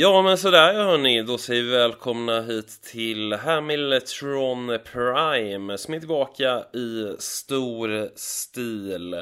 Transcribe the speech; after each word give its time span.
Ja 0.00 0.22
men 0.22 0.38
sådär 0.38 0.74
hörni, 0.74 1.22
då 1.22 1.38
säger 1.38 1.62
vi 1.62 1.70
välkomna 1.70 2.40
hit 2.40 2.82
till 2.92 3.32
Hamilton 3.32 4.78
Prime 4.92 5.78
som 5.78 5.94
är 5.94 5.98
tillbaka 5.98 6.62
i 6.72 7.16
stor 7.18 8.08
stil. 8.18 9.14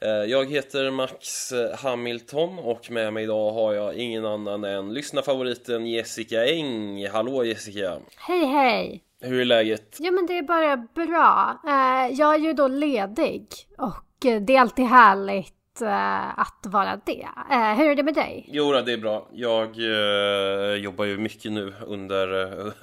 Eh, 0.00 0.08
Jag 0.08 0.50
heter 0.50 0.90
Max 0.90 1.52
Hamilton 1.78 2.58
och 2.58 2.90
med 2.90 3.12
mig 3.12 3.24
idag 3.24 3.52
har 3.52 3.72
jag 3.72 3.94
ingen 3.94 4.24
annan 4.26 4.64
än 4.64 4.94
lyssnarfavoriten 4.94 5.86
Jessica 5.86 6.46
Eng. 6.46 7.08
Hallå 7.08 7.44
Jessica! 7.44 7.96
Hej 8.16 8.44
hej! 8.44 9.02
Hur 9.20 9.40
är 9.40 9.44
läget? 9.44 9.96
Jo 10.00 10.12
men 10.12 10.26
det 10.26 10.38
är 10.38 10.42
bara 10.42 10.76
bra. 10.76 11.60
Eh, 11.66 12.18
jag 12.18 12.34
är 12.34 12.38
ju 12.38 12.52
då 12.52 12.68
ledig 12.68 13.46
och 13.78 14.26
eh, 14.26 14.40
det 14.42 14.56
är 14.56 14.60
alltid 14.60 14.86
härligt 14.86 15.54
Eh, 15.82 16.38
att 16.38 16.66
vara 16.66 17.00
det. 17.06 17.28
Eh, 17.50 17.74
hur 17.76 17.90
är 17.90 17.94
det 17.94 18.02
med 18.02 18.14
dig? 18.14 18.48
Jo 18.48 18.72
det 18.72 18.92
är 18.92 18.98
bra. 18.98 19.28
Jag 19.32 19.68
eh, 19.78 20.74
jobbar 20.74 21.04
ju 21.04 21.18
mycket 21.18 21.52
nu 21.52 21.74
under, 21.86 22.28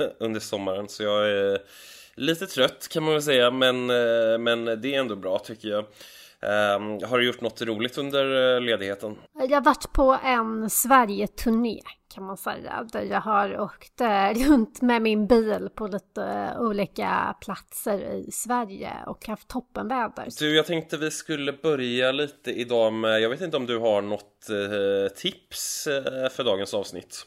under 0.20 0.40
sommaren 0.40 0.90
så 0.90 1.04
jag 1.04 1.30
är 1.30 1.60
lite 2.16 2.46
trött 2.46 2.88
kan 2.92 3.04
man 3.04 3.14
väl 3.14 3.24
säga 3.24 3.52
men, 3.52 3.86
men 4.44 4.66
det 4.66 4.96
är 4.96 5.00
ändå 5.00 5.16
bra 5.16 5.40
tycker 5.40 5.68
jag. 5.68 5.86
Eh, 6.44 7.10
har 7.10 7.18
du 7.18 7.26
gjort 7.26 7.42
något 7.42 7.62
roligt 7.62 7.98
under 7.98 8.56
eh, 8.56 8.62
ledigheten? 8.62 9.16
Jag 9.34 9.58
har 9.58 9.62
varit 9.62 9.94
på 9.94 10.20
en 10.24 10.70
Sverige-turné 10.70 11.80
kan 12.14 12.24
man 12.24 12.38
säga. 12.38 12.88
Där 12.94 13.02
jag 13.02 13.22
har 13.22 13.60
åkt 13.60 14.02
eh, 14.02 14.48
runt 14.50 14.82
med 14.82 15.02
min 15.02 15.28
bil 15.28 15.70
på 15.76 15.88
lite 15.88 16.24
eh, 16.24 16.62
olika 16.62 17.36
platser 17.42 18.14
i 18.14 18.32
Sverige 18.32 18.94
och 19.08 19.28
haft 19.28 19.48
toppenväder. 19.48 20.28
Du, 20.40 20.56
jag 20.56 20.66
tänkte 20.66 20.98
vi 20.98 21.12
skulle 21.12 21.54
börja 21.54 22.12
lite 22.12 22.52
idag 22.52 22.94
med, 22.94 23.22
jag 23.22 23.30
vet 23.30 23.42
inte 23.42 23.58
om 23.58 23.66
du 23.66 23.78
har 23.78 24.02
något 24.02 24.26
tips 25.16 25.84
för 26.32 26.44
dagens 26.44 26.74
avsnitt? 26.74 27.26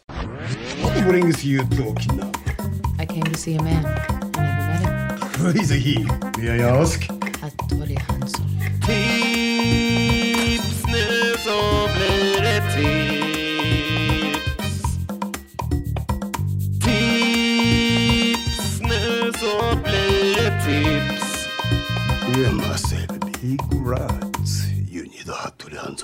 What 0.82 1.08
brings 1.08 1.44
you 1.44 1.60
to 1.60 1.82
Okinawa? 1.82 2.32
I 3.02 3.06
came 3.06 3.22
to 3.22 3.38
see 3.38 3.56
a 3.56 3.62
man. 3.62 3.72
I 3.72 4.40
never 4.40 4.66
met 4.66 4.80
him. 4.80 5.44
Who 5.44 5.48
is 5.48 5.70
he? 5.70 6.06
May 6.38 6.58
I 6.58 6.62
ask? 6.62 7.21
Tips. 10.52 10.84
Nu 10.86 11.34
så 11.38 11.88
blir 11.94 12.42
det 12.42 12.60
tips. 12.74 14.82
Tips. 16.84 18.80
Nu 18.80 19.32
så 19.32 19.76
blir 19.84 20.36
det 20.36 20.52
tips. 20.64 21.48
You 22.36 22.52
must 22.52 22.92
have 22.92 23.18
big 23.40 23.60
rats. 23.86 24.52
You 24.92 25.02
need 25.02 25.28
a 25.28 25.32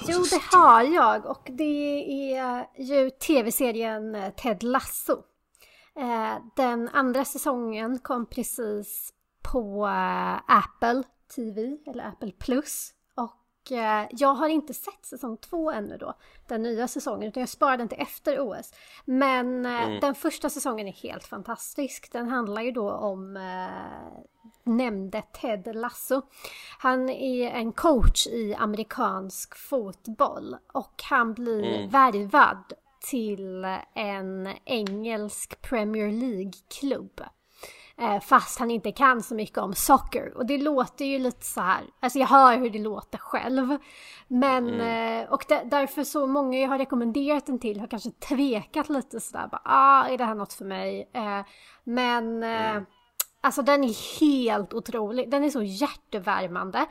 Jo, 0.08 0.25
det 0.30 0.42
har 0.56 0.83
jag. 0.83 1.27
Och 1.27 1.48
det 1.52 2.34
är 2.36 2.67
ju 2.77 3.11
tv-serien 3.11 4.33
Ted 4.36 4.62
Lasso. 4.62 5.12
Eh, 5.98 6.36
den 6.56 6.89
andra 6.89 7.25
säsongen 7.25 7.98
kom 7.98 8.27
precis 8.27 9.12
på 9.52 9.86
eh, 9.86 10.34
Apple. 10.58 11.02
TV, 11.36 11.78
eller 11.86 12.04
Apple 12.04 12.32
Plus. 12.32 12.94
Och 13.14 13.72
eh, 13.72 14.06
jag 14.10 14.34
har 14.34 14.48
inte 14.48 14.74
sett 14.74 15.06
säsong 15.06 15.36
två 15.36 15.70
ännu 15.70 15.96
då, 15.96 16.14
den 16.46 16.62
nya 16.62 16.88
säsongen, 16.88 17.28
utan 17.28 17.40
jag 17.40 17.48
sparade 17.48 17.76
den 17.76 17.88
till 17.88 18.00
efter 18.00 18.40
OS. 18.40 18.72
Men 19.04 19.66
eh, 19.66 20.00
den 20.00 20.14
första 20.14 20.50
säsongen 20.50 20.88
är 20.88 20.92
helt 20.92 21.24
fantastisk. 21.24 22.12
Den 22.12 22.28
handlar 22.28 22.62
ju 22.62 22.72
då 22.72 22.90
om 22.90 23.36
eh, 23.36 24.24
nämnde 24.64 25.22
Ted 25.40 25.77
Lasso. 25.77 26.22
Han 26.78 27.08
är 27.08 27.50
en 27.50 27.72
coach 27.72 28.27
i 28.27 28.55
amerikansk 28.55 29.56
fotboll 29.56 30.56
och 30.72 31.02
han 31.11 31.34
blir 31.34 31.88
värvad 31.88 32.72
till 33.00 33.64
en 33.94 34.48
engelsk 34.64 35.62
Premier 35.62 36.12
League-klubb. 36.12 37.20
Eh, 38.01 38.20
Fast 38.20 38.59
han 38.59 38.70
inte 38.70 38.92
kan 38.92 39.23
så 39.23 39.35
mycket 39.35 39.59
om 39.59 39.75
soccer. 39.75 40.36
Och 40.36 40.47
det 40.47 40.59
låter 40.59 41.05
ju 41.05 41.19
lite 41.19 41.45
så 41.45 41.61
här, 41.61 41.81
alltså 42.01 42.19
jag 42.19 42.27
hör 42.27 42.57
hur 42.59 42.70
det 42.70 42.79
låter 42.79 43.19
själv. 43.19 43.79
Men, 44.29 44.81
eh, 44.81 45.29
och 45.33 45.45
där- 45.48 45.64
därför 45.64 46.05
så 46.05 46.27
många 46.27 46.59
jag 46.59 46.69
har 46.69 46.79
rekommenderat 46.79 47.47
den 47.47 47.59
till 47.59 47.81
har 47.81 47.86
kanske 47.86 48.11
tvekat 48.11 48.89
lite 48.89 49.20
sådär, 49.20 49.48
bara, 49.51 49.63
ah, 49.64 50.09
är 50.09 50.19
det 50.19 50.25
här 50.25 50.35
något 50.35 50.53
för 50.53 50.64
mig? 50.64 51.11
Eh, 51.14 51.41
Men, 51.85 52.42
eh, 52.42 52.83
alltså 53.41 53.63
den 53.63 53.85
är 53.85 54.20
helt 54.20 54.75
otrolig. 54.75 55.30
Den 55.30 55.45
är 55.45 55.51
så 55.51 55.63
hjärtevärmande. 55.63 56.86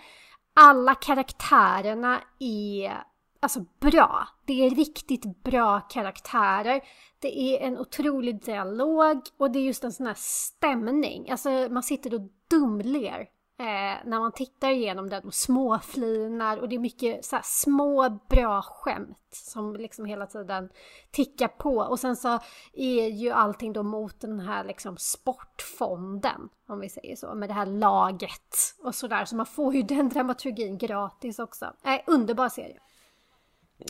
Alla 0.59 0.95
karaktärerna 0.95 2.19
är 2.39 3.03
alltså 3.39 3.65
bra. 3.79 4.27
Det 4.45 4.65
är 4.65 4.69
riktigt 4.69 5.43
bra 5.43 5.79
karaktärer. 5.79 6.81
Det 7.19 7.39
är 7.39 7.67
en 7.67 7.77
otrolig 7.77 8.43
dialog 8.43 9.21
och 9.37 9.51
det 9.51 9.59
är 9.59 9.63
just 9.63 9.83
en 9.83 9.91
sån 9.91 10.07
här 10.07 10.17
stämning. 10.17 11.29
Alltså 11.29 11.49
man 11.49 11.83
sitter 11.83 12.13
och 12.13 12.21
dumler 12.49 13.29
eh, 13.59 14.05
när 14.05 14.19
man 14.19 14.31
tittar 14.31 14.69
igenom 14.69 15.09
den 15.09 15.23
och 15.23 15.33
småflinar 15.33 16.57
och 16.57 16.69
det 16.69 16.75
är 16.75 16.79
mycket 16.79 17.25
så 17.25 17.35
här 17.35 17.43
små 17.45 18.19
bra 18.29 18.61
skämt 18.61 19.27
som 19.31 19.75
liksom 19.75 20.05
hela 20.05 20.25
tiden 20.25 20.69
tickar 21.11 21.47
på. 21.47 21.75
Och 21.75 21.99
sen 21.99 22.15
så 22.15 22.39
är 22.73 23.07
ju 23.07 23.31
allting 23.31 23.73
då 23.73 23.83
mot 23.83 24.21
den 24.21 24.39
här 24.39 24.63
liksom 24.63 24.97
sportfonden, 24.97 26.49
om 26.67 26.79
vi 26.79 26.89
säger 26.89 27.15
så, 27.15 27.35
med 27.35 27.49
det 27.49 27.53
här 27.53 27.65
laget 27.65 28.55
och 28.83 28.95
sådär. 28.95 29.25
Så 29.25 29.35
man 29.35 29.45
får 29.45 29.75
ju 29.75 29.81
den 29.81 30.09
dramaturgin 30.09 30.77
gratis 30.77 31.39
också. 31.39 31.65
Eh, 31.83 31.99
underbar 32.07 32.49
serie. 32.49 32.79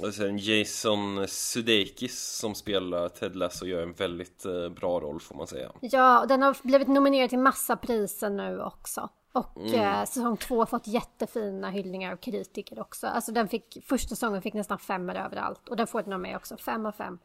Och 0.01 0.13
sen 0.13 0.37
Jason 0.37 1.27
Sudeikis 1.27 2.19
som 2.19 2.55
spelar 2.55 3.09
Ted 3.09 3.35
Lasso 3.35 3.65
gör 3.65 3.81
en 3.81 3.93
väldigt 3.93 4.45
eh, 4.45 4.69
bra 4.69 4.99
roll 4.99 5.19
får 5.19 5.35
man 5.35 5.47
säga. 5.47 5.71
Ja, 5.81 6.25
den 6.27 6.41
har 6.41 6.57
blivit 6.63 6.87
nominerad 6.87 7.29
till 7.29 7.39
massa 7.39 7.77
priser 7.77 8.29
nu 8.29 8.61
också. 8.61 9.09
Och 9.31 9.73
eh, 9.73 10.05
säsong 10.05 10.37
två 10.37 10.59
har 10.59 10.65
fått 10.65 10.87
jättefina 10.87 11.69
hyllningar 11.69 12.11
av 12.11 12.17
kritiker 12.17 12.79
också. 12.79 13.07
Alltså 13.07 13.31
den 13.31 13.47
fick, 13.47 13.77
första 13.85 14.09
säsongen 14.09 14.41
fick 14.41 14.53
nästan 14.53 14.79
femmer 14.79 15.15
överallt. 15.15 15.69
Och 15.69 15.77
den 15.77 15.87
får 15.87 16.03
den 16.03 16.13
av 16.13 16.19
mig 16.19 16.35
också, 16.35 16.57
fem 16.57 16.85
av 16.85 16.91
fem. 16.91 17.19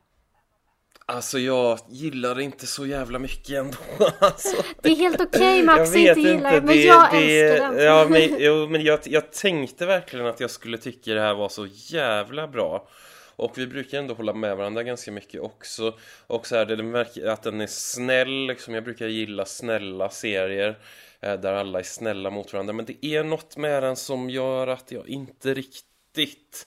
Alltså 1.06 1.38
jag 1.38 1.78
gillar 1.88 2.34
det 2.34 2.42
inte 2.42 2.66
så 2.66 2.86
jävla 2.86 3.18
mycket 3.18 3.50
ändå 3.58 3.76
alltså. 4.18 4.56
Det 4.82 4.88
är 4.88 4.96
helt 4.96 5.20
okej 5.20 5.62
Max 5.62 5.78
Jag 5.78 6.10
att 6.10 6.16
inte 6.16 6.20
gilla 6.20 6.32
inte, 6.32 6.50
det, 6.60 6.66
men 6.66 6.76
det, 6.76 6.82
jag 6.82 7.12
det, 7.12 7.40
älskar 7.40 7.72
den. 7.72 7.84
Ja, 7.84 8.06
men, 8.10 8.36
jo, 8.38 8.68
men 8.68 8.84
jag, 8.84 8.98
jag 9.04 9.32
tänkte 9.32 9.86
verkligen 9.86 10.26
att 10.26 10.40
jag 10.40 10.50
skulle 10.50 10.78
tycka 10.78 11.14
det 11.14 11.20
här 11.20 11.34
var 11.34 11.48
så 11.48 11.66
jävla 11.74 12.48
bra. 12.48 12.88
Och 13.36 13.58
vi 13.58 13.66
brukar 13.66 13.98
ändå 13.98 14.14
hålla 14.14 14.34
med 14.34 14.56
varandra 14.56 14.82
ganska 14.82 15.12
mycket 15.12 15.40
också. 15.40 15.94
Och 16.26 16.46
så 16.46 16.56
här, 16.56 16.64
det 16.66 16.82
märker 16.82 17.26
att 17.26 17.42
den 17.42 17.60
är 17.60 17.66
snäll, 17.66 18.46
liksom. 18.46 18.74
jag 18.74 18.84
brukar 18.84 19.06
gilla 19.06 19.44
snälla 19.44 20.08
serier. 20.10 20.78
eh, 21.20 21.34
Där 21.34 21.52
alla 21.52 21.78
är 21.78 21.82
snälla 21.82 22.30
mot 22.30 22.52
varandra. 22.52 22.72
Men 22.72 22.84
det 22.84 23.06
är 23.06 23.24
något 23.24 23.56
med 23.56 23.82
den 23.82 23.96
som 23.96 24.30
gör 24.30 24.66
att 24.66 24.92
jag 24.92 25.08
inte 25.08 25.54
riktigt 25.54 26.66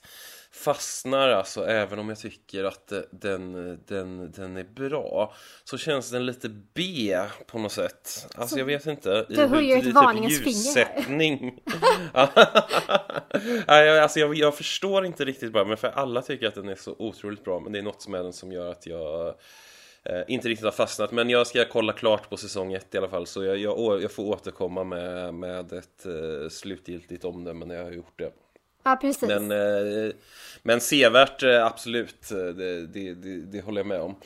fastnar 0.56 1.28
alltså 1.28 1.66
även 1.66 1.98
om 1.98 2.08
jag 2.08 2.18
tycker 2.18 2.64
att 2.64 2.92
eh, 2.92 3.00
den, 3.10 3.52
den, 3.86 4.32
den 4.32 4.56
är 4.56 4.64
bra 4.64 5.34
så 5.64 5.78
känns 5.78 6.10
den 6.10 6.26
lite 6.26 6.48
B 6.74 7.16
på 7.46 7.58
något 7.58 7.72
sätt. 7.72 8.26
Alltså 8.34 8.58
jag 8.58 8.64
vet 8.66 8.86
inte. 8.86 9.26
du 9.28 9.46
höjer 9.46 9.78
ett 9.78 9.84
typ 9.84 9.94
varningens 9.94 10.42
finger 10.42 10.84
här. 10.84 10.94
ljussättning. 10.96 11.60
Jag- 13.66 13.98
alltså 13.98 14.20
jag, 14.20 14.34
jag 14.34 14.56
förstår 14.56 15.06
inte 15.06 15.24
riktigt 15.24 15.52
bara 15.52 15.64
men 15.64 15.76
för 15.76 15.88
alla 15.88 16.22
tycker 16.22 16.48
att 16.48 16.54
den 16.54 16.68
är 16.68 16.74
så 16.74 16.96
otroligt 16.98 17.44
bra 17.44 17.60
men 17.60 17.72
det 17.72 17.78
är 17.78 17.82
något 17.82 18.08
med 18.08 18.24
den 18.24 18.32
som 18.32 18.52
gör 18.52 18.70
att 18.70 18.86
jag 18.86 19.28
eh, 20.04 20.22
inte 20.28 20.48
riktigt 20.48 20.64
har 20.64 20.72
fastnat 20.72 21.12
men 21.12 21.30
jag 21.30 21.46
ska 21.46 21.64
kolla 21.64 21.92
klart 21.92 22.30
på 22.30 22.36
säsong 22.36 22.72
ett 22.72 22.94
i 22.94 22.98
alla 22.98 23.08
fall 23.08 23.26
så 23.26 23.44
jag, 23.44 23.56
jag, 23.58 24.02
jag 24.02 24.12
får 24.12 24.24
återkomma 24.24 24.84
med, 24.84 25.34
med 25.34 25.72
ett 25.72 26.06
eh, 26.06 26.48
slutgiltigt 26.50 27.24
omdöme 27.24 27.64
när 27.66 27.74
jag 27.74 27.84
har 27.84 27.92
gjort 27.92 28.18
det. 28.18 28.32
Ja, 28.86 28.96
precis. 28.96 29.28
Men, 29.28 29.50
eh, 29.50 30.12
men 30.62 30.80
sevärt, 30.80 31.42
eh, 31.42 31.66
absolut. 31.66 32.30
Eh, 32.30 32.38
det, 32.38 32.86
det, 32.86 33.14
det, 33.14 33.40
det 33.40 33.60
håller 33.60 33.80
jag 33.80 33.86
med 33.86 34.00
om. 34.00 34.16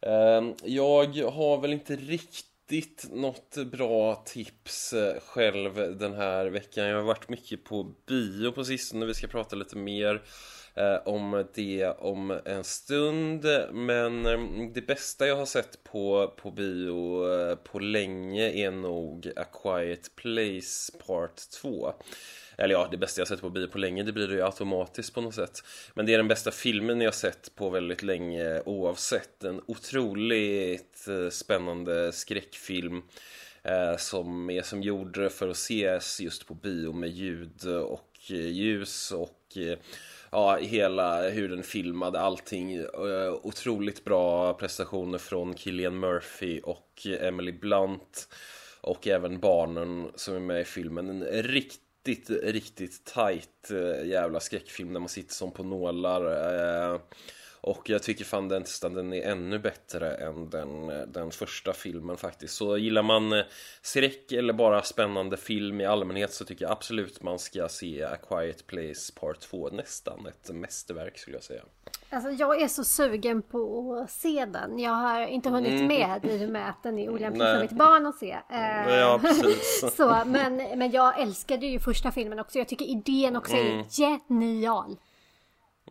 Ehm, 0.00 0.54
jag 0.64 1.14
har 1.30 1.60
väl 1.60 1.72
inte 1.72 1.96
riktigt 1.96 3.06
något 3.12 3.56
bra 3.72 4.22
tips 4.26 4.94
själv 5.26 5.98
den 5.98 6.14
här 6.14 6.46
veckan. 6.46 6.86
Jag 6.86 6.96
har 6.96 7.02
varit 7.02 7.28
mycket 7.28 7.64
på 7.64 7.94
bio 8.06 8.50
på 8.50 8.64
sistone. 8.64 9.06
Vi 9.06 9.14
ska 9.14 9.26
prata 9.26 9.56
lite 9.56 9.76
mer 9.76 10.22
om 11.04 11.44
det 11.54 11.86
om 11.86 12.40
en 12.44 12.64
stund. 12.64 13.46
Men 13.72 14.22
det 14.72 14.86
bästa 14.86 15.26
jag 15.26 15.36
har 15.36 15.46
sett 15.46 15.84
på, 15.84 16.34
på 16.36 16.50
bio 16.50 17.56
på 17.56 17.78
länge 17.78 18.50
är 18.50 18.70
nog 18.70 19.32
A 19.36 19.44
Quiet 19.62 20.16
Place 20.16 20.92
Part 21.06 21.50
2. 21.62 21.94
Eller 22.60 22.74
ja, 22.74 22.88
det 22.90 22.96
bästa 22.96 23.20
jag 23.20 23.28
sett 23.28 23.40
på 23.40 23.50
bio 23.50 23.66
på 23.66 23.78
länge, 23.78 24.02
det 24.02 24.12
blir 24.12 24.28
det 24.28 24.34
ju 24.34 24.42
automatiskt 24.42 25.14
på 25.14 25.20
något 25.20 25.34
sätt. 25.34 25.64
Men 25.94 26.06
det 26.06 26.14
är 26.14 26.16
den 26.16 26.28
bästa 26.28 26.50
filmen 26.50 27.00
jag 27.00 27.14
sett 27.14 27.54
på 27.54 27.70
väldigt 27.70 28.02
länge 28.02 28.60
oavsett. 28.60 29.44
En 29.44 29.60
otroligt 29.66 31.08
eh, 31.08 31.30
spännande 31.30 32.12
skräckfilm. 32.12 33.02
Eh, 33.62 33.96
som 33.96 34.50
är 34.50 34.62
som 34.62 34.82
gjord 34.82 35.30
för 35.30 35.48
att 35.48 35.56
ses 35.56 36.20
just 36.20 36.46
på 36.46 36.54
bio 36.54 36.92
med 36.92 37.10
ljud 37.10 37.66
och 37.66 38.18
eh, 38.30 38.48
ljus 38.48 39.12
och 39.12 39.56
eh, 39.56 39.78
ja, 40.30 40.56
hela 40.56 41.28
hur 41.28 41.48
den 41.48 41.62
filmade 41.62 42.20
allting. 42.20 42.74
Eh, 42.74 43.34
otroligt 43.42 44.04
bra 44.04 44.54
prestationer 44.54 45.18
från 45.18 45.54
Killian 45.54 45.98
Murphy 45.98 46.60
och 46.60 47.06
Emily 47.20 47.52
Blunt. 47.52 48.28
Och 48.80 49.06
även 49.06 49.40
barnen 49.40 50.10
som 50.14 50.34
är 50.34 50.40
med 50.40 50.60
i 50.60 50.64
filmen. 50.64 51.08
En 51.08 51.42
riktigt, 51.42 51.80
riktigt 52.06 52.44
riktigt 52.44 53.04
tight 53.04 53.70
eh, 53.70 54.08
jävla 54.08 54.40
skräckfilm 54.40 54.92
där 54.92 55.00
man 55.00 55.08
sitter 55.08 55.34
som 55.34 55.52
på 55.52 55.62
nålar. 55.62 56.22
Eh, 56.94 57.00
Eh, 57.62 57.70
och 57.70 57.90
jag 57.90 58.02
tycker 58.02 58.24
fan 58.24 58.48
den, 58.48 58.64
den 58.82 59.12
är 59.12 59.22
ännu 59.22 59.58
bättre 59.58 60.14
än 60.14 60.50
den, 60.50 60.86
den 61.12 61.30
första 61.30 61.72
filmen 61.72 62.16
faktiskt. 62.16 62.54
Så 62.54 62.76
gillar 62.76 63.02
man 63.02 63.32
eh, 63.32 63.44
skräck 63.82 64.32
eller 64.32 64.52
bara 64.52 64.82
spännande 64.82 65.36
film 65.36 65.80
i 65.80 65.86
allmänhet 65.86 66.32
så 66.32 66.44
tycker 66.44 66.64
jag 66.64 66.72
absolut 66.72 67.22
man 67.22 67.38
ska 67.38 67.68
se 67.68 68.04
A 68.04 68.16
Quiet 68.28 68.66
Place 68.66 69.12
Part 69.20 69.40
2. 69.40 69.68
Nästan 69.68 70.26
ett 70.26 70.50
mästerverk 70.54 71.18
skulle 71.18 71.36
jag 71.36 71.44
säga. 71.44 71.62
Alltså 72.12 72.30
jag 72.30 72.62
är 72.62 72.68
så 72.68 72.84
sugen 72.84 73.42
på 73.42 73.94
att 74.04 74.10
se 74.10 74.44
den. 74.44 74.78
Jag 74.78 74.90
har 74.90 75.26
inte 75.26 75.48
hunnit 75.48 75.72
Mm. 75.72 75.86
med 75.86 76.24
i 76.24 76.44
och 76.46 76.50
med 76.50 76.68
att 76.68 76.82
den 76.82 76.98
är 76.98 77.08
olämplig 77.10 77.42
för 77.42 77.60
mitt 77.60 77.70
barn 77.70 78.06
att 78.06 78.18
se. 78.18 78.30
Eh, 78.50 78.94
Ja, 78.98 79.18
precis. 79.22 79.84
så, 79.96 80.22
men, 80.26 80.56
men 80.56 80.90
jag 80.90 81.20
älskade 81.20 81.66
ju 81.66 81.78
första 81.80 82.12
filmen 82.12 82.38
också. 82.38 82.58
Jag 82.58 82.68
tycker 82.68 82.84
idén 82.84 83.36
också 83.36 83.56
Mm. 83.56 83.78
är 83.78 83.84
genial. 84.28 84.96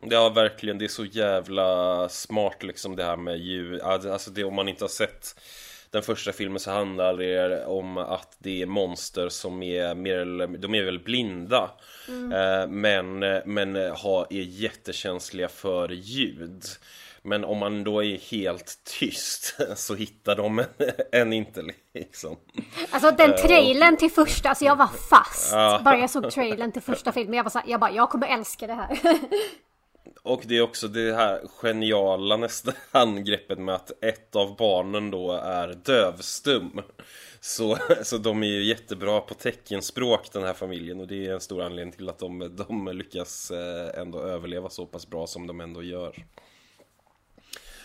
Ja, 0.01 0.29
verkligen. 0.29 0.77
Det 0.77 0.85
är 0.85 0.89
så 0.89 1.05
jävla 1.05 2.09
smart 2.09 2.63
liksom 2.63 2.95
det 2.95 3.03
här 3.03 3.17
med 3.17 3.39
ljud. 3.39 3.81
Alltså 3.81 4.31
det, 4.31 4.43
om 4.43 4.55
man 4.55 4.67
inte 4.67 4.83
har 4.83 4.89
sett 4.89 5.35
den 5.91 6.03
första 6.03 6.31
filmen 6.31 6.59
så 6.59 6.71
handlar 6.71 7.13
det 7.17 7.65
om 7.65 7.97
att 7.97 8.37
det 8.39 8.61
är 8.61 8.65
monster 8.65 9.29
som 9.29 9.63
är 9.63 9.95
mer 9.95 10.17
eller 10.17 10.47
de 10.47 10.75
är 10.75 10.83
väl 10.83 10.99
blinda. 10.99 11.71
Eh, 12.07 12.69
men, 12.69 13.19
men 13.45 13.75
har, 13.75 14.27
är 14.29 14.41
jättekänsliga 14.41 15.47
för 15.49 15.89
ljud. 15.89 16.63
Men 17.21 17.45
om 17.45 17.57
man 17.57 17.83
då 17.83 18.03
är 18.03 18.17
helt 18.17 18.77
tyst 18.99 19.57
så 19.75 19.95
hittar 19.95 20.35
de 20.35 20.59
en, 20.59 20.65
en 21.11 21.33
inte 21.33 21.63
liksom. 21.93 22.37
Alltså 22.91 23.11
den 23.11 23.37
trailern 23.37 23.97
till 23.97 24.11
första, 24.11 24.49
alltså 24.49 24.65
jag 24.65 24.75
var 24.75 24.89
fast. 25.09 25.51
Bara 25.83 25.97
jag 25.97 26.09
såg 26.09 26.31
trailern 26.31 26.71
till 26.71 26.81
första 26.81 27.11
filmen. 27.11 27.33
Jag 27.37 27.43
var 27.43 27.51
så 27.51 27.59
här, 27.59 27.69
jag 27.69 27.79
bara, 27.79 27.91
jag 27.91 28.09
kommer 28.09 28.27
älska 28.27 28.67
det 28.67 28.73
här. 28.73 28.99
Och 30.21 30.43
det 30.45 30.57
är 30.57 30.61
också 30.61 30.87
det 30.87 31.15
här 31.15 31.41
geniala 31.47 32.37
nästa 32.37 32.73
angreppet 32.91 33.59
med 33.59 33.75
att 33.75 34.03
ett 34.03 34.35
av 34.35 34.55
barnen 34.55 35.11
då 35.11 35.31
är 35.31 35.73
dövstum. 35.83 36.81
Så, 37.41 37.77
så 38.03 38.17
de 38.17 38.43
är 38.43 38.47
ju 38.47 38.63
jättebra 38.63 39.21
på 39.21 39.33
teckenspråk 39.33 40.31
den 40.31 40.43
här 40.43 40.53
familjen 40.53 40.99
och 40.99 41.07
det 41.07 41.25
är 41.25 41.33
en 41.33 41.39
stor 41.39 41.61
anledning 41.61 41.93
till 41.93 42.09
att 42.09 42.19
de, 42.19 42.55
de 42.67 42.87
lyckas 42.87 43.51
eh, 43.51 44.01
ändå 44.01 44.21
överleva 44.21 44.69
så 44.69 44.85
pass 44.85 45.09
bra 45.09 45.27
som 45.27 45.47
de 45.47 45.61
ändå 45.61 45.83
gör. 45.83 46.25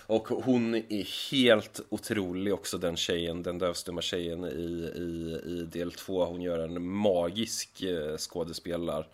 Och 0.06 0.28
hon 0.28 0.74
är 0.74 1.30
helt 1.32 1.80
otrolig 1.88 2.54
också 2.54 2.78
den 2.78 2.96
tjejen, 2.96 3.42
den 3.42 3.58
dövstumma 3.58 4.02
tjejen 4.02 4.44
i, 4.44 4.92
i, 4.96 5.40
i 5.46 5.64
del 5.72 5.92
två. 5.92 6.24
Hon 6.24 6.42
gör 6.42 6.58
en 6.58 6.86
magisk 6.86 7.82
eh, 7.82 8.16
skådespelare 8.16 9.04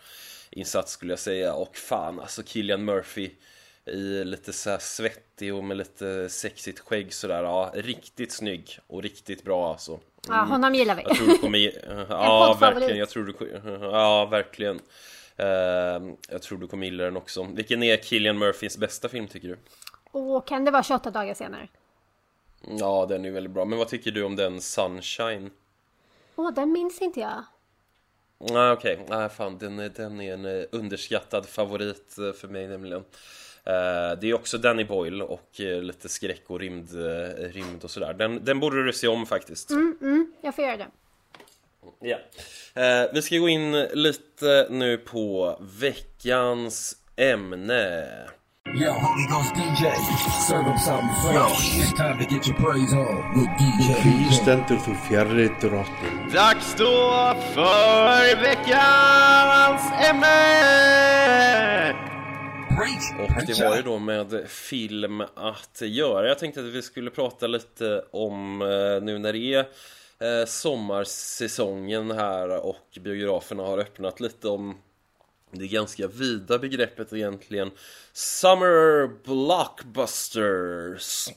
skådespelarinsats 0.51 0.93
skulle 0.93 1.13
jag 1.13 1.19
säga. 1.19 1.55
Och 1.55 1.77
fan, 1.77 2.21
alltså 2.21 2.43
Killian 2.43 2.85
Murphy 2.85 3.31
i 3.87 4.25
lite 4.25 4.53
så 4.53 4.77
svettig 4.81 5.55
och 5.55 5.65
med 5.65 5.77
lite 5.77 6.29
sexigt 6.29 6.79
skägg 6.81 7.13
sådär. 7.15 7.43
Ja, 7.43 7.71
riktigt 7.75 8.33
snygg 8.33 8.79
och 8.87 9.03
riktigt 9.03 9.45
bra 9.45 9.71
alltså. 9.71 10.01
Ja, 10.29 10.35
honom 10.35 10.75
gillar 10.75 10.95
vi. 10.95 11.03
Jag 11.03 11.17
tror 11.17 11.27
du 11.27 11.39
kommer... 11.39 11.59
Ja, 12.09 12.57
verkligen. 12.61 12.99
Jag 12.99 13.09
tror 13.09 13.25
du... 13.25 13.61
Ja, 13.93 14.27
verkligen. 14.27 14.81
Eh, 15.37 16.15
jag 16.29 16.43
tror 16.43 16.59
du 16.59 16.67
kommer 16.67 16.87
gilla 16.87 17.05
den 17.05 17.17
också. 17.17 17.43
Vilken 17.55 17.83
är 17.83 17.97
Killian 17.97 18.39
Murphys 18.39 18.79
bästa 18.79 19.09
film 19.09 19.29
tycker 19.29 19.49
du? 19.49 19.59
Och 20.13 20.47
kan 20.47 20.65
det 20.65 20.71
vara 20.71 20.83
28 20.83 21.11
dagar 21.11 21.35
senare? 21.35 21.69
Ja, 22.79 23.07
den 23.07 23.25
är 23.25 23.31
väldigt 23.31 23.53
bra. 23.53 23.65
Men 23.65 23.79
vad 23.79 23.89
tycker 23.89 24.11
du 24.11 24.23
om 24.23 24.37
den 24.37 24.61
Sunshine? 24.61 25.51
Åh, 26.37 26.55
den 26.55 26.73
minns 26.73 27.01
inte 27.01 27.21
jag. 27.21 27.45
Nej, 28.41 28.71
okej. 28.71 28.99
Nej, 29.09 29.29
fan. 29.29 29.59
Den 29.59 29.79
är, 29.79 29.89
den 29.89 30.21
är 30.21 30.33
en 30.35 30.45
eh, 30.45 30.65
underskattad 30.73 31.47
favorit 31.47 32.19
eh, 32.19 32.33
för 32.33 32.49
mig 32.49 32.69
nämligen. 32.69 33.05
Eh, 33.65 34.19
Det 34.21 34.25
är 34.31 34.35
också 34.35 34.59
Danny 34.59 34.85
Boyle 34.85 35.23
och 35.23 35.51
lite 35.59 36.09
skräck 36.09 36.43
och 36.47 36.61
rymd, 36.61 36.89
rymd 37.39 37.85
och 37.85 37.91
sådär. 37.91 38.15
Den, 38.15 38.45
den 38.45 38.61
borde 38.61 38.85
du 38.85 38.93
se 38.93 39.09
om 39.09 39.27
faktiskt. 39.27 39.71
Jag 40.43 40.55
får 40.55 40.65
göra 40.65 40.77
det. 40.77 40.87
Ja. 42.01 42.19
Eh, 42.83 43.11
vi 43.15 43.23
ska 43.23 43.37
gå 43.39 43.49
in 43.49 43.73
lite 43.83 44.67
nu 44.71 44.97
på 44.99 45.57
veckans 45.81 46.97
ämne. 47.17 48.09
Yo, 48.69 48.93
Holy 48.93 49.27
Ghost 49.27 49.55
DJ, 49.55 49.91
serve 50.47 50.65
them 50.65 50.79
something 50.79 51.11
fresh. 51.23 51.79
It's 51.79 51.93
time 51.93 52.19
to 52.19 52.25
get 52.27 52.47
your 52.47 52.57
praise 52.57 52.93
on 52.93 53.35
with 53.35 53.49
DJ. 53.59 53.95
Drottning. 55.61 56.31
Dags 56.33 56.75
då 56.79 57.35
för 57.55 58.41
veckans 58.41 59.83
ämne! 60.11 61.97
Och 63.19 63.47
det 63.47 63.61
var 63.65 63.77
ju 63.77 63.83
då 63.83 63.99
med 63.99 64.45
film 64.49 65.21
att 65.21 65.81
göra. 65.81 66.29
Jag 66.29 66.39
tänkte 66.39 66.61
att 66.61 66.67
vi 66.67 66.83
skulle 66.83 67.11
prata 67.11 67.47
lite 67.47 68.05
om 68.11 68.63
eh, 68.63 69.03
nu 69.03 69.19
när 69.19 69.33
det 69.33 69.55
är 69.55 69.61
eh, 69.61 70.47
sommarsäsongen 70.47 72.11
här 72.11 72.67
och 72.67 72.99
biograferna 73.01 73.63
har 73.63 73.79
öppnat 73.79 74.21
lite 74.21 74.49
om 74.49 74.77
det 75.51 75.69
ganska 75.69 76.07
vida 76.07 76.59
begreppet 76.59 77.13
egentligen. 77.13 77.71
Summer 78.13 79.11
blockbusters. 79.25 81.29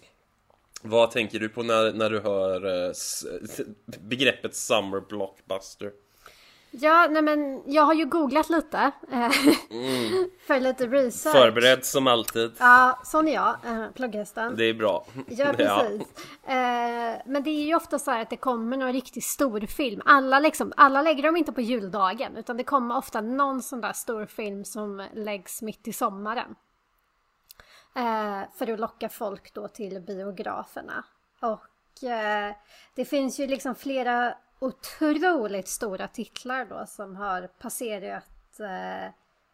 Vad 0.82 1.12
tänker 1.12 1.40
du 1.40 1.50
på 1.50 1.64
när, 1.64 1.94
när 1.94 2.10
du 2.10 2.20
hör 2.20 2.88
eh, 2.88 2.94
begreppet 4.02 4.56
summer 4.56 5.02
blockbuster? 5.10 5.92
Ja, 6.76 7.08
nej 7.10 7.22
men 7.22 7.62
jag 7.66 7.84
har 7.84 7.94
ju 7.94 8.06
googlat 8.06 8.50
lite. 8.50 8.78
eh, 9.12 9.30
För 10.48 10.60
lite 10.60 10.88
research. 10.88 11.36
Förberedd 11.36 11.86
som 11.86 12.08
alltid. 12.08 12.52
Ja, 12.60 13.00
sån 13.04 13.28
är 13.28 13.34
jag. 13.34 13.56
eh, 13.66 13.92
Plugghästen. 13.92 14.56
Det 14.56 14.64
är 14.64 14.74
bra. 14.74 15.06
Ja, 15.28 15.54
precis. 15.58 16.02
Eh, 16.44 17.22
men 17.26 17.44
det 17.44 17.50
är 17.50 17.66
ju 17.66 17.76
ofta 17.76 18.00
så 18.00 18.12
här 18.12 18.22
att 18.22 18.30
det 18.30 18.38
kommer 18.38 18.78
någon 18.78 18.94
riktigt 18.94 19.24
stor 19.24 19.60
film. 19.62 20.02
Alla, 20.06 20.40
liksom, 20.40 20.74
alla 20.78 21.02
lägger 21.02 21.24
dem 21.24 21.38
inte 21.38 21.52
på 21.52 21.62
juldagen, 21.62 22.38
utan 22.38 22.58
det 22.58 22.64
kommer 22.64 22.98
ofta 22.98 23.22
någon 23.22 23.62
sån 23.62 23.82
där 23.82 23.94
stor 23.94 24.26
film 24.26 24.66
som 24.66 25.08
läggs 25.14 25.62
mitt 25.62 25.88
i 25.88 25.94
sommaren. 25.94 26.56
För 28.58 28.72
att 28.74 28.80
locka 28.80 29.10
folk 29.10 29.54
då 29.54 29.68
till 29.68 30.02
biograferna. 30.02 31.04
Och 31.40 31.64
det 32.96 33.06
finns 33.06 33.40
ju 33.40 33.48
liksom 33.48 33.76
flera 33.76 34.34
otroligt 34.64 35.68
stora 35.68 36.08
titlar 36.08 36.66
då 36.66 36.86
som 36.88 37.16
har 37.16 37.48
passerat 37.48 38.60
eh, 38.60 39.12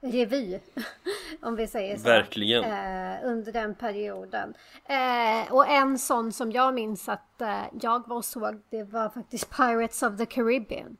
revy. 0.10 0.60
om 1.42 1.56
vi 1.56 1.68
säger 1.68 1.98
så. 1.98 2.04
Verkligen. 2.04 2.64
Eh, 2.64 3.18
under 3.24 3.52
den 3.52 3.76
perioden. 3.76 4.54
Eh, 4.86 5.54
och 5.54 5.68
en 5.68 6.00
sån 6.00 6.32
som 6.32 6.52
jag 6.52 6.74
minns 6.74 7.10
att 7.10 7.42
eh, 7.42 7.64
jag 7.82 8.08
var 8.08 8.18
och 8.18 8.26
såg, 8.26 8.62
det 8.70 8.84
var 8.84 9.10
faktiskt 9.10 9.50
Pirates 9.50 10.04
of 10.04 10.18
the 10.18 10.26
Caribbean. 10.26 10.98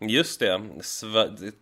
Just 0.00 0.40
det, 0.40 0.60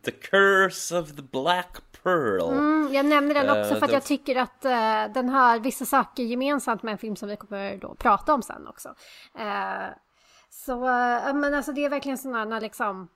The 0.05 0.11
Curse 0.11 0.99
of 0.99 1.17
the 1.17 1.23
Black 1.23 1.83
Pearl 2.03 2.53
Mm, 2.53 2.89
jag 2.93 3.07
nämner 3.07 3.35
den 3.35 3.51
också 3.51 3.75
Eh, 3.75 3.79
för 3.79 3.87
att 3.87 3.93
jag 3.93 4.05
tycker 4.05 4.37
att 4.37 4.65
eh, 4.65 5.15
den 5.15 5.29
har 5.29 5.59
vissa 5.59 5.85
saker 5.85 6.23
gemensamt 6.23 6.83
med 6.83 6.93
en 6.93 6.99
film 6.99 7.17
som 7.17 7.29
vi 7.29 7.37
kommer 7.37 7.77
då 7.77 7.95
prata 7.95 8.35
om 8.35 8.43
sen 8.43 8.67
också. 8.67 8.95
Så, 10.55 10.73
ja, 11.27 11.33
men 11.33 11.55
alltså 11.55 11.73
det 11.73 11.85
är 11.85 11.89
verkligen 11.91 12.19
sådana 12.19 12.61
liksom 12.61 13.09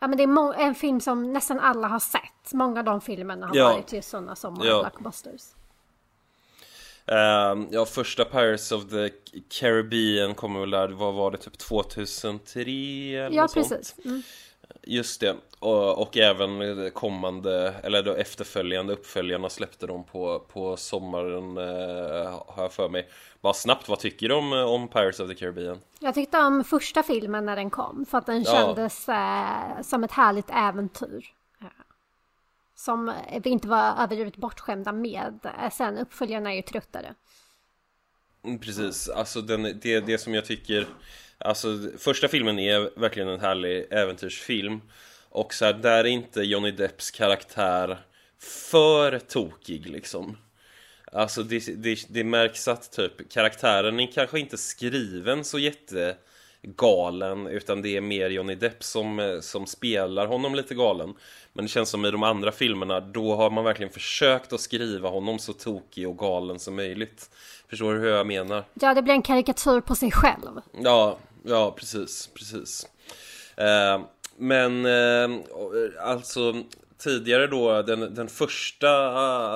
Ja 0.00 0.06
men 0.08 0.16
det 0.18 0.22
är 0.24 0.60
en 0.62 0.74
film 0.74 1.00
som 1.00 1.32
nästan 1.32 1.60
alla 1.60 1.88
har 1.88 1.98
sett. 1.98 2.52
Många 2.52 2.78
av 2.80 2.84
de 2.84 3.00
filmerna 3.00 3.46
har 3.46 3.56
Ja. 3.56 3.68
varit 3.68 3.92
just 3.92 4.08
sådana 4.10 4.36
som 4.36 4.60
Ja. 4.64 4.80
blockbusters. 4.80 5.42
Ehm, 7.06 7.68
Ja, 7.70 7.84
första 7.86 8.24
Pirates 8.24 8.72
of 8.72 8.88
the 8.90 9.10
Caribbean 9.48 10.34
kommer 10.34 10.60
väl 10.60 10.70
där, 10.70 10.88
vad 10.88 11.14
var 11.14 11.30
det, 11.30 11.36
typ 11.38 11.58
2003 11.58 13.16
eller 13.16 13.36
Ja 13.36 13.42
något 13.42 13.50
sånt? 13.50 13.68
precis. 13.68 13.94
Mm. 14.04 14.22
Just 14.82 15.20
det, 15.20 15.36
och, 15.60 16.02
och 16.02 16.16
även 16.16 16.90
kommande, 16.90 17.74
eller 17.82 18.02
då 18.02 18.14
efterföljande 18.14 18.92
uppföljarna 18.92 19.48
släppte 19.48 19.86
de 19.86 20.04
på, 20.04 20.38
på 20.38 20.76
sommaren 20.76 21.56
eh, 21.58 22.42
har 22.46 22.62
jag 22.62 22.72
för 22.72 22.88
mig 22.88 23.08
Bara 23.40 23.52
snabbt, 23.54 23.88
vad 23.88 23.98
tycker 23.98 24.28
du 24.28 24.34
om, 24.34 24.52
om 24.52 24.88
Pirates 24.88 25.20
of 25.20 25.28
the 25.28 25.34
Caribbean? 25.34 25.80
Jag 26.00 26.14
tyckte 26.14 26.38
om 26.38 26.64
första 26.64 27.02
filmen 27.02 27.46
när 27.46 27.56
den 27.56 27.70
kom 27.70 28.06
för 28.10 28.18
att 28.18 28.26
den 28.26 28.42
Ja. 28.42 28.52
kändes 28.52 29.08
eh, 29.08 29.82
som 29.82 30.04
ett 30.04 30.12
härligt 30.12 30.50
äventyr. 30.50 31.26
Eh, 31.60 31.66
Som 32.74 33.12
vi 33.42 33.50
inte 33.50 33.68
var 33.68 34.02
överdrivet 34.02 34.36
bortskämda 34.36 34.92
med. 34.92 35.38
Eh, 35.62 35.70
Sen 35.70 35.98
uppföljarna 35.98 36.50
är 36.52 36.56
ju 36.56 36.62
tröttare. 36.62 37.14
Mm, 38.44 38.58
Precis, 38.58 39.08
alltså 39.08 39.40
den, 39.40 39.62
det, 39.82 40.00
det 40.00 40.18
som 40.18 40.34
jag 40.34 40.44
tycker 40.44 40.86
Alltså 41.40 41.68
första 41.98 42.28
filmen 42.28 42.58
är 42.58 43.00
verkligen 43.00 43.28
en 43.28 43.40
härlig 43.40 43.86
äventyrsfilm 43.90 44.80
Och 45.38 45.54
så 45.54 45.64
här, 45.64 45.72
där 45.72 45.98
är 45.98 46.04
inte 46.04 46.42
Johnny 46.42 46.70
Depps 46.70 47.10
karaktär 47.10 47.98
för 48.38 49.18
tokig 49.18 49.86
liksom. 49.86 50.36
Alltså 51.12 51.42
det, 51.42 51.82
det, 51.82 51.98
det 52.08 52.24
märks 52.24 52.68
att 52.68 52.92
typ 52.92 53.30
karaktären 53.30 54.00
är 54.00 54.12
kanske 54.12 54.40
inte 54.40 54.58
skriven 54.58 55.44
så 55.44 55.58
jättegalen 55.58 57.46
utan 57.46 57.82
det 57.82 57.96
är 57.96 58.00
mer 58.00 58.30
Johnny 58.30 58.54
Depp 58.54 58.84
som, 58.84 59.38
som 59.42 59.66
spelar 59.66 60.26
honom 60.26 60.54
lite 60.54 60.74
galen. 60.74 61.14
Men 61.52 61.64
det 61.64 61.68
känns 61.68 61.88
som 61.88 62.04
i 62.04 62.10
de 62.10 62.22
andra 62.22 62.52
filmerna 62.52 63.00
då 63.00 63.36
har 63.36 63.50
man 63.50 63.64
verkligen 63.64 63.92
försökt 63.92 64.52
att 64.52 64.60
skriva 64.60 65.08
honom 65.08 65.38
så 65.38 65.52
tokig 65.52 66.08
och 66.08 66.18
galen 66.18 66.58
som 66.58 66.76
möjligt. 66.76 67.30
Förstår 67.68 67.94
du 67.94 68.00
hur 68.00 68.08
jag 68.08 68.26
menar? 68.26 68.64
Ja, 68.74 68.94
det 68.94 69.02
blir 69.02 69.14
en 69.14 69.22
karikatyr 69.22 69.80
på 69.80 69.94
sig 69.94 70.10
själv. 70.10 70.60
Ja, 70.82 71.18
ja 71.44 71.74
precis, 71.76 72.30
precis. 72.34 72.86
Eh, 73.56 74.00
men 74.38 74.86
eh, 74.86 75.40
alltså 76.00 76.54
tidigare 76.98 77.46
då, 77.46 77.82
den, 77.82 78.14
den 78.14 78.28
första 78.28 79.06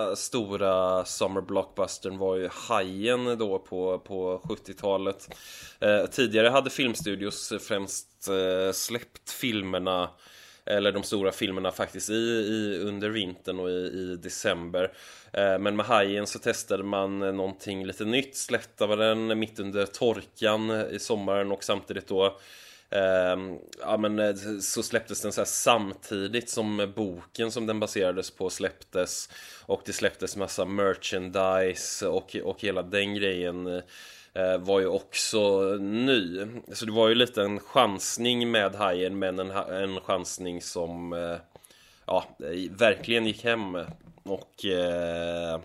eh, 0.08 0.14
stora 0.14 1.04
summer 1.04 1.40
blockbustern 1.40 2.18
var 2.18 2.36
ju 2.36 2.48
Hajen 2.52 3.38
då 3.38 3.58
på, 3.58 3.98
på 3.98 4.40
70-talet. 4.44 5.28
Eh, 5.80 6.06
tidigare 6.06 6.48
hade 6.48 6.70
filmstudios 6.70 7.52
främst 7.60 8.28
eh, 8.28 8.72
släppt 8.72 9.30
filmerna 9.30 10.10
eller 10.64 10.92
de 10.92 11.02
stora 11.02 11.32
filmerna 11.32 11.72
faktiskt 11.72 12.10
i, 12.10 12.14
i 12.14 12.78
under 12.84 13.08
vintern 13.08 13.60
och 13.60 13.70
i, 13.70 13.72
i 13.72 14.18
december. 14.22 14.92
Eh, 15.32 15.58
men 15.58 15.76
med 15.76 15.86
Hajen 15.86 16.26
så 16.26 16.38
testade 16.38 16.82
man 16.82 17.18
någonting 17.18 17.86
lite 17.86 18.04
nytt, 18.04 18.36
släppte 18.36 18.86
den 18.86 19.38
mitt 19.38 19.60
under 19.60 19.86
torkan 19.86 20.70
i 20.90 20.98
sommaren 20.98 21.52
och 21.52 21.64
samtidigt 21.64 22.08
då 22.08 22.38
Eh, 22.92 23.37
ja 23.80 23.96
men 23.96 24.18
eh, 24.18 24.34
så 24.61 24.82
släpptes 24.82 25.20
den 25.20 25.32
så 25.32 25.40
här 25.40 25.46
samtidigt 25.46 26.50
som 26.50 26.92
boken 26.96 27.50
som 27.50 27.66
den 27.66 27.80
baserades 27.80 28.30
på 28.30 28.50
släpptes. 28.50 29.28
Och 29.66 29.82
det 29.84 29.92
släpptes 29.92 30.37
massa 30.37 30.64
merchandise 30.64 32.06
och, 32.06 32.37
och 32.44 32.61
hela 32.61 32.82
den 32.82 33.14
grejen 33.14 33.66
eh, 34.34 34.58
var 34.58 34.80
ju 34.80 34.87
också 34.87 35.62
ny. 35.80 36.46
Så 36.72 36.84
det 36.84 36.92
var 36.92 37.08
ju 37.08 37.14
lite 37.14 37.42
en 37.42 37.61
chansning 37.61 38.50
med 38.50 38.75
Hajen 38.75 39.18
men 39.18 39.38
en, 39.38 39.50
en 39.50 40.00
chansning 40.00 40.62
som 40.62 41.12
eh, 41.12 41.37
ja, 42.06 42.25
verkligen 42.70 43.26
gick 43.26 43.44
hem. 43.44 43.78
Och 44.25 44.64
eh, 44.64 45.61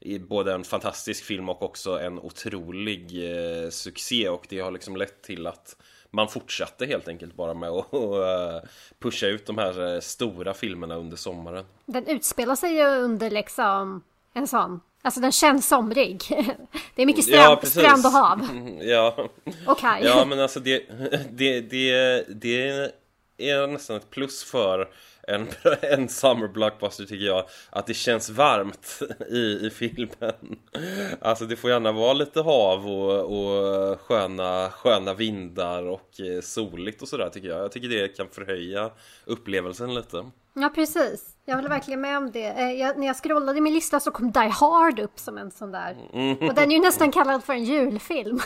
i 0.00 0.18
både 0.18 0.52
en 0.52 0.64
fantastisk 0.64 1.24
film 1.24 1.48
och 1.48 1.62
också 1.62 2.00
en 2.00 2.18
otrolig 2.18 3.32
eh, 3.32 3.70
succé. 3.70 4.28
Och 4.28 4.46
det 4.48 4.60
har 4.60 4.70
liksom 4.70 4.96
lett 4.96 5.22
till 5.22 5.46
att 5.46 5.76
man 6.10 6.28
fortsatte 6.28 6.86
helt 6.86 7.08
enkelt 7.08 7.34
bara 7.34 7.54
med 7.54 7.70
att 7.70 7.92
eh, 7.92 8.68
pusha 8.98 9.26
ut 9.26 9.46
de 9.46 9.58
här 9.58 9.94
eh, 9.94 10.00
stora 10.00 10.54
filmerna 10.54 10.96
under 10.96 11.16
sommaren. 11.16 11.64
Den 11.86 12.06
utspelar 12.06 12.56
sig 12.56 12.76
ju 12.76 12.84
under 12.84 13.30
liksom 13.30 14.02
en 14.34 14.46
sån 14.46 14.80
Alltså 15.02 15.20
den 15.20 15.32
känns 15.32 15.68
somrig. 15.68 16.22
Det 16.94 17.02
är 17.02 17.06
mycket 17.06 17.24
strand, 17.24 17.58
ja, 17.62 17.68
strand 17.68 18.06
och 18.06 18.12
hav. 18.12 18.48
Ja. 18.80 19.28
Och 19.66 19.78
kaj. 19.78 20.04
Ja 20.04 20.24
men 20.24 20.40
alltså 20.40 20.60
det, 20.60 20.82
det, 21.30 21.60
det, 21.60 22.24
det 22.28 22.92
är 23.38 23.66
nästan 23.66 23.96
ett 23.96 24.10
plus 24.10 24.44
för 24.44 24.88
en, 25.28 25.48
en 25.82 26.08
summer 26.08 26.48
blockbuster 26.48 27.04
tycker 27.04 27.26
jag 27.26 27.44
Att 27.70 27.86
det 27.86 27.94
känns 27.94 28.30
varmt 28.30 29.02
i, 29.30 29.66
i 29.66 29.70
filmen. 29.70 30.58
Alltså 31.20 31.44
det 31.44 31.56
får 31.56 31.70
gärna 31.70 31.92
vara 31.92 32.12
lite 32.12 32.40
hav 32.40 32.88
och, 32.88 33.38
och 33.38 34.00
sköna, 34.00 34.70
sköna 34.70 35.14
vindar 35.14 35.82
och 35.82 36.20
eh, 36.20 36.40
soligt 36.40 37.02
och 37.02 37.08
sådär 37.08 37.28
tycker 37.28 37.48
jag. 37.48 37.58
Jag 37.58 37.72
tycker 37.72 37.88
det 37.88 38.16
kan 38.16 38.28
förhöja 38.28 38.90
upplevelsen 39.24 39.94
lite. 39.94 40.30
Ja 40.54 40.68
precis, 40.68 41.36
jag 41.44 41.54
håller 41.54 41.68
verkligen 41.68 42.00
med 42.00 42.16
om 42.16 42.30
det. 42.30 42.46
Eh, 42.46 42.72
jag, 42.72 42.98
när 42.98 43.06
jag 43.06 43.16
scrollade 43.16 43.60
min 43.60 43.74
lista 43.74 44.00
så 44.00 44.10
kom 44.10 44.30
Die 44.30 44.48
Hard 44.48 44.98
upp 44.98 45.18
som 45.18 45.38
en 45.38 45.50
sån 45.50 45.72
där. 45.72 45.96
Och 46.40 46.54
den 46.54 46.70
är 46.70 46.74
ju 46.74 46.80
nästan 46.80 47.12
kallad 47.12 47.44
för 47.44 47.52
en 47.52 47.64
julfilm. 47.64 48.40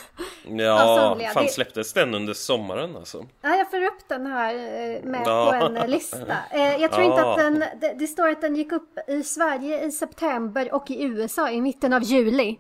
Ja, 0.45 1.19
fan 1.35 1.49
släpptes 1.49 1.93
den 1.93 2.15
under 2.15 2.35
sommaren 2.35 2.97
alltså? 2.97 3.27
Ja, 3.41 3.57
jag 3.57 3.71
får 3.71 3.83
upp 3.85 4.09
den 4.09 4.27
här 4.27 4.55
eh, 4.55 5.03
med 5.03 5.23
ja. 5.27 5.57
på 5.61 5.67
en 5.67 5.91
lista. 5.91 6.37
Jag 6.53 6.93
tror 6.93 7.05
ja. 7.05 7.11
inte 7.11 7.25
att 7.25 7.37
den, 7.37 7.59
det, 7.81 7.95
det 7.99 8.07
står 8.07 8.29
att 8.29 8.41
den 8.41 8.57
gick 8.57 8.73
upp 8.73 8.99
i 9.09 9.23
Sverige 9.23 9.85
i 9.85 9.93
september 9.93 10.75
och 10.75 10.91
i 10.91 11.03
USA 11.03 11.51
i 11.51 11.61
mitten 11.61 11.93
av 11.93 12.03
juli. 12.03 12.59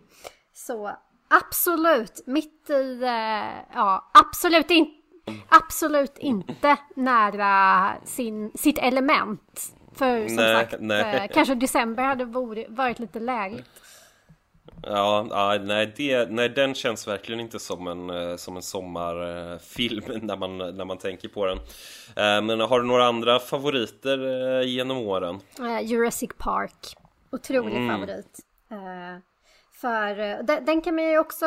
Så 0.54 0.90
absolut, 1.30 2.22
mitt 2.26 2.70
i, 2.70 3.00
ja, 3.74 4.10
absolut 4.14 4.70
inte 4.70 5.01
absolut 5.48 6.18
inte 6.18 6.76
nära 6.94 7.92
sin, 8.04 8.52
sitt 8.54 8.78
element. 8.78 9.74
För 9.94 10.26
som 10.26 10.36
nej, 10.36 10.54
sagt, 10.54 10.74
nej. 10.80 11.16
Eh, 11.16 11.34
kanske 11.34 11.54
december 11.54 12.02
hade 12.02 12.24
varit 12.68 12.98
lite 12.98 13.20
lägligt. 13.20 13.68
Ja, 14.82 15.26
nej, 15.62 15.92
det, 15.96 16.30
nej, 16.30 16.48
den 16.48 16.74
känns 16.74 17.08
verkligen 17.08 17.40
inte 17.40 17.58
som 17.58 17.86
en, 17.86 18.10
eh, 18.10 18.36
som 18.36 18.56
en 18.56 18.62
sommarfilm 18.62 20.04
när 20.22 20.36
man, 20.36 20.58
när 20.58 20.84
man 20.84 20.98
tänker 20.98 21.28
på 21.28 21.46
den. 21.46 21.58
Eh, 22.16 22.42
men 22.42 22.60
har 22.60 22.80
du 22.80 22.86
några 22.86 23.04
andra 23.04 23.38
favoriter 23.38 24.60
genom 24.62 24.98
åren? 24.98 25.40
Jurassic 25.82 26.30
Park, 26.38 26.94
otrolig 27.30 27.76
mm. 27.76 27.88
favorit. 27.88 28.38
För 29.82 30.20
eh, 30.20 30.44
den, 30.44 30.64
den, 30.64 30.82
kan 30.82 30.94
man 30.94 31.04
ju 31.04 31.18
också 31.18 31.46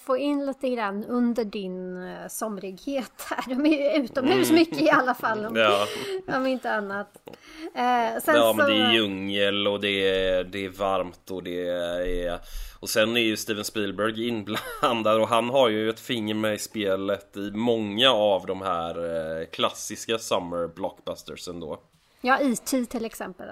få 0.00 0.16
in 0.16 0.46
lite 0.46 0.68
grann 0.68 1.04
under 1.04 1.44
din 1.44 1.96
uh, 1.96 2.28
somrighet 2.28 3.12
här. 3.30 3.54
De 3.54 3.66
är 3.66 3.96
ju 3.96 4.04
utomhus 4.04 4.50
mm. 4.50 4.60
mycket 4.60 4.82
i 4.82 4.90
alla 4.90 5.14
fall. 5.14 5.44
Om, 5.46 5.56
ja. 5.56 5.86
om 6.36 6.46
inte 6.46 6.70
annat. 6.70 7.18
Uh, 7.76 7.82
ja 7.82 8.20
så... 8.20 8.54
men 8.54 8.66
det 8.66 8.74
är 8.74 8.92
djungel 8.92 9.68
och 9.68 9.80
det 9.80 9.88
är, 9.88 10.44
det 10.44 10.64
är 10.64 10.68
varmt 10.68 11.30
och 11.30 11.42
det 11.42 11.68
är... 11.68 12.38
Och 12.80 12.90
sen 12.90 13.16
är 13.16 13.20
ju 13.20 13.36
Steven 13.36 13.64
Spielberg 13.64 14.28
inblandad 14.28 15.20
och 15.20 15.28
han 15.28 15.50
har 15.50 15.68
ju 15.68 15.90
ett 15.90 16.00
finger 16.00 16.34
med 16.34 16.54
i 16.54 16.58
spelet 16.58 17.36
i 17.36 17.50
många 17.50 18.10
av 18.10 18.46
de 18.46 18.62
här 18.62 19.44
klassiska 19.44 20.18
summer 20.18 20.68
blockbusters 20.74 21.48
ändå. 21.48 21.78
Ja, 22.20 22.38
E.T. 22.40 22.84
till 22.84 23.04
exempel. 23.04 23.48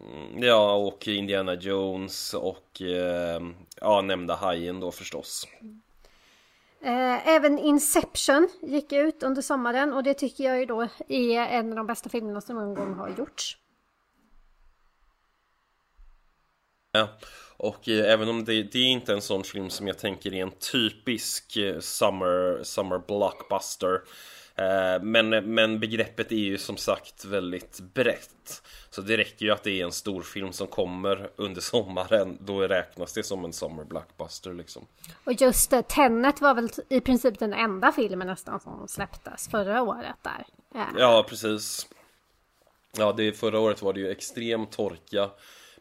Mm, 0.00 0.42
ja, 0.42 0.74
och 0.74 1.08
Indiana 1.08 1.54
Jones 1.54 2.34
och 2.34 2.82
eh, 2.82 3.40
ja, 3.80 4.00
nämnda 4.00 4.34
Hajen 4.34 4.80
då 4.80 4.92
förstås. 4.92 5.48
Eh, 6.82 7.28
även 7.28 7.58
Inception 7.58 8.48
gick 8.62 8.92
ut 8.92 9.22
under 9.22 9.42
sommaren 9.42 9.92
och 9.92 10.02
det 10.02 10.14
tycker 10.14 10.44
jag 10.44 10.58
ju 10.58 10.66
då 10.66 10.88
är 11.08 11.40
en 11.40 11.70
av 11.70 11.76
de 11.76 11.86
bästa 11.86 12.08
filmerna 12.08 12.40
som 12.40 12.56
någon 12.56 12.74
gång 12.74 12.94
har 12.94 13.14
gjorts. 13.18 13.58
Ja, 16.92 17.08
och 17.56 17.88
eh, 17.88 18.12
även 18.12 18.28
om 18.28 18.44
det, 18.44 18.62
det, 18.62 18.78
är 18.78 18.88
inte 18.88 19.12
en 19.12 19.22
sån 19.22 19.44
film 19.44 19.70
som 19.70 19.86
jag 19.86 19.98
tänker 19.98 20.34
är 20.34 20.42
en 20.42 20.50
typisk 20.72 21.58
summer, 21.80 22.62
summer 22.62 22.98
blockbuster 22.98 24.00
men, 25.02 25.28
men 25.54 25.80
begreppet 25.80 26.32
är 26.32 26.36
ju 26.36 26.58
som 26.58 26.76
sagt 26.76 27.24
väldigt 27.24 27.80
brett. 27.80 28.62
Så 28.90 29.00
det 29.00 29.16
räcker 29.16 29.46
ju 29.46 29.52
att 29.52 29.62
det 29.62 29.80
är 29.80 29.84
en 29.84 29.92
stor 29.92 30.22
film 30.22 30.52
som 30.52 30.66
kommer 30.66 31.30
under 31.36 31.60
sommaren. 31.60 32.38
Då 32.40 32.60
räknas 32.60 33.12
det 33.12 33.22
som 33.22 33.44
en 33.44 33.52
summer 33.52 33.84
blockbuster 33.84 34.52
liksom. 34.52 34.86
Och 35.24 35.32
just 35.32 35.70
det, 35.70 35.82
Tenet 35.82 36.40
var 36.40 36.54
väl 36.54 36.68
i 36.88 37.00
princip 37.00 37.38
den 37.38 37.52
enda 37.52 37.92
filmen 37.92 38.26
nästan 38.26 38.60
som 38.60 38.88
släpptes 38.88 39.48
förra 39.48 39.82
året 39.82 40.16
där. 40.22 40.46
Ja, 40.74 40.86
ja 40.98 41.26
precis. 41.28 41.88
Ja, 42.96 43.12
det, 43.12 43.32
förra 43.32 43.60
året 43.60 43.82
var 43.82 43.92
det 43.92 44.00
ju 44.00 44.10
extrem 44.10 44.66
torka 44.66 45.30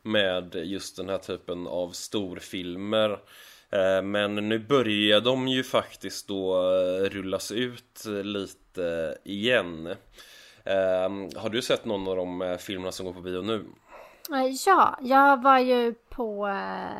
med 0.01 0.55
just 0.55 0.97
den 0.97 1.09
här 1.09 1.17
typen 1.17 1.67
av 1.67 1.91
storfilmer. 1.91 3.19
Eh, 3.73 4.01
men 4.01 4.35
nu 4.35 4.59
börjar 4.59 5.21
de 5.21 5.47
ju 5.47 5.63
faktiskt 5.63 6.27
då 6.27 6.55
eh, 6.55 7.09
rullas 7.09 7.51
ut 7.51 8.05
lite 8.23 9.17
igen. 9.23 9.87
Eh, 10.63 11.39
har 11.41 11.49
du 11.49 11.61
sett 11.61 11.85
någon 11.85 12.07
av 12.07 12.15
de 12.15 12.57
filmerna 12.59 12.91
som 12.91 13.05
går 13.05 13.13
på 13.13 13.21
bio 13.21 13.41
nu? 13.41 13.65
Ja, 14.65 14.99
jag 15.01 15.43
var 15.43 15.59
ju 15.59 15.93
på 16.09 16.49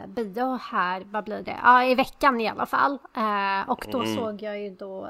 bio 0.08 0.60
här, 0.62 1.04
vad 1.12 1.24
blir 1.24 1.42
det? 1.42 1.60
Ja, 1.64 1.86
i 1.86 1.96
veckan 1.96 2.42
i 2.42 2.50
alla 2.50 2.66
fall. 2.66 2.98
och 3.68 3.86
då 3.92 4.02
mm. 4.02 4.16
såg 4.16 4.42
jag 4.42 4.62
ju 4.62 4.70
då 4.70 5.10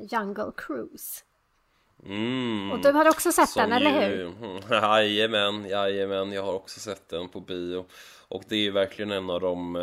Jungle 0.00 0.52
Cruise. 0.56 1.24
Mm. 2.06 2.72
Och 2.72 2.78
du 2.82 2.92
har 2.92 3.08
också 3.08 3.32
sett 3.32 3.48
Som 3.48 3.62
den, 3.62 3.72
eller 3.72 4.08
hur? 4.08 4.34
Jajamän, 4.70 5.68
jajamän, 5.68 6.32
jag 6.32 6.42
har 6.42 6.54
också 6.54 6.80
sett 6.80 7.08
den 7.08 7.28
på 7.28 7.40
bio. 7.40 7.84
Och 8.28 8.42
det 8.48 8.54
är 8.54 8.60
ju 8.60 8.70
verkligen 8.70 9.12
en 9.12 9.30
av 9.30 9.40
de 9.40 9.76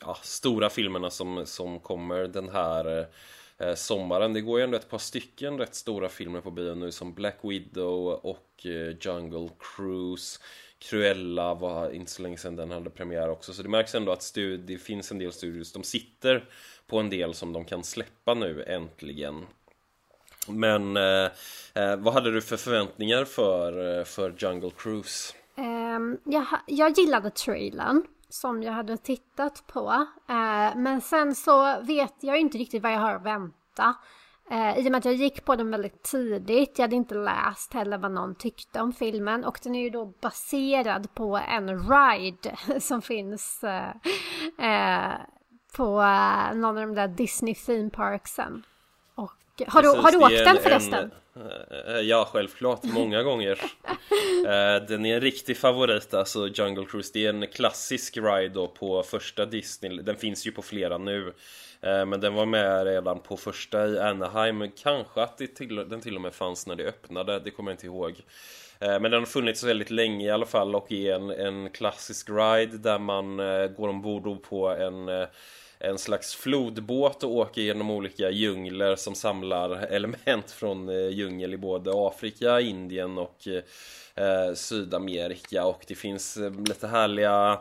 ja, 0.00 0.18
stora 0.22 0.70
filmerna 0.70 1.10
som, 1.10 1.46
som 1.46 1.80
kommer 1.80 2.18
den 2.18 2.48
här 2.48 3.06
eh, 3.58 3.74
sommaren. 3.74 4.32
Det 4.32 4.40
går 4.40 4.58
ju 4.58 4.64
ändå 4.64 4.76
ett 4.76 4.90
par 4.90 4.98
stycken 4.98 5.58
rätt 5.58 5.74
stora 5.74 6.08
filmer 6.08 6.40
på 6.40 6.50
bio 6.50 6.74
nu 6.74 6.92
som 6.92 7.14
Black 7.14 7.38
Widow 7.42 8.08
och 8.08 8.66
eh, 8.66 8.96
Jungle 9.00 9.48
Cruise. 9.58 10.40
Cruella 10.78 11.54
var 11.54 11.90
inte 11.90 12.10
så 12.10 12.22
länge 12.22 12.36
sedan 12.36 12.56
den 12.56 12.70
hade 12.70 12.90
premiär 12.90 13.30
också 13.30 13.52
så 13.52 13.62
det 13.62 13.68
märks 13.68 13.94
ändå 13.94 14.12
att 14.12 14.34
det 14.66 14.78
finns 14.78 15.10
en 15.10 15.18
del 15.18 15.32
studios 15.32 15.72
de 15.72 15.82
sitter 15.82 16.48
på 16.86 16.98
en 16.98 17.10
del 17.10 17.34
som 17.34 17.52
de 17.52 17.64
kan 17.64 17.84
släppa 17.84 18.34
nu 18.34 18.64
äntligen 18.66 19.46
men 20.48 20.96
eh, 20.96 21.24
eh 21.74 21.96
vad 21.96 22.14
hade 22.14 22.30
du 22.30 22.42
för 22.42 22.56
förväntningar 22.56 23.24
för, 23.24 23.98
eh, 23.98 24.04
för 24.04 24.34
Jungle 24.38 24.70
Cruise? 24.76 25.34
Um, 25.56 26.18
jag, 26.24 26.46
jag 26.66 26.98
gillade 26.98 27.30
trailern 27.30 28.02
som 28.34 28.62
jag 28.62 28.72
hade 28.72 28.96
tittat 28.96 29.64
på. 29.66 30.06
Eh, 30.28 30.76
men 30.76 31.00
sen 31.00 31.34
så 31.34 31.80
vet 31.80 32.14
jag 32.20 32.40
inte 32.40 32.58
riktigt 32.58 32.82
vad 32.82 32.92
jag 32.92 32.98
har 32.98 33.14
att 33.14 33.22
vänta. 33.22 33.94
Eh, 34.50 34.78
I 34.78 34.86
och 34.88 34.92
med 34.92 34.98
att 34.98 35.04
jag 35.04 35.14
gick 35.14 35.44
på 35.44 35.56
den 35.56 35.70
väldigt 35.70 36.02
tidigt. 36.02 36.78
Jag 36.78 36.82
hade 36.84 36.96
inte 36.96 37.14
läst 37.14 37.74
heller 37.74 37.98
vad 37.98 38.10
någon 38.10 38.34
tyckte 38.34 38.80
om 38.80 38.92
filmen. 38.92 39.44
Och 39.44 39.58
den 39.62 39.74
är 39.74 39.82
ju 39.82 39.90
då 39.90 40.06
baserad 40.20 41.14
på 41.14 41.36
en 41.48 41.68
ride 41.90 42.56
som 42.80 43.02
finns 43.02 43.64
eh, 44.58 45.12
på 45.76 45.90
någon 46.54 46.64
av 46.78 46.86
de 46.86 46.94
där 46.94 47.08
Disney 47.08 47.54
theme 47.54 47.90
parksen. 47.90 48.62
Och, 49.14 49.32
har, 49.68 49.82
du, 49.82 49.88
har 49.88 50.12
du 50.12 50.18
åkt 50.18 50.44
den 50.44 50.56
en- 50.56 50.62
förresten? 50.62 51.04
en- 51.04 51.10
ja, 52.02 52.28
självklart. 52.32 52.80
Många 52.84 53.22
gånger. 53.22 53.58
Eh, 54.46 54.82
Den 54.88 55.06
är 55.06 55.14
en 55.14 55.20
riktig 55.20 55.56
favorit, 55.56 56.14
alltså 56.14 56.48
Jungle 56.48 56.84
Cruise. 56.84 57.10
Det 57.14 57.24
är 57.26 57.28
en 57.28 57.46
klassisk 57.46 58.16
ride 58.16 58.48
då 58.54 58.68
på 58.68 59.02
första 59.02 59.46
Disney. 59.46 60.02
Den 60.02 60.16
finns 60.16 60.46
ju 60.46 60.52
på 60.52 60.62
flera 60.62 60.98
nu. 60.98 61.32
Eh, 61.80 62.06
Men 62.06 62.20
den 62.20 62.34
var 62.34 62.46
med 62.46 62.84
redan 62.84 63.20
på 63.20 63.36
första 63.36 63.86
i 63.88 63.98
Anaheim. 63.98 64.70
Kanske 64.82 65.22
att 65.22 65.38
det 65.38 65.46
till, 65.46 65.76
den 65.76 66.00
till 66.00 66.14
och 66.16 66.20
med 66.22 66.34
fanns 66.34 66.66
när 66.66 66.74
det 66.76 66.84
öppnade, 66.84 67.38
det 67.40 67.50
kommer 67.50 67.70
jag 67.70 67.74
inte 67.74 67.86
ihåg. 67.86 68.14
Eh, 68.80 69.00
Men 69.00 69.02
den 69.02 69.14
har 69.14 69.26
funnits 69.26 69.64
väldigt 69.64 69.90
länge 69.90 70.26
i 70.26 70.30
alla 70.30 70.46
fall 70.46 70.74
och 70.74 70.92
är 70.92 71.14
en, 71.14 71.30
en 71.30 71.70
klassisk 71.70 72.28
ride 72.30 72.78
där 72.78 72.98
man 72.98 73.40
eh, 73.40 73.66
går 73.66 73.88
ombord 73.88 74.42
på 74.42 74.68
en 74.68 75.08
eh, 75.08 75.26
en 75.84 75.98
slags 75.98 76.34
flodbåt 76.34 77.24
och 77.24 77.30
åker 77.30 77.62
genom 77.62 77.90
olika 77.90 78.30
djungler 78.30 78.96
som 78.96 79.14
samlar 79.14 79.70
element 79.90 80.50
från 80.50 80.88
eh, 80.88 81.08
djungel 81.08 81.54
i 81.54 81.56
både 81.56 81.90
Afrika, 81.94 82.60
Indien 82.60 83.18
och 83.18 83.48
eh, 84.16 84.54
Sydamerika 84.54 85.64
och 85.64 85.84
det 85.88 85.94
finns 85.94 86.36
eh, 86.36 86.52
lite 86.60 86.86
härliga 86.86 87.60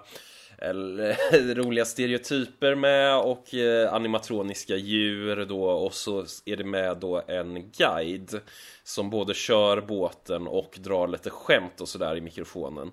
eller, 0.57 1.09
eh, 1.09 1.39
roliga 1.55 1.85
stereotyper 1.85 2.75
med 2.75 3.17
och 3.17 3.53
animatroniska 3.89 4.75
djur 4.75 5.45
då 5.45 5.63
och 5.63 5.93
så 5.93 6.25
är 6.45 6.55
det 6.55 6.63
med 6.63 6.97
då 6.97 7.23
en 7.27 7.71
guide 7.71 8.39
som 8.83 9.09
både 9.09 9.33
kör 9.33 9.81
båten 9.81 10.47
och 10.47 10.77
drar 10.79 11.07
lite 11.07 11.29
skämt 11.29 11.81
och 11.81 11.89
sådär 11.89 12.15
i 12.15 12.21
mikrofonen. 12.21 12.91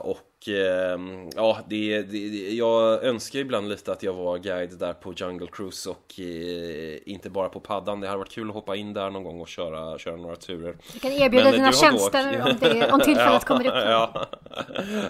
Och 0.00 0.33
och 0.46 0.48
eh, 0.54 0.98
ja, 1.36 1.58
det, 1.68 2.02
det, 2.02 2.18
jag 2.54 3.04
önskar 3.04 3.38
ibland 3.38 3.68
lite 3.68 3.92
att 3.92 4.02
jag 4.02 4.12
var 4.12 4.38
guide 4.38 4.78
där 4.78 4.92
på 4.92 5.12
Jungle 5.16 5.46
Cruise 5.52 5.90
och 5.90 6.20
eh, 6.20 6.98
inte 7.06 7.30
bara 7.30 7.48
på 7.48 7.60
paddan. 7.60 8.00
Det 8.00 8.06
hade 8.06 8.18
varit 8.18 8.32
kul 8.32 8.48
att 8.48 8.54
hoppa 8.54 8.76
in 8.76 8.92
där 8.92 9.10
någon 9.10 9.24
gång 9.24 9.40
och 9.40 9.48
köra, 9.48 9.98
köra 9.98 10.16
några 10.16 10.36
turer. 10.36 10.76
Du 10.92 10.98
kan 10.98 11.12
erbjuda 11.12 11.44
Men, 11.44 11.52
dina 11.52 11.72
tjänster 11.72 12.42
om, 12.46 12.56
det, 12.60 12.92
om 12.92 13.00
tillfället 13.00 13.32
Ja, 13.32 13.40
kommer 13.46 13.66
upp. 13.66 13.74
Ja. 13.74 14.26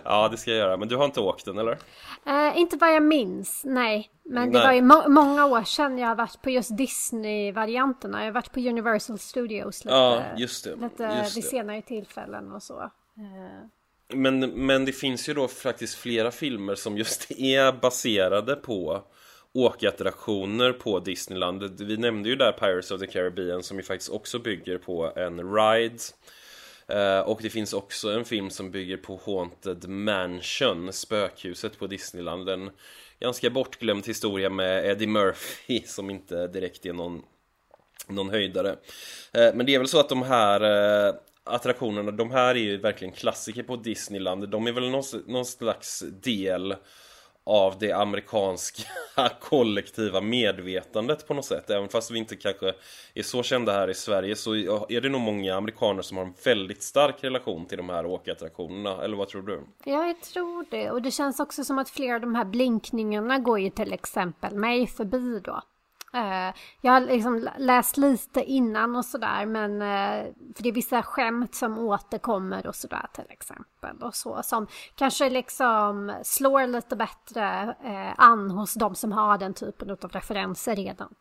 ja, 0.04 0.28
det 0.28 0.36
ska 0.36 0.50
jag 0.50 0.58
göra. 0.58 0.76
Men 0.76 0.88
du 0.88 0.96
har 0.96 1.04
inte 1.04 1.20
åkt 1.20 1.44
den 1.44 1.58
eller? 1.58 1.78
Eh, 2.26 2.58
inte 2.58 2.76
vad 2.76 2.94
jag 2.94 3.02
minns, 3.02 3.62
nej. 3.64 4.10
Men 4.24 4.52
det 4.52 4.58
Nej. 4.58 4.66
var 4.66 4.72
ju 4.72 4.82
må- 4.82 5.08
många 5.08 5.46
år 5.46 5.62
sedan 5.62 5.98
jag 5.98 6.08
har 6.08 6.14
varit 6.16 6.42
på 6.42 6.50
just 6.50 6.76
Disney-varianterna. 6.76 8.18
Jag 8.18 8.26
har 8.26 8.32
varit 8.32 8.52
på 8.52 8.60
Universal 8.60 9.18
Studios 9.18 9.84
lite, 9.84 9.94
Ja, 9.96 10.22
just 10.36 10.64
det. 10.64 10.76
lite 10.76 11.02
Just 11.22 11.36
vid 11.36 11.44
det. 11.44 11.48
senare 11.48 11.82
tillfällen 11.82 12.52
och 12.52 12.62
så. 12.62 12.90
Men, 14.08 14.40
men 14.40 14.84
det 14.84 14.92
finns 14.92 15.28
ju 15.28 15.34
då 15.34 15.48
faktiskt 15.48 15.94
flera 15.94 16.30
filmer 16.30 16.74
som 16.74 16.98
just 16.98 17.30
är 17.38 17.72
baserade 17.72 18.56
på 18.56 19.02
åkattraktioner 19.52 20.72
på 20.72 21.00
Disneyland. 21.00 21.80
Vi 21.80 21.96
nämnde 21.96 22.28
ju 22.28 22.36
där 22.36 22.52
Pirates 22.52 22.90
of 22.90 23.00
the 23.00 23.06
Caribbean 23.06 23.62
som 23.62 23.76
ju 23.76 23.82
faktiskt 23.82 24.10
också 24.10 24.38
bygger 24.38 24.78
på 24.78 25.12
en 25.16 25.54
ride. 25.54 25.98
Eh, 26.88 27.20
och 27.20 27.38
det 27.42 27.50
finns 27.50 27.72
också 27.72 28.10
en 28.10 28.24
film 28.24 28.50
som 28.50 28.70
bygger 28.70 28.96
på 28.96 29.20
Haunted 29.26 29.88
Mansion, 29.88 30.92
spökhuset 30.92 31.78
på 31.78 31.86
Disneyland. 31.86 32.48
En 32.48 32.70
ganska 33.20 33.50
bortglömd 33.50 34.06
historia 34.06 34.50
med 34.50 34.86
Eddie 34.86 35.06
Murphy 35.06 35.82
som 35.86 36.10
inte 36.10 36.46
direkt 36.46 36.86
är 36.86 36.92
någon 36.92 37.22
någon 38.08 38.30
höjdare. 38.30 38.76
Eh, 39.32 39.54
men 39.54 39.66
det 39.66 39.74
är 39.74 39.78
väl 39.78 39.88
så 39.88 40.00
att 40.00 40.08
de 40.08 40.22
här 40.22 40.60
eh, 40.60 41.14
attraktionerna, 41.44 42.10
de 42.10 42.30
här 42.30 42.54
är 42.54 42.58
ju 42.58 42.76
verkligen 42.76 43.14
klassiker 43.14 43.62
på 43.62 43.76
Disneyland. 43.76 44.48
De 44.48 44.66
är 44.66 44.72
väl 44.72 44.90
någon, 44.90 45.04
någon 45.26 45.44
slags 45.44 46.04
del 46.22 46.74
av 47.46 47.78
det 47.78 47.92
amerikanska 47.92 48.82
kollektiva 49.40 50.20
medvetandet 50.20 51.28
på 51.28 51.34
något 51.34 51.44
sätt. 51.44 51.70
Även 51.70 51.88
fast 51.88 52.10
vi 52.10 52.18
inte 52.18 52.36
kanske 52.36 52.74
är 53.14 53.22
så 53.22 53.42
kända 53.42 53.72
här 53.72 53.90
i 53.90 53.94
Sverige 53.94 54.36
så 54.36 54.54
är 54.88 55.00
det 55.00 55.08
nog 55.08 55.20
många 55.20 55.54
amerikaner 55.54 56.02
som 56.02 56.16
har 56.16 56.24
en 56.24 56.34
väldigt 56.44 56.82
stark 56.82 57.24
relation 57.24 57.66
till 57.66 57.76
de 57.76 57.88
här 57.88 58.06
åkattraktionerna. 58.06 59.04
Eller 59.04 59.16
vad 59.16 59.28
tror 59.28 59.42
du? 59.42 59.60
Ja, 59.84 60.06
jag 60.06 60.20
tror 60.20 60.66
det. 60.70 60.90
Och 60.90 61.02
det 61.02 61.10
känns 61.10 61.40
också 61.40 61.64
som 61.64 61.78
att 61.78 61.90
flera 61.90 62.14
av 62.14 62.20
de 62.20 62.34
här 62.34 62.44
blinkningarna 62.44 63.38
går 63.38 63.60
ju 63.60 63.70
till 63.70 63.92
exempel 63.92 64.54
mig 64.54 64.86
förbi 64.86 65.40
då. 65.44 65.62
Eh, 66.14 66.54
jag 66.80 66.92
har 66.92 67.00
liksom 67.00 67.48
läst 67.58 67.96
lite 67.96 68.44
innan 68.44 68.96
och 68.96 69.04
sådär, 69.04 69.46
men 69.46 69.82
eh, 69.82 70.32
för 70.56 70.62
det 70.62 70.68
är 70.68 70.72
vissa 70.72 71.02
skämt 71.02 71.54
som 71.54 71.78
återkommer 71.78 72.66
och 72.66 72.76
sådär 72.76 73.06
till 73.14 73.24
exempel. 73.28 73.96
Och 74.00 74.14
så 74.14 74.42
som 74.42 74.66
kanske 74.94 75.30
liksom 75.30 76.14
slår 76.22 76.66
lite 76.66 76.96
bättre 76.96 77.74
eh, 77.84 78.14
an 78.16 78.50
hos 78.50 78.74
de 78.74 78.94
som 78.94 79.12
har 79.12 79.38
den 79.38 79.54
typen 79.54 79.90
av 79.90 80.10
referenser 80.10 80.76
redan. 80.76 81.14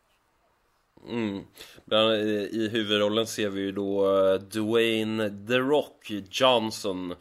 Mm. 1.10 1.43
Bland, 1.86 2.13
i, 2.13 2.49
I 2.51 2.69
huvudrollen 2.69 3.27
ser 3.27 3.49
vi 3.49 3.62
ju 3.62 3.71
då 3.71 4.08
Dwayne 4.38 5.29
The 5.47 5.58
Rock 5.58 6.12
Johnson 6.32 7.15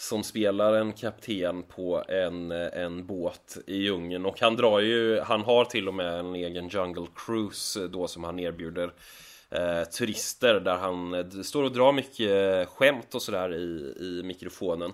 som 0.00 0.22
spelar 0.22 0.72
en 0.72 0.92
kapten 0.92 1.62
på 1.62 2.04
en, 2.08 2.52
eh, 2.52 2.82
en 2.82 3.06
båt 3.06 3.58
i 3.66 3.76
djungeln 3.76 4.26
och 4.26 4.40
han 4.40 4.56
drar 4.56 4.80
ju, 4.80 5.20
han 5.20 5.40
har 5.40 5.64
till 5.64 5.88
och 5.88 5.94
med 5.94 6.18
en 6.18 6.34
egen 6.34 6.68
Jungle 6.68 7.06
Cruise 7.16 7.82
eh, 7.82 7.88
då 7.88 8.08
som 8.08 8.24
han 8.24 8.38
erbjuder 8.38 8.92
eh, 9.50 9.82
turister 9.82 10.60
där 10.60 10.76
han 10.76 11.14
eh, 11.14 11.42
står 11.42 11.62
och 11.62 11.72
drar 11.72 11.92
mycket 11.92 12.68
skämt 12.68 13.14
och 13.14 13.22
sådär 13.22 13.54
i, 13.54 13.94
i 14.00 14.22
mikrofonen. 14.24 14.92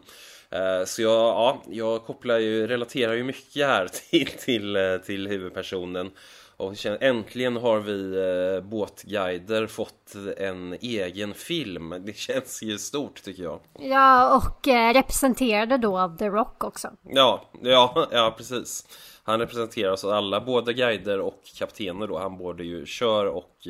Eh, 0.50 0.84
så 0.86 1.02
jag, 1.02 1.12
ja, 1.12 1.62
jag 1.70 2.04
kopplar 2.04 2.38
ju, 2.38 2.66
relaterar 2.66 3.12
ju 3.12 3.24
mycket 3.24 3.66
här 3.66 3.88
till, 4.10 4.26
till, 4.26 5.00
till 5.04 5.28
huvudpersonen 5.28 6.10
och 6.56 6.86
äntligen 7.00 7.56
har 7.56 7.80
vi 7.80 8.16
eh, 8.16 8.68
båtguider 8.68 9.66
fått 9.66 10.14
en 10.36 10.72
egen 10.72 11.34
film. 11.34 11.94
Det 12.00 12.16
känns 12.16 12.62
ju 12.62 12.78
stort 12.78 13.22
tycker 13.22 13.42
jag. 13.42 13.60
Ja, 13.78 14.36
och 14.36 14.68
eh, 14.68 14.94
representerade 14.94 15.78
då 15.78 15.98
av 15.98 16.16
The 16.16 16.28
Rock 16.28 16.64
också. 16.64 16.90
Ja, 17.02 17.50
ja, 17.62 18.08
ja 18.12 18.34
precis. 18.36 18.86
Han 19.26 19.40
representerar 19.40 19.92
oss 19.92 20.04
alla, 20.04 20.40
både 20.40 20.72
guider 20.72 21.20
och 21.20 21.40
kaptener 21.58 22.06
då. 22.06 22.18
Han 22.18 22.38
både 22.38 22.64
ju 22.64 22.86
kör 22.86 23.26
och, 23.26 23.68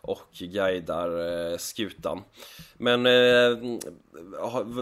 och 0.00 0.28
guidar 0.38 1.08
eh, 1.52 1.56
skutan. 1.56 2.22
Men 2.74 3.06
eh, 3.06 3.78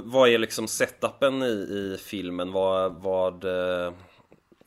vad 0.05 0.29
är 0.29 0.39
liksom 0.39 0.69
setupen 0.69 1.43
i, 1.43 1.47
i 1.47 1.97
filmen? 2.01 2.53
Vad, 2.53 3.03
vad, 3.03 3.45
eh, 3.45 3.93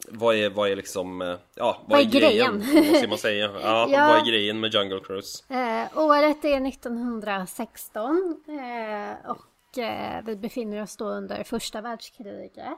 vad 0.08 0.36
är, 0.36 0.50
vad 0.50 0.70
är 0.70 0.76
liksom, 0.76 1.22
eh, 1.22 1.36
ja, 1.56 1.78
vad, 1.86 1.90
Vad 1.92 2.00
är 2.00 2.06
är 2.06 2.10
grejen? 2.20 2.60
grejen? 2.60 2.86
Vad 2.92 2.98
ska 2.98 3.08
man 3.08 3.18
säga? 3.18 3.52
Ja, 3.62 3.88
Ja. 3.90 4.08
vad 4.08 4.18
är 4.22 4.26
grejen 4.32 4.60
med 4.60 4.74
Jungle 4.74 5.00
Cruise? 5.00 5.44
Eh, 5.54 5.98
året 5.98 6.46
är 6.46 6.68
1916 6.68 8.44
eh, 8.48 9.30
och 9.32 9.78
eh, 9.78 10.24
vi 10.26 10.36
befinner 10.36 10.82
oss 10.84 10.98
då 10.98 11.06
under 11.10 11.44
första 11.44 11.82
världskriget. 11.82 12.78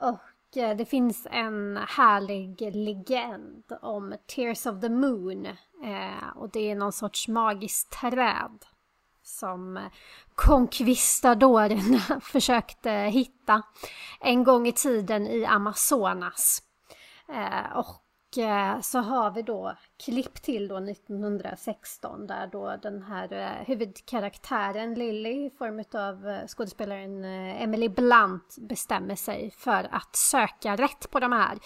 Och 0.00 0.56
eh, 0.56 0.76
det 0.76 0.84
finns 0.84 1.26
en 1.30 1.78
härlig 1.88 2.60
legend 2.76 3.64
om 3.82 4.14
Tears 4.26 4.66
of 4.66 4.80
the 4.80 4.88
Moon. 4.88 5.46
Eh, 5.46 6.36
och 6.36 6.50
det 6.50 6.70
är 6.70 6.74
någon 6.74 6.92
sorts 6.92 7.28
magiskt 7.28 7.90
träd 8.00 8.64
som 9.28 9.88
konkvistadorerna 10.34 12.20
försökte 12.20 12.90
hitta 12.90 13.62
en 14.20 14.44
gång 14.44 14.66
i 14.66 14.72
tiden 14.72 15.26
i 15.26 15.44
Amazonas. 15.44 16.62
Eh, 17.28 17.76
och 17.76 18.38
eh, 18.38 18.80
så 18.80 18.98
har 18.98 19.30
vi 19.30 19.42
då 19.42 19.76
klipp 20.04 20.42
till 20.42 20.68
då 20.68 20.76
1916 20.76 22.26
där 22.26 22.46
då 22.52 22.76
den 22.82 23.02
här 23.02 23.32
eh, 23.32 23.66
huvudkaraktären 23.66 24.94
Lilly 24.94 25.46
i 25.46 25.50
form 25.50 25.84
av 26.00 26.46
skådespelaren 26.46 27.24
Emily 27.24 27.88
Blunt 27.88 28.56
bestämmer 28.58 29.14
sig 29.14 29.50
för 29.50 29.88
att 29.90 30.16
söka 30.16 30.76
rätt 30.76 31.10
på 31.10 31.20
de 31.20 31.32
här. 31.32 31.58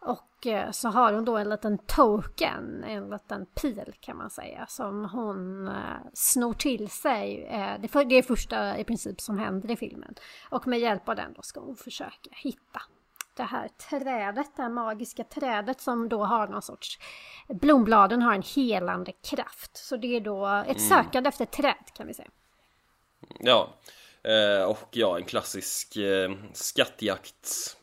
Och 0.00 0.46
eh, 0.46 0.70
så 0.70 0.88
har 0.88 1.12
hon 1.12 1.24
då 1.24 1.36
en 1.36 1.48
liten 1.48 1.78
token, 1.78 2.84
en 2.84 3.10
liten 3.10 3.46
pil 3.46 3.94
kan 4.00 4.16
man 4.16 4.30
säga, 4.30 4.66
som 4.68 5.04
hon 5.04 5.68
eh, 5.68 5.74
snor 6.14 6.52
till 6.52 6.90
sig. 6.90 7.44
Eh, 7.44 7.80
det, 7.80 7.88
för, 7.88 8.04
det 8.04 8.14
är 8.14 8.22
första 8.22 8.78
i 8.78 8.84
princip 8.84 9.20
som 9.20 9.38
händer 9.38 9.70
i 9.70 9.76
filmen. 9.76 10.14
Och 10.50 10.66
med 10.66 10.80
hjälp 10.80 11.08
av 11.08 11.16
den 11.16 11.32
då 11.32 11.42
ska 11.42 11.60
hon 11.60 11.76
försöka 11.76 12.30
hitta 12.30 12.82
det 13.34 13.42
här 13.42 13.68
trädet, 13.68 14.56
det 14.56 14.62
här 14.62 14.70
magiska 14.70 15.24
trädet 15.24 15.80
som 15.80 16.08
då 16.08 16.24
har 16.24 16.48
någon 16.48 16.62
sorts 16.62 16.98
Blombladen 17.48 18.22
har 18.22 18.34
en 18.34 18.42
helande 18.42 19.12
kraft. 19.12 19.76
Så 19.76 19.96
det 19.96 20.16
är 20.16 20.20
då 20.20 20.46
ett 20.46 20.80
sökande 20.80 21.28
efter 21.28 21.44
träd 21.44 21.84
kan 21.94 22.06
vi 22.06 22.14
säga. 22.14 22.28
Ja, 23.40 23.74
och 24.68 24.88
ja, 24.90 25.18
en 25.18 25.24
klassisk 25.24 25.96
eh, 25.96 26.30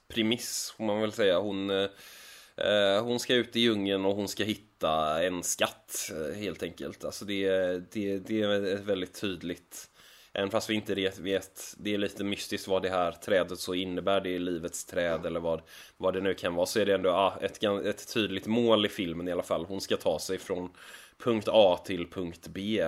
premiss, 0.07 0.73
får 0.77 0.83
man 0.83 1.01
väl 1.01 1.11
säga. 1.11 1.39
Hon, 1.39 1.69
eh, 1.69 3.03
hon 3.03 3.19
ska 3.19 3.35
ut 3.35 3.55
i 3.55 3.59
djungeln 3.59 4.05
och 4.05 4.15
hon 4.15 4.27
ska 4.27 4.43
hitta 4.43 5.23
en 5.23 5.43
skatt 5.43 6.11
eh, 6.11 6.39
helt 6.39 6.63
enkelt. 6.63 7.05
Alltså 7.05 7.25
det, 7.25 7.49
det, 7.91 8.17
det 8.19 8.41
är 8.41 8.77
väldigt 8.77 9.21
tydligt 9.21 9.89
Även 10.37 10.49
fast 10.49 10.69
vi 10.69 10.73
inte 10.73 10.95
vet, 10.95 11.19
vet, 11.19 11.75
det 11.77 11.93
är 11.93 11.97
lite 11.97 12.23
mystiskt 12.23 12.67
vad 12.67 12.81
det 12.81 12.89
här 12.89 13.11
trädet 13.11 13.59
så 13.59 13.73
innebär, 13.73 14.21
det 14.21 14.35
är 14.35 14.39
livets 14.39 14.85
träd 14.85 15.25
eller 15.25 15.39
vad, 15.39 15.61
vad 15.97 16.13
det 16.13 16.21
nu 16.21 16.33
kan 16.33 16.55
vara, 16.55 16.65
så 16.65 16.79
är 16.79 16.85
det 16.85 16.93
ändå 16.93 17.09
ah, 17.09 17.37
ett, 17.41 17.63
ett 17.63 18.13
tydligt 18.13 18.47
mål 18.47 18.85
i 18.85 18.89
filmen 18.89 19.27
i 19.27 19.31
alla 19.31 19.43
fall. 19.43 19.65
Hon 19.65 19.81
ska 19.81 19.97
ta 19.97 20.19
sig 20.19 20.37
från 20.37 20.69
punkt 21.17 21.47
A 21.51 21.79
till 21.85 22.09
punkt 22.09 22.47
B. 22.47 22.87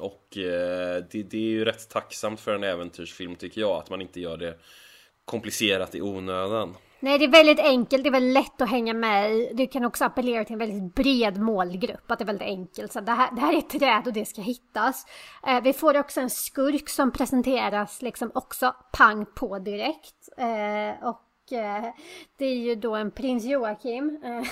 Och 0.00 0.36
eh, 0.36 1.04
det, 1.10 1.22
det, 1.22 1.36
är 1.36 1.50
ju 1.50 1.64
rätt 1.64 1.88
tacksamt 1.88 2.40
för 2.40 2.54
en 2.54 2.64
äventyrsfilm 2.64 3.36
tycker 3.36 3.60
jag, 3.60 3.76
att 3.76 3.90
man 3.90 4.02
inte 4.02 4.20
gör 4.20 4.36
det 4.36 4.58
komplicerat 5.30 5.94
i 5.94 6.02
onödan. 6.02 6.76
Nej, 7.02 7.18
det 7.18 7.24
är 7.24 7.28
väldigt 7.28 7.60
enkelt, 7.60 8.04
det 8.04 8.08
är 8.08 8.12
väldigt 8.12 8.34
lätt 8.34 8.60
att 8.60 8.70
hänga 8.70 8.94
med 8.94 9.32
i. 9.32 9.50
Du 9.54 9.66
kan 9.66 9.84
också 9.84 10.04
appellera 10.04 10.44
till 10.44 10.52
en 10.52 10.58
väldigt 10.58 10.94
bred 10.94 11.40
målgrupp, 11.40 12.10
att 12.10 12.18
det 12.18 12.24
är 12.24 12.26
väldigt 12.26 12.48
enkelt. 12.48 12.92
Så 12.92 13.00
det 13.00 13.12
här, 13.12 13.34
det 13.34 13.40
här 13.40 13.52
är 13.52 13.58
ett 13.58 13.70
träd 13.70 14.06
och 14.06 14.12
det 14.12 14.24
ska 14.24 14.40
hittas. 14.40 15.06
Eh, 15.46 15.62
vi 15.62 15.72
får 15.72 15.98
också 15.98 16.20
en 16.20 16.30
skurk 16.30 16.88
som 16.88 17.10
presenteras 17.10 18.02
liksom 18.02 18.30
också 18.34 18.74
pang 18.92 19.26
på 19.34 19.58
direkt. 19.58 20.28
Eh, 20.36 21.08
och 21.08 21.52
eh, 21.52 21.84
det 22.36 22.44
är 22.44 22.56
ju 22.56 22.74
då 22.74 22.94
en 22.94 23.10
prins 23.10 23.44
Joakim 23.44 24.20
eh, 24.24 24.42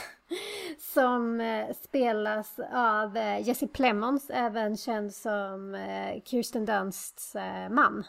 som 0.94 1.40
eh, 1.40 1.66
spelas 1.84 2.60
av 2.72 3.16
eh, 3.16 3.48
Jesse 3.48 3.66
Plemons, 3.66 4.30
även 4.30 4.76
känd 4.76 5.14
som 5.14 5.76
Kirsten 6.24 6.66
Dunsts 6.66 7.36
man. 7.70 8.04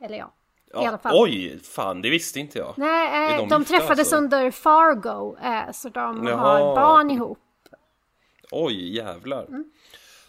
Eller 0.00 0.18
ja, 0.18 0.32
Ja, 0.72 0.84
I 0.84 0.86
alla 0.86 0.98
fall. 0.98 1.12
Oj, 1.14 1.60
fan 1.62 2.02
det 2.02 2.10
visste 2.10 2.40
inte 2.40 2.58
jag. 2.58 2.74
Nej, 2.76 3.32
eh, 3.32 3.38
de, 3.38 3.48
de 3.48 3.64
träffades 3.64 3.98
alltså? 3.98 4.16
under 4.16 4.50
Fargo, 4.50 5.36
eh, 5.42 5.72
så 5.72 5.88
de 5.88 6.26
Jaha. 6.26 6.36
har 6.36 6.76
barn 6.76 7.10
ihop. 7.10 7.38
Oj, 8.50 8.96
jävlar. 8.96 9.44
Mm. 9.44 9.64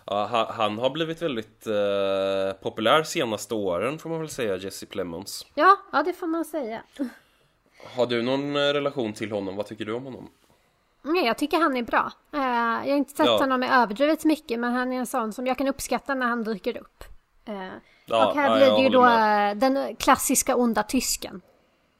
Ja, 0.06 0.48
han 0.50 0.78
har 0.78 0.90
blivit 0.90 1.22
väldigt 1.22 1.68
eh, 1.68 2.62
populär 2.62 3.04
senaste 3.04 3.54
åren 3.54 4.00
får 4.00 4.10
man 4.10 4.20
väl 4.20 4.30
säga, 4.30 4.58
Jesse 4.58 4.86
Plemons. 4.86 5.46
Ja, 5.54 5.78
ja 5.92 6.04
det 6.04 6.14
får 6.14 6.28
man 6.28 6.46
säga. 6.46 6.84
Har 7.96 8.06
du 8.06 8.22
någon 8.22 8.56
eh, 8.56 8.60
relation 8.60 9.14
till 9.14 9.32
honom? 9.32 9.56
Vad 9.56 9.66
tycker 9.66 9.86
du 9.86 9.94
om 9.94 10.06
honom? 10.06 10.30
Nej, 11.02 11.26
jag 11.26 11.38
tycker 11.38 11.58
han 11.58 11.78
är 11.78 11.84
bra. 11.84 12.12
Uh, 12.34 12.42
jag 12.42 12.92
har 12.92 12.98
inte 12.98 13.16
sett 13.16 13.26
ja. 13.26 13.38
honom 13.38 13.64
i 13.64 13.70
överdrivet 13.70 14.26
mycket, 14.26 14.60
men 14.60 14.74
han 14.74 14.94
är 14.94 14.98
en 14.98 15.06
sån 15.06 15.34
som 15.34 15.48
jag 15.48 15.58
kan 15.58 15.68
uppskatta 15.68 16.16
när 16.16 16.26
han 16.26 16.44
dyker 16.44 16.78
upp. 16.78 17.04
Uh, 17.50 17.74
Ja, 18.10 18.28
och 18.28 18.36
här 18.36 18.58
blir 18.58 18.72
det 18.72 18.82
ju 18.82 18.90
då 18.90 19.02
med. 19.02 19.58
den 19.58 19.96
klassiska 19.96 20.56
onda 20.56 20.84
tysken. 20.84 21.42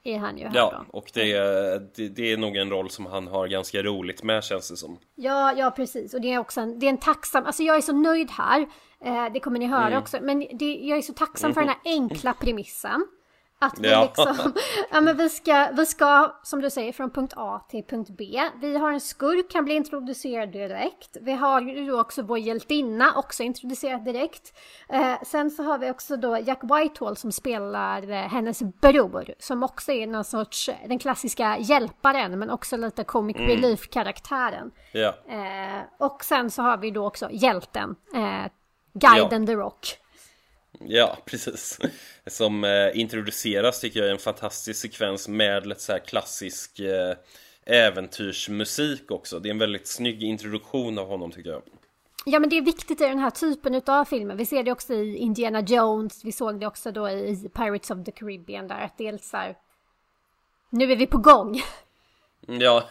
Är 0.04 0.18
han 0.18 0.38
ju 0.38 0.48
här 0.48 0.56
ja, 0.56 0.86
då. 0.92 0.98
och 0.98 1.12
det 1.14 1.34
är, 1.34 1.80
det, 1.96 2.10
det, 2.10 2.32
är 2.32 2.38
nog 2.38 2.56
en 2.56 2.70
roll 2.70 2.90
som 2.90 3.06
han 3.06 3.28
har 3.28 3.48
ganska 3.48 3.84
roligt 3.84 4.24
med 4.24 4.44
känns 4.44 4.70
det 4.70 4.78
som. 4.78 4.98
Ja, 5.16 5.54
ja 5.58 5.72
precis. 5.72 6.14
Och 6.14 6.22
det 6.22 6.34
är 6.34 6.40
också 6.40 6.62
en, 6.62 6.80
det 6.80 6.86
är 6.86 6.90
en 6.90 6.98
tacksam, 6.98 7.46
alltså 7.46 7.64
jag 7.64 7.78
är 7.78 7.82
så 7.82 7.94
nöjd 7.94 8.32
här. 8.32 8.68
Eh, 9.06 9.34
det 9.34 9.40
kommer 9.40 9.60
ni 9.60 9.66
höra 9.66 9.88
mm. 9.88 10.00
också. 10.00 10.18
Men 10.22 10.40
det, 10.40 10.76
jag 10.76 10.98
är 10.98 11.02
så 11.02 11.14
tacksam 11.14 11.52
mm. 11.52 11.54
för 11.54 11.62
den 11.62 11.70
här 11.70 11.80
enkla 11.86 12.34
premissen. 12.34 13.08
Att 13.62 13.80
vi 13.80 13.92
ja. 13.92 14.04
liksom, 14.04 14.54
ja 14.92 15.02
men 15.02 15.18
vi 15.18 15.30
ska, 15.30 15.70
vi 15.74 15.86
ska, 15.86 16.36
som 16.44 16.62
du 16.62 16.70
säger, 16.70 16.94
från 16.94 17.10
punkt 17.10 17.34
A 17.36 17.62
till 17.70 17.84
punkt 17.84 18.10
B. 18.18 18.42
Vi 18.62 18.78
har 18.78 18.92
en 18.92 19.02
skurk, 19.02 19.52
kan 19.52 19.66
bli 19.66 19.74
introducerad 19.74 20.52
direkt. 20.52 21.18
Vi 21.22 21.32
har 21.32 21.62
ju 21.62 22.00
också 22.00 22.22
vår 22.22 22.38
hjältinna, 22.38 23.14
också 23.16 23.44
introducerad 23.44 24.06
direkt. 24.06 24.58
Eh, 24.90 25.22
sen 25.26 25.52
så 25.52 25.64
har 25.64 25.78
vi 25.78 25.92
också 25.92 26.18
då 26.18 26.38
Jack 26.38 26.60
Whitehall 26.64 27.18
som 27.18 27.32
spelar 27.32 28.12
eh, 28.12 28.18
hennes 28.18 28.62
bror, 28.62 29.34
som 29.40 29.64
också 29.64 29.92
är 29.92 30.08
någon 30.08 30.24
sorts, 30.24 30.70
den 30.88 31.00
klassiska 31.00 31.58
hjälparen, 31.60 32.40
men 32.40 32.50
också 32.50 32.78
lite 32.78 33.04
comic 33.04 33.38
mm. 33.38 33.50
relief-karaktären. 33.50 34.72
Ja. 34.92 35.14
Eh, 35.28 35.82
och 35.98 36.24
sen 36.24 36.52
så 36.52 36.62
har 36.62 36.78
vi 36.78 36.92
då 36.92 37.08
också 37.08 37.30
hjälten, 37.32 37.96
eh, 38.16 38.52
Guiden 38.94 39.42
ja. 39.42 39.48
the 39.48 39.56
Rock. 39.56 40.00
Ja, 40.80 41.18
precis. 41.26 41.80
Som 42.28 42.64
eh, 42.64 43.00
introduceras 43.00 43.80
tycker 43.80 44.00
jag 44.00 44.10
är 44.10 44.14
en 44.14 44.20
fantastisk 44.20 44.82
sekvens 44.82 45.28
med 45.28 45.68
lite 45.68 45.82
så 45.82 45.92
här 45.92 46.00
klassisk 46.00 46.80
eh, 46.80 47.16
äventyrsmusik 47.66 49.12
också. 49.12 49.40
Det 49.40 49.50
är 49.50 49.52
en 49.52 49.60
väldigt 49.60 49.88
snygg 49.88 50.24
introduktion 50.24 50.98
av 50.98 51.08
honom 51.08 51.32
tycker 51.32 51.50
jag. 51.50 51.62
Ja 52.26 52.40
men 52.40 52.50
det 52.50 52.58
är 52.58 52.62
viktigt 52.62 53.02
i 53.02 53.04
den 53.04 53.20
här 53.20 53.30
typen 53.30 53.82
av 53.86 54.06
filmer. 54.06 54.36
Vi 54.36 54.46
ser 54.46 54.64
det 54.64 54.72
också 54.72 54.94
i 54.94 55.18
Indiana 55.18 55.62
Jones, 55.62 56.26
vi 56.26 56.32
såg 56.32 56.60
det 56.60 56.68
också 56.68 56.92
då 56.92 57.10
i 57.10 57.50
Pirates 57.54 57.92
of 57.92 58.06
the 58.06 58.12
Caribbean 58.12 58.68
där 58.68 58.82
att 58.82 58.98
det 58.98 59.08
är 59.08 59.18
så 59.18 59.38
här, 59.38 59.56
Nu 60.70 60.92
är 60.92 60.96
vi 60.96 61.08
på 61.08 61.18
gång! 61.18 61.62
Ja, 62.48 62.90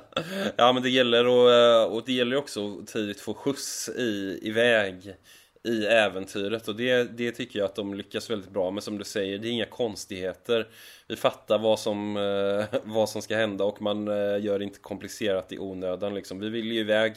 ja 0.56 0.72
men 0.72 0.82
det 0.82 0.90
gäller 0.90 1.26
och, 1.26 1.52
eh, 1.52 1.84
och 1.84 2.02
det 2.06 2.12
gäller 2.12 2.36
också 2.36 2.78
att 2.78 2.86
tidigt 2.86 3.20
få 3.20 3.34
skjuts 3.34 3.88
i, 3.88 4.40
iväg 4.42 5.14
i 5.62 5.86
äventyret. 5.86 6.68
Och 6.68 6.76
det, 6.76 7.04
det 7.04 7.32
tycker 7.32 7.58
jag 7.58 7.66
att 7.66 7.74
de 7.74 7.94
lyckas 7.94 8.30
väldigt 8.30 8.50
bra 8.50 8.70
med 8.70 8.82
som 8.82 8.98
du 8.98 9.04
säger, 9.04 9.38
det 9.38 9.48
är 9.48 9.52
inga 9.52 9.66
konstigheter. 9.66 10.68
Vi 11.08 11.16
fattar 11.16 11.58
vad 11.58 11.80
som, 11.80 12.16
eh, 12.16 12.80
vad 12.84 13.08
som 13.08 13.22
ska 13.22 13.36
hända 13.36 13.64
och 13.64 13.82
man 13.82 14.08
eh, 14.08 14.44
gör 14.44 14.58
det 14.58 14.64
inte 14.64 14.78
komplicerat 14.78 15.52
i 15.52 15.58
onödan 15.58 16.14
liksom. 16.14 16.40
Vi 16.40 16.48
vill 16.48 16.72
ju 16.72 16.80
iväg 16.80 17.14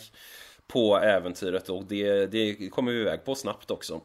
på 0.68 0.98
äventyret 0.98 1.70
och 1.70 1.84
det, 1.84 2.26
det 2.26 2.70
kommer 2.70 2.92
vi 2.92 3.02
iväg 3.02 3.26
på 3.26 3.36
snabbt 3.36 3.72
också. 3.72 4.02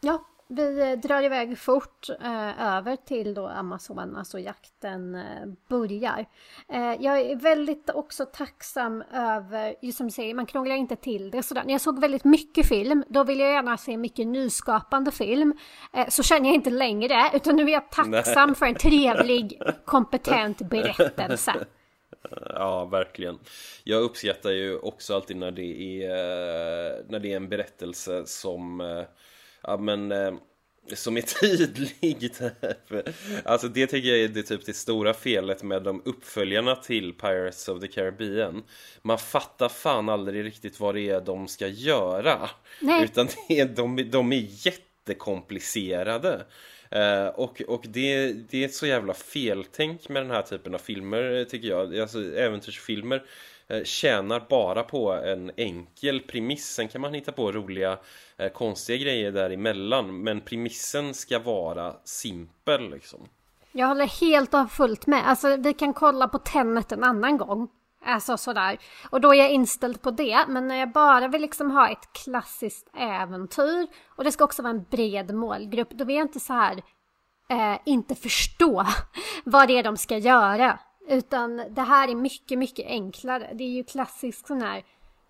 Ja, 0.00 0.24
vi 0.50 0.80
eh, 0.80 0.98
drar 0.98 1.22
iväg 1.22 1.58
fort 1.58 2.08
eh, 2.22 2.76
över 2.76 2.96
till 2.96 3.34
då 3.34 3.46
Amazonas 3.46 4.34
och 4.34 4.40
jakten 4.40 5.14
eh, 5.14 5.46
börjar. 5.68 6.26
Eh, 6.68 6.94
jag 7.00 7.20
är 7.20 7.36
väldigt 7.36 7.90
också 7.90 8.26
tacksam 8.26 9.02
över, 9.12 9.74
just 9.82 9.98
som 9.98 10.06
du 10.06 10.12
säger, 10.12 10.34
man 10.34 10.46
krånglar 10.46 10.76
inte 10.76 10.96
till 10.96 11.30
det 11.30 11.42
sådär. 11.42 11.62
När 11.64 11.72
jag 11.72 11.80
såg 11.80 12.00
väldigt 12.00 12.24
mycket 12.24 12.68
film, 12.68 13.04
då 13.08 13.24
vill 13.24 13.40
jag 13.40 13.50
gärna 13.50 13.76
se 13.76 13.96
mycket 13.96 14.26
nyskapande 14.26 15.10
film. 15.10 15.54
Eh, 15.92 16.08
så 16.08 16.22
känner 16.22 16.46
jag 16.46 16.54
inte 16.54 16.70
längre, 16.70 17.30
utan 17.34 17.56
nu 17.56 17.62
är 17.62 17.72
jag 17.72 17.90
tacksam 17.90 18.48
Nej. 18.48 18.56
för 18.56 18.66
en 18.66 18.74
trevlig, 18.74 19.62
kompetent 19.84 20.58
berättelse. 20.58 21.54
Ja, 22.54 22.84
verkligen. 22.84 23.38
Jag 23.84 24.02
uppskattar 24.02 24.50
ju 24.50 24.78
också 24.78 25.14
alltid 25.14 25.36
när 25.36 25.50
det 25.50 26.02
är, 26.02 26.10
eh, 26.10 27.04
när 27.08 27.18
det 27.18 27.32
är 27.32 27.36
en 27.36 27.48
berättelse 27.48 28.26
som 28.26 28.80
ja 29.62 29.76
men 29.76 30.12
eh, 30.12 30.32
som 30.94 31.16
är 31.16 31.20
tydlig 31.40 32.34
typ. 32.34 32.52
Alltså 33.44 33.68
det 33.68 33.86
tycker 33.86 34.08
jag 34.08 34.18
är 34.18 34.28
det, 34.28 34.42
typ 34.42 34.66
det 34.66 34.74
stora 34.74 35.14
felet 35.14 35.62
med 35.62 35.82
de 35.82 36.02
uppföljarna 36.04 36.76
till 36.76 37.12
Pirates 37.12 37.68
of 37.68 37.80
the 37.80 37.88
Caribbean. 37.88 38.62
Man 39.02 39.18
fattar 39.18 39.68
fan 39.68 40.08
aldrig 40.08 40.44
riktigt 40.44 40.80
vad 40.80 40.94
det 40.94 41.08
är 41.10 41.20
de 41.20 41.48
ska 41.48 41.66
göra. 41.68 42.50
Nej. 42.80 43.04
Utan 43.04 43.28
det 43.48 43.60
är, 43.60 43.64
de, 43.64 44.10
de 44.10 44.32
är 44.32 44.66
jättekomplicerade. 44.66 46.46
Uh, 46.96 47.26
och 47.26 47.62
och 47.62 47.84
det, 47.88 48.32
det 48.32 48.62
är 48.62 48.64
ett 48.64 48.74
så 48.74 48.86
jävla 48.86 49.14
feltänk 49.14 50.08
med 50.08 50.22
den 50.22 50.30
här 50.30 50.42
typen 50.42 50.74
av 50.74 50.78
filmer 50.78 51.44
tycker 51.44 51.68
jag. 51.68 51.98
Alltså 51.98 52.34
äventyrsfilmer 52.36 53.22
Eh, 53.70 53.84
tjänar 53.84 54.46
bara 54.48 54.82
på 54.82 55.12
en 55.12 55.50
enkel 55.56 56.20
premiss. 56.20 56.74
Sen 56.74 56.88
kan 56.88 57.00
man 57.00 57.14
hitta 57.14 57.32
på 57.32 57.52
roliga, 57.52 57.98
eh, 58.36 58.48
konstiga 58.48 58.98
grejer 58.98 59.32
däremellan. 59.32 60.22
Men 60.22 60.40
premissen 60.40 61.14
ska 61.14 61.38
vara 61.38 61.94
simpel 62.04 62.90
liksom. 62.90 63.28
Jag 63.72 63.86
håller 63.86 64.06
helt 64.06 64.54
och 64.54 64.70
fullt 64.70 65.06
med. 65.06 65.28
Alltså 65.28 65.56
vi 65.56 65.74
kan 65.74 65.94
kolla 65.94 66.28
på 66.28 66.38
Tenet 66.38 66.92
en 66.92 67.04
annan 67.04 67.36
gång. 67.38 67.68
Alltså 68.04 68.36
sådär. 68.36 68.78
Och 69.10 69.20
då 69.20 69.34
är 69.34 69.38
jag 69.38 69.50
inställd 69.50 70.02
på 70.02 70.10
det. 70.10 70.44
Men 70.48 70.68
när 70.68 70.76
jag 70.76 70.92
bara 70.92 71.28
vill 71.28 71.42
liksom 71.42 71.70
ha 71.70 71.88
ett 71.88 72.12
klassiskt 72.24 72.88
äventyr 72.96 73.86
och 74.06 74.24
det 74.24 74.32
ska 74.32 74.44
också 74.44 74.62
vara 74.62 74.70
en 74.70 74.84
bred 74.90 75.34
målgrupp. 75.34 75.90
Då 75.90 76.04
vill 76.04 76.16
jag 76.16 76.24
inte 76.24 76.40
så 76.40 76.52
här 76.52 76.82
eh, 77.50 77.78
inte 77.86 78.14
förstå 78.14 78.86
vad 79.44 79.68
det 79.68 79.78
är 79.78 79.82
de 79.82 79.96
ska 79.96 80.18
göra. 80.18 80.78
Utan 81.08 81.56
det 81.56 81.82
här 81.82 82.08
är 82.08 82.14
mycket, 82.14 82.58
mycket 82.58 82.86
enklare. 82.86 83.50
Det 83.54 83.64
är 83.64 83.68
ju 83.68 83.84
klassisk 83.84 84.46
sån 84.46 84.62
här, 84.62 84.84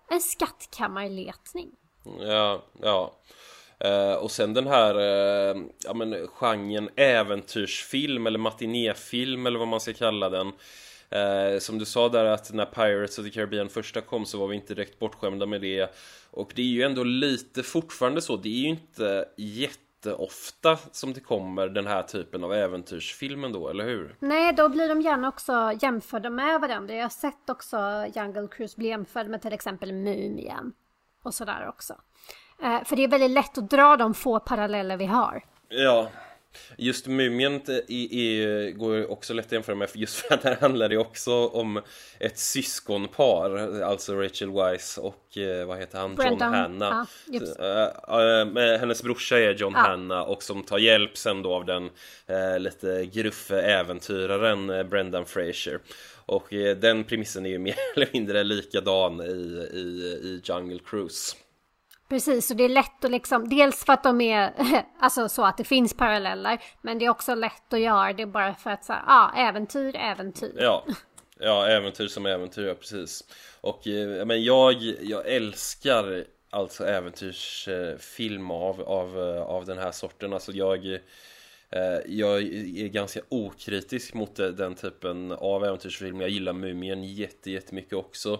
en 0.09 0.21
skattkammarletning. 0.21 1.71
Ja, 2.19 2.65
ja. 2.81 3.13
Eh, 3.79 4.13
och 4.13 4.31
sen 4.31 4.53
den 4.53 4.67
här 4.67 4.95
eh, 4.95 5.61
ja, 5.83 5.93
men, 5.93 6.27
genren 6.27 6.89
äventyrsfilm 6.95 8.27
eller 8.27 8.39
matinéfilm 8.39 9.45
eller 9.45 9.59
vad 9.59 9.67
man 9.67 9.79
ska 9.79 9.93
kalla 9.93 10.29
den. 10.29 10.51
Eh, 11.09 11.59
som 11.59 11.77
du 11.79 11.85
sa 11.85 12.09
där 12.09 12.25
att 12.25 12.53
när 12.53 12.65
Pirates 12.65 13.19
of 13.19 13.25
the 13.25 13.31
Caribbean 13.31 13.69
första 13.69 14.01
kom 14.01 14.25
så 14.25 14.37
var 14.37 14.47
vi 14.47 14.55
inte 14.55 14.73
direkt 14.73 14.99
bortskämda 14.99 15.45
med 15.45 15.61
det. 15.61 15.95
Och 16.31 16.51
det 16.55 16.61
är 16.61 16.65
ju 16.65 16.83
ändå 16.83 17.03
lite 17.03 17.63
fortfarande 17.63 18.21
så. 18.21 18.37
Det 18.37 18.49
är 18.49 18.61
ju 18.61 18.67
inte 18.67 19.25
jätte 19.37 19.77
jätteofta 20.05 20.77
som 20.91 21.13
det 21.13 21.19
kommer 21.19 21.67
den 21.67 21.87
här 21.87 22.03
typen 22.03 22.43
av 22.43 22.53
äventyrsfilmen 22.53 23.51
då, 23.51 23.69
eller 23.69 23.83
hur? 23.83 24.15
Nej, 24.19 24.53
då 24.53 24.69
blir 24.69 24.89
de 24.89 25.01
gärna 25.01 25.27
också 25.27 25.73
jämförda 25.81 26.29
med 26.29 26.61
varandra. 26.61 26.93
Jag 26.93 27.03
har 27.03 27.09
sett 27.09 27.49
också 27.49 28.05
Jungle 28.15 28.47
Cruise 28.47 28.77
bli 28.77 28.87
jämförd 28.87 29.27
med 29.27 29.41
till 29.41 29.53
exempel 29.53 29.93
Mumien. 29.93 30.73
Och 31.23 31.33
sådär 31.33 31.67
också. 31.69 31.93
Eh, 32.63 32.83
för 32.83 32.95
det 32.95 33.03
är 33.03 33.07
väldigt 33.07 33.31
lätt 33.31 33.57
att 33.57 33.69
dra 33.69 33.97
de 33.97 34.13
få 34.13 34.39
paralleller 34.39 34.97
vi 34.97 35.05
har. 35.05 35.43
Ja, 35.69 36.07
Just 36.77 37.07
Mumien 37.07 37.61
i, 37.87 38.21
i, 38.21 38.71
går 38.71 39.11
också 39.11 39.33
lätt 39.33 39.45
att 39.45 39.51
jämföra 39.51 39.75
med 39.75 39.89
just 39.93 40.15
för 40.15 40.33
att 40.33 40.43
här 40.43 40.55
handlar 40.55 40.89
det 40.89 40.97
också 40.97 41.47
om 41.47 41.81
ett 42.19 42.37
syskonpar, 42.37 43.81
alltså 43.81 44.15
Rachel 44.15 44.51
Weisz 44.51 44.97
och 44.97 45.37
eh, 45.37 45.65
vad 45.65 45.79
heter 45.79 45.99
han, 45.99 46.15
Brendan, 46.15 46.53
John 46.53 46.81
Hanna. 46.81 47.07
just. 47.25 47.59
Uh, 47.59 48.77
hennes 48.79 49.03
brorsa 49.03 49.39
är 49.39 49.53
John 49.53 49.73
Ja. 49.75 49.79
Hanna 49.79 50.23
och 50.23 50.43
som 50.43 50.63
tar 50.63 50.77
hjälp 50.77 51.17
sen 51.17 51.41
då 51.41 51.53
av 51.53 51.65
den 51.65 51.89
lite 52.59 53.05
gruffe 53.05 53.61
äventyraren 53.61 54.89
Brendan 54.89 55.25
Fraser. 55.25 55.79
Och 56.25 56.47
den 56.77 57.03
premissen 57.03 57.45
är 57.45 57.49
ju 57.49 57.59
mer 57.59 57.75
eller 57.95 58.07
mindre 58.13 58.43
likadan 58.43 59.21
i, 59.21 59.67
i, 59.73 59.79
i 60.23 60.41
Jungle 60.43 60.79
Cruise. 60.85 61.35
Precis, 62.11 62.51
och 62.51 62.57
det 62.57 62.63
är 62.63 62.69
lätt 62.69 63.05
att 63.05 63.11
liksom, 63.11 63.49
dels 63.49 63.85
för 63.85 63.93
att 63.93 64.03
de 64.03 64.21
är, 64.21 64.53
alltså 64.99 65.29
så 65.29 65.45
att 65.45 65.57
det 65.57 65.63
finns 65.63 65.93
paralleller, 65.93 66.61
men 66.81 66.99
det 66.99 67.05
är 67.05 67.09
också 67.09 67.35
lätt 67.35 67.73
att 67.73 67.79
göra 67.79 68.13
det 68.13 68.25
bara 68.25 68.55
för 68.55 68.69
att 68.69 68.85
säga, 68.85 69.03
ja, 69.07 69.33
äventyr, 69.37 69.95
äventyr. 69.95 70.55
Ja, 70.59 70.85
ja 71.39 71.67
äventyr 71.67 72.07
som 72.07 72.25
äventyr, 72.25 72.67
ja, 72.67 72.73
precis. 72.73 73.23
Och 73.61 73.87
eh, 73.87 74.25
men 74.25 74.43
jag, 74.43 74.73
jag 75.01 75.27
älskar 75.27 76.23
alltså 76.49 76.85
äventyrsfilm 76.85 78.51
av, 78.51 78.81
av, 78.81 79.19
eh, 79.19 79.41
av 79.41 79.65
den 79.65 79.77
här 79.77 79.91
sorten. 79.91 80.33
Alltså 80.33 80.51
jag, 80.51 80.85
eh, 80.85 81.99
jag 82.05 82.41
är 82.41 82.87
ganska 82.87 83.21
okritisk 83.29 84.13
mot 84.13 84.39
eh, 84.39 84.47
den 84.47 84.75
typen 84.75 85.31
av 85.31 85.65
äventyrsfilm. 85.65 86.21
Jag 86.21 86.29
gillar 86.29 86.53
Mumien 86.53 87.03
jätte, 87.03 87.51
jättemycket 87.51 87.93
också. 87.93 88.39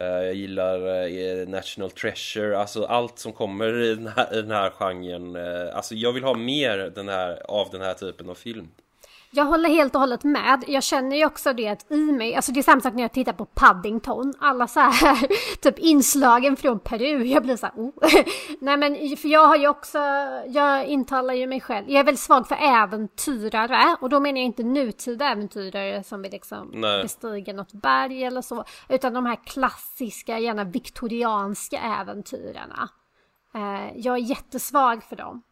Eh, 0.00 0.06
jag 0.06 0.34
gillar 0.34 1.06
eh, 1.08 1.48
National 1.48 1.90
Treasure, 1.90 2.58
alltså 2.58 2.84
allt 2.84 3.18
som 3.18 3.32
kommer 3.32 3.82
i 3.82 3.94
den 3.94 4.06
här, 4.06 4.38
i 4.38 4.42
den 4.42 4.50
här 4.50 4.70
genren. 4.70 5.36
Eh, 5.36 5.76
alltså 5.76 5.94
jag 5.94 6.12
vill 6.12 6.24
ha 6.24 6.34
mer 6.34 6.92
den 6.94 7.08
här, 7.08 7.50
av 7.50 7.68
den 7.70 7.80
här 7.80 7.94
typen 7.94 8.30
av 8.30 8.34
film. 8.34 8.68
Jag 9.30 9.44
håller 9.44 9.68
helt 9.68 9.94
och 9.94 10.00
hållet 10.00 10.24
med. 10.24 10.64
Jag 10.66 10.82
känner 10.82 11.16
ju 11.16 11.26
också 11.26 11.52
det 11.52 11.68
att 11.68 11.92
i 11.92 12.12
mig, 12.12 12.34
alltså 12.34 12.52
det 12.52 12.60
är 12.60 12.62
samma 12.62 12.80
sak 12.80 12.94
när 12.94 13.02
jag 13.02 13.12
tittar 13.12 13.32
på 13.32 13.44
Paddington. 13.44 14.34
Alla 14.38 14.66
så 14.66 14.80
här 14.80 15.28
typ 15.60 15.78
inslagen 15.78 16.56
från 16.56 16.78
Peru. 16.78 17.24
Jag 17.24 17.42
blir 17.42 17.56
så 17.56 17.66
här, 17.66 17.74
oh. 17.76 17.92
Nej 18.60 18.76
men 18.76 19.16
för 19.16 19.28
jag 19.28 19.46
har 19.46 19.56
ju 19.56 19.68
också, 19.68 19.98
jag 20.46 20.86
intalar 20.86 21.34
ju 21.34 21.46
mig 21.46 21.60
själv. 21.60 21.90
Jag 21.90 22.00
är 22.00 22.04
väldigt 22.04 22.20
svag 22.20 22.48
för 22.48 22.56
äventyrare. 22.60 23.96
Och 24.00 24.08
då 24.08 24.20
menar 24.20 24.38
jag 24.38 24.46
inte 24.46 24.62
nutida 24.62 25.28
äventyrare 25.28 26.04
som 26.04 26.22
vill 26.22 26.32
liksom 26.32 26.70
Nej. 26.74 27.02
bestiga 27.02 27.52
något 27.52 27.72
berg 27.72 28.24
eller 28.24 28.42
så. 28.42 28.64
Utan 28.88 29.14
de 29.14 29.26
här 29.26 29.38
klassiska, 29.44 30.38
gärna 30.38 30.64
viktorianska 30.64 31.78
äventyrarna. 31.78 32.88
Eh, 33.54 33.98
jag 33.98 34.14
är 34.14 34.22
jättesvag 34.22 35.04
för 35.04 35.16
dem. 35.16 35.42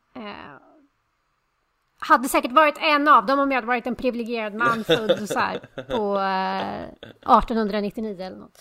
Hade 2.09 2.29
säkert 2.29 2.53
varit 2.53 2.79
en 2.79 3.09
av 3.09 3.27
dem 3.27 3.39
om 3.39 3.51
jag 3.51 3.57
hade 3.57 3.67
varit 3.67 3.87
en 3.87 3.95
privilegierad 3.95 4.55
man 4.55 4.85
född 4.85 5.29
så 5.29 5.39
här 5.39 5.59
på 5.75 6.19
eh, 6.19 6.83
1899 6.83 8.21
eller 8.21 8.37
något. 8.37 8.59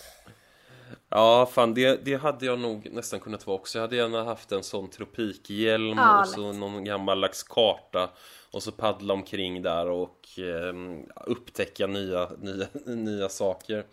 Ja, 1.08 1.48
fan 1.52 1.74
det, 1.74 2.04
det 2.04 2.14
hade 2.14 2.46
jag 2.46 2.58
nog 2.58 2.88
nästan 2.92 3.20
kunnat 3.20 3.46
vara 3.46 3.56
också. 3.56 3.78
Jag 3.78 3.82
hade 3.82 3.96
gärna 3.96 4.24
haft 4.24 4.52
en 4.52 4.62
sån 4.62 4.90
tropikhjälm 4.90 5.98
Ja, 5.98 6.20
och 6.20 6.28
så 6.28 6.52
någon 6.52 6.84
gammaldags 6.84 7.42
karta 7.42 8.10
och 8.50 8.62
så 8.62 8.72
paddla 8.72 9.14
omkring 9.14 9.62
där 9.62 9.90
och 9.90 10.38
eh, 10.38 10.74
upptäcka 11.26 11.86
nya, 11.86 12.28
nya, 12.38 12.66
nya 12.86 13.28
saker. 13.28 13.84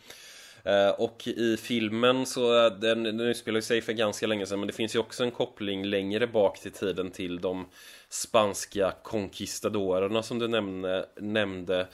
Eh, 0.64 0.90
och 0.90 1.28
i 1.28 1.58
filmen 1.58 2.26
så, 2.26 2.70
den, 2.70 3.04
den 3.04 3.20
utspelar 3.20 3.62
sig 3.62 3.82
för 3.82 3.94
ganska 3.94 4.28
länge 4.28 4.46
sedan 4.46 4.60
men 4.60 4.68
det 4.68 4.74
finns 4.74 4.96
ju 4.96 5.00
också 5.00 5.24
en 5.24 5.32
koppling 5.32 5.86
längre 5.86 6.28
bak 6.28 6.60
till 6.60 6.72
tiden 6.72 7.12
till 7.12 7.42
de 7.42 7.66
spanska 8.10 8.94
conquistadorerna 9.04 10.24
som 10.24 10.40
du 10.40 10.48
nämnde, 10.48 11.06
nämnde. 11.20 11.88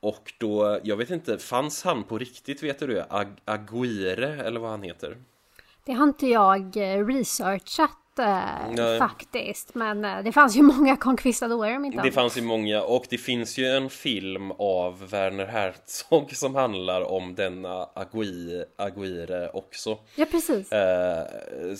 Och 0.00 0.32
då, 0.38 0.80
jag 0.82 0.96
vet 0.96 1.10
inte, 1.10 1.38
fanns 1.38 1.84
han 1.84 2.04
på 2.04 2.18
riktigt 2.18 2.62
vet 2.62 2.78
du 2.78 2.86
det? 2.86 3.06
Ag- 3.10 3.40
Aguirre 3.44 4.42
eller 4.44 4.60
vad 4.60 4.70
han 4.70 4.82
heter? 4.82 5.16
Det 5.84 5.92
har 5.92 6.04
inte 6.04 6.26
jag 6.26 6.76
eh, 6.76 7.06
researchat 7.06 7.97
Nej. 8.22 8.98
faktiskt. 8.98 9.74
Men 9.74 10.04
eh, 10.04 10.22
det 10.24 10.32
fanns 10.32 10.56
ju 10.56 10.62
många 10.78 10.96
conquistadorer 10.96 11.76
om 11.76 11.84
inte 11.84 12.02
Det 12.02 12.12
fanns 12.12 12.36
ju 12.38 12.42
många 12.42 12.82
och 12.82 13.04
det 13.10 13.18
finns 13.18 13.58
ju 13.58 13.66
en 13.66 13.90
film 13.90 14.50
av 14.58 15.08
Werner 15.10 15.46
Herzog 15.46 16.30
som 16.36 16.54
handlar 16.54 17.12
om 17.12 17.34
denna 17.34 17.88
Agui, 17.94 18.64
Aguirre 18.78 19.48
också. 19.50 19.98
Ja 20.14 20.24
precis. 20.30 20.72
Eh, 20.72 21.26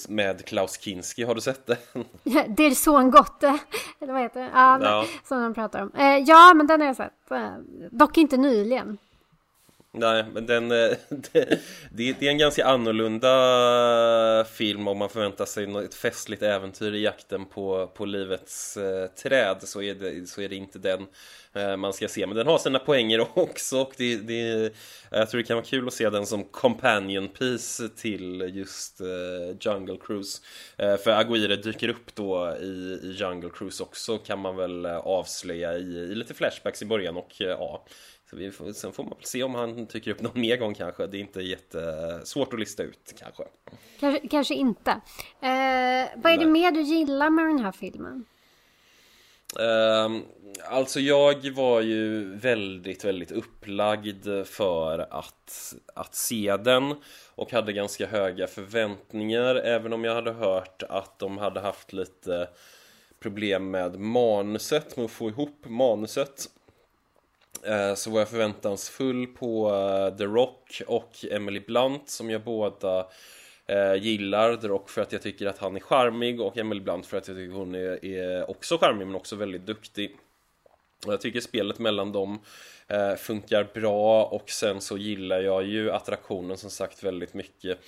med 0.09 0.45
Klaus 0.45 0.81
Kinski, 0.81 1.25
har 1.25 1.35
du 1.35 1.41
sett 1.41 1.67
den? 1.67 2.05
Det 2.57 2.63
är 2.63 2.71
son 2.75 3.11
Gotte. 3.11 3.59
Eller 4.01 4.13
vad 4.13 4.23
heter 4.23 4.41
det? 4.41 4.51
Ja, 4.55 4.79
Ja. 4.83 5.05
som 5.25 5.43
de 5.43 5.55
pratar 5.55 5.83
om. 5.83 5.91
Eh, 5.99 6.17
ja 6.17 6.53
men 6.55 6.67
den 6.67 6.81
har 6.81 6.87
jag 6.87 6.97
sett. 6.97 7.31
Eh, 7.31 7.51
dock 7.91 8.19
inte 8.19 8.37
nyligen. 8.37 8.99
Nej, 9.93 10.25
men 10.33 10.47
den, 10.47 10.71
eh, 10.73 10.91
det, 11.11 11.59
det 11.91 12.23
är 12.23 12.31
en 12.31 12.39
ganska 12.39 12.67
annorlunda 12.67 14.45
film 14.45 14.89
om 14.89 14.99
man 14.99 15.09
förväntar 15.09 15.45
sig 15.45 15.85
ett 15.85 15.95
festligt 15.95 16.43
äventyr 16.43 16.93
i 16.93 17.03
jakten 17.03 17.45
på, 17.47 17.87
på 17.87 18.05
livets 18.05 18.77
eh, 18.77 19.07
träd 19.07 19.57
så 19.63 19.83
är, 19.83 19.95
det, 19.95 20.29
så 20.29 20.41
är 20.41 20.49
det 20.49 20.57
inte 20.57 20.79
den 20.79 21.07
eh, 21.53 21.77
man 21.77 21.93
ska 21.93 22.09
se. 22.09 22.27
Men 22.27 22.37
den 22.37 22.47
har 22.47 22.59
sina 22.59 22.79
poänger 22.79 23.21
också 23.39 23.81
och 23.81 23.93
det, 23.97 24.17
det, 24.17 24.73
jag 25.11 25.31
tror 25.31 25.41
det 25.41 25.47
kan 25.47 25.57
vara 25.57 25.67
kul 25.67 25.87
att 25.87 25.95
se 25.95 26.11
den 26.11 26.27
som 26.27 26.45
companion 26.45 27.29
piece 27.29 27.89
till 27.89 28.51
just 28.55 29.01
eh, 29.01 29.07
Jungle 29.61 29.99
Cruise. 30.01 30.43
Eh, 30.77 30.97
för 30.97 31.11
Aguirre 31.11 31.57
dyker 31.57 31.89
upp 31.89 32.15
då 32.15 32.57
i, 32.61 33.01
i 33.03 33.17
Jungle 33.19 33.51
Cruise 33.55 33.83
också 33.83 34.19
kan 34.19 34.39
man 34.39 34.57
väl 34.57 34.85
eh, 34.85 34.97
avslöja 34.97 35.79
i, 35.79 35.97
i 35.99 36.15
lite 36.15 36.35
flashbacks 36.35 36.83
i 36.83 36.87
början 36.87 37.17
och 37.17 37.41
eh, 37.41 37.49
ja 37.49 37.85
så 38.31 38.37
vi 38.37 38.51
får, 38.51 38.73
sen 38.73 38.93
får 38.93 39.05
man 39.05 39.13
väl 39.19 39.25
se 39.25 39.43
om 39.43 39.55
han 39.55 39.87
tycker 39.87 40.11
upp 40.11 40.21
någon 40.21 40.41
mer 40.41 40.57
gång 40.57 40.75
kanske. 40.75 41.07
Det 41.07 41.17
är 41.17 41.21
inte 41.21 41.41
jättesvårt 41.41 42.53
att 42.53 42.61
lista 42.61 42.83
ut 42.83 43.15
kanske. 43.19 43.43
Kanske, 44.01 44.29
kanske 44.29 44.55
inte. 44.55 44.91
Eh, 45.41 46.09
vad 46.17 46.33
är 46.33 46.37
det 46.39 46.45
Nej. 46.45 46.47
mer 46.47 46.71
du 46.71 46.81
gillar 46.81 47.31
med 47.31 47.45
den 47.45 47.59
här 47.59 47.73
filmen? 47.73 48.25
Ehm, 49.61 50.23
alltså 50.71 51.01
jag 51.01 51.51
var 51.51 51.81
ju 51.81 52.35
väldigt, 52.35 53.05
väldigt 53.05 53.33
upplagd 53.33 54.27
för 54.45 54.99
att, 55.11 55.75
att 55.95 56.15
se 56.15 56.57
den 56.57 56.95
och 57.35 57.53
hade 57.53 57.73
ganska 57.73 58.07
höga 58.07 58.47
förväntningar 58.47 59.55
även 59.55 59.93
om 59.93 60.05
jag 60.05 60.15
hade 60.15 60.33
hört 60.33 60.83
att 60.89 61.19
de 61.19 61.39
hade 61.39 61.61
haft 61.61 61.93
lite 61.93 62.49
problem 63.21 63.71
med 63.71 64.01
manuset, 64.01 64.97
med 64.97 65.05
att 65.05 65.11
få 65.11 65.29
ihop 65.29 65.65
manuset. 65.65 66.49
Eh, 67.63 67.95
så 67.95 68.11
var 68.11 68.19
jag 68.19 68.29
förväntansfull 68.29 69.27
på 69.27 69.71
eh, 69.71 70.17
The 70.17 70.25
Rock 70.25 70.83
och 70.87 71.25
Emily 71.31 71.61
Blunt 71.61 72.09
som 72.09 72.31
jag 72.31 72.43
båda 72.43 73.07
eh, 73.67 73.95
gillar. 73.95 74.57
The 74.57 74.69
Rock 74.69 74.91
för 74.91 75.03
att 75.03 75.13
jag 75.13 75.23
tycker 75.23 75.47
att 75.47 75.59
han 75.59 75.77
är 75.77 75.81
charmig 75.81 76.41
och 76.41 76.57
Emily 76.57 76.81
Blunt 76.81 77.07
för 77.07 77.17
att 77.17 77.29
jag 77.29 77.37
tycker 77.37 77.55
hon 77.55 77.75
är, 77.75 78.05
är 78.05 78.51
också 78.51 78.79
charmig 78.79 79.07
men 79.07 79.17
också 79.17 79.37
väldigt 79.37 79.67
duktig. 79.67 80.17
Och 81.07 81.13
Jag 81.13 81.21
tycker 81.21 81.41
spelet 81.41 81.79
mellan 81.79 82.13
dem 82.13 82.39
funkar 83.19 83.69
bra 83.75 84.25
och 84.25 84.51
sen 84.51 84.81
så 84.81 84.97
gillar 84.97 85.41
jag 85.41 85.65
ju 85.65 85.91
attraktionen 85.91 86.57
som 86.57 86.71
sagt 86.71 87.03
väldigt 87.03 87.35
mycket. 87.35 87.79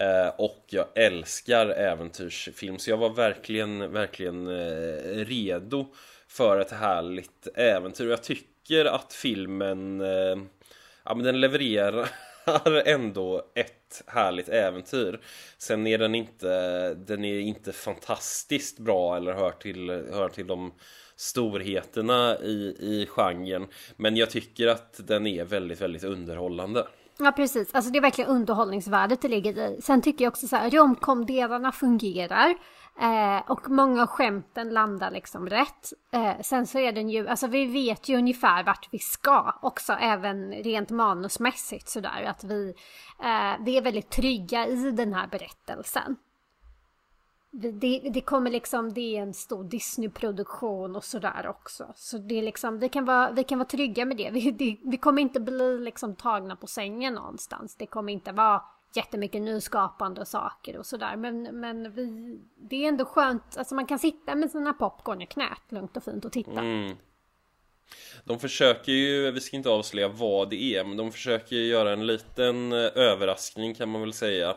Eh, 0.00 0.28
och 0.36 0.64
jag 0.66 0.86
älskar 0.94 1.66
äventyrsfilm 1.66 2.78
så 2.78 2.90
jag 2.90 2.96
var 2.96 3.10
verkligen, 3.10 3.92
verkligen 3.92 4.46
eh, 4.46 5.24
redo 5.24 5.86
för 6.28 6.60
ett 6.60 6.70
härligt 6.70 7.48
äventyr. 7.54 8.06
Och 8.06 8.12
jag 8.12 8.22
tycker 8.22 8.84
att 8.84 9.12
filmen, 9.12 10.00
eh, 10.00 10.38
ja 11.04 11.14
men 11.14 11.22
den 11.22 11.40
levererar 11.40 12.08
ändå 12.84 13.42
ett 13.54 14.02
härligt 14.06 14.48
äventyr. 14.48 15.20
Sen 15.58 15.86
är 15.86 15.98
den 15.98 16.14
inte, 16.14 16.94
den 16.94 17.24
är 17.24 17.38
inte 17.38 17.72
fantastiskt 17.72 18.78
bra 18.78 19.16
eller 19.16 19.32
hör 19.32 19.50
till, 19.50 19.90
hör 19.90 20.28
till 20.28 20.46
de 20.46 20.72
storheterna 21.16 22.38
i, 22.42 22.76
i 22.80 23.06
genren. 23.08 23.66
Men 23.96 24.16
jag 24.16 24.30
tycker 24.30 24.66
att 24.66 25.00
den 25.06 25.26
är 25.26 25.44
väldigt, 25.44 25.80
väldigt 25.80 26.04
underhållande. 26.04 26.86
Ja 27.22 27.32
precis, 27.32 27.74
alltså 27.74 27.90
det 27.90 27.98
är 27.98 28.02
verkligen 28.02 28.30
underhållningsvärdet 28.30 29.22
det 29.22 29.28
ligger 29.28 29.58
i. 29.58 29.80
Sen 29.82 30.02
tycker 30.02 30.24
jag 30.24 30.30
också 30.30 30.48
så 30.48 30.56
här, 30.56 30.70
romcom-delarna 30.70 31.72
fungerar. 31.72 32.54
Eh, 33.00 33.50
och 33.50 33.70
många 33.70 34.02
av 34.02 34.08
skämten 34.08 34.70
landar 34.70 35.10
liksom 35.10 35.48
rätt. 35.48 35.92
Eh, 36.12 36.40
sen 36.42 36.66
så 36.66 36.78
är 36.78 36.92
den 36.92 37.08
ju, 37.08 37.28
alltså 37.28 37.46
vi 37.46 37.66
vet 37.66 38.08
ju 38.08 38.16
ungefär 38.16 38.64
vart 38.64 38.88
vi 38.90 38.98
ska 38.98 39.54
också, 39.62 39.92
även 39.92 40.52
rent 40.52 40.90
manusmässigt 40.90 41.88
sådär. 41.88 42.24
Att 42.26 42.44
vi, 42.44 42.74
eh, 43.22 43.64
vi 43.64 43.76
är 43.76 43.82
väldigt 43.82 44.10
trygga 44.10 44.66
i 44.66 44.90
den 44.90 45.14
här 45.14 45.26
berättelsen. 45.26 46.16
Det, 47.52 47.98
det, 47.98 48.20
kommer 48.20 48.50
liksom, 48.50 48.92
det 48.92 49.16
är 49.16 49.22
en 49.22 49.34
stor 49.34 49.64
Disney-produktion 49.64 50.96
och 50.96 51.04
sådär 51.04 51.46
också. 51.46 51.92
Så 51.96 52.18
det 52.18 52.38
är 52.38 52.42
liksom, 52.42 52.78
vi 52.78 52.88
kan 52.88 53.04
vara, 53.04 53.30
vi 53.30 53.44
kan 53.44 53.58
vara 53.58 53.68
trygga 53.68 54.04
med 54.04 54.16
det. 54.16 54.30
Vi, 54.30 54.50
det. 54.50 54.76
vi 54.84 54.96
kommer 54.96 55.22
inte 55.22 55.40
bli 55.40 55.78
liksom 55.78 56.16
tagna 56.16 56.56
på 56.56 56.66
sängen 56.66 57.14
någonstans. 57.14 57.76
Det 57.76 57.86
kommer 57.86 58.12
inte 58.12 58.32
vara 58.32 58.62
jättemycket 58.94 59.42
nyskapande 59.42 60.26
saker 60.26 60.76
och 60.76 60.86
sådär. 60.86 61.16
Men, 61.16 61.42
men 61.42 61.92
vi, 61.92 62.38
det 62.56 62.84
är 62.84 62.88
ändå 62.88 63.04
skönt, 63.04 63.56
alltså 63.56 63.74
man 63.74 63.86
kan 63.86 63.98
sitta 63.98 64.34
med 64.34 64.50
sina 64.50 64.72
popcorn 64.72 65.22
i 65.22 65.26
knät 65.26 65.62
lugnt 65.68 65.96
och 65.96 66.04
fint 66.04 66.24
och 66.24 66.32
titta. 66.32 66.60
Mm. 66.60 66.96
De 68.24 68.38
försöker 68.38 68.92
ju, 68.92 69.30
vi 69.30 69.40
ska 69.40 69.56
inte 69.56 69.70
avslöja 69.70 70.08
vad 70.08 70.50
det 70.50 70.62
är, 70.62 70.84
men 70.84 70.96
de 70.96 71.12
försöker 71.12 71.56
ju 71.56 71.66
göra 71.66 71.92
en 71.92 72.06
liten 72.06 72.72
eh, 72.72 72.78
överraskning 72.94 73.74
kan 73.74 73.88
man 73.88 74.00
väl 74.00 74.12
säga 74.12 74.56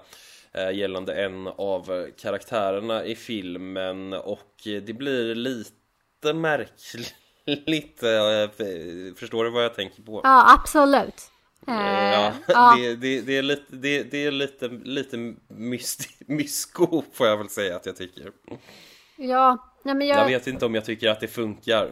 gällande 0.53 1.13
en 1.23 1.47
av 1.47 2.09
karaktärerna 2.17 3.05
i 3.05 3.15
filmen 3.15 4.13
och 4.13 4.51
det 4.63 4.97
blir 4.97 5.35
lite 5.35 6.33
märkligt. 6.33 7.15
eh, 8.03 9.15
Förstår 9.15 9.43
du 9.43 9.49
vad 9.49 9.63
jag 9.63 9.75
tänker 9.75 10.01
på? 10.01 10.21
Ja, 10.23 10.53
absolut. 10.59 11.29
Eh, 11.67 11.73
Ja, 12.13 12.33
ja. 12.47 12.75
det, 12.81 12.95
det, 12.95 13.21
det 13.21 13.37
är 13.37 13.41
lite, 13.41 13.75
det, 13.75 14.03
det 14.03 14.25
är 14.25 14.31
lite, 14.31 14.67
lite 14.67 15.17
mysko 16.27 17.03
får 17.13 17.27
jag 17.27 17.37
väl 17.37 17.49
säga 17.49 17.75
att 17.75 17.85
jag 17.85 17.95
tycker. 17.95 18.31
ja, 19.15 19.57
nej 19.83 19.95
men 19.95 20.07
jag... 20.07 20.19
Jag 20.19 20.25
vet 20.25 20.47
inte 20.47 20.65
om 20.65 20.75
jag 20.75 20.85
tycker 20.85 21.09
att 21.09 21.19
det 21.19 21.27
funkar. 21.27 21.85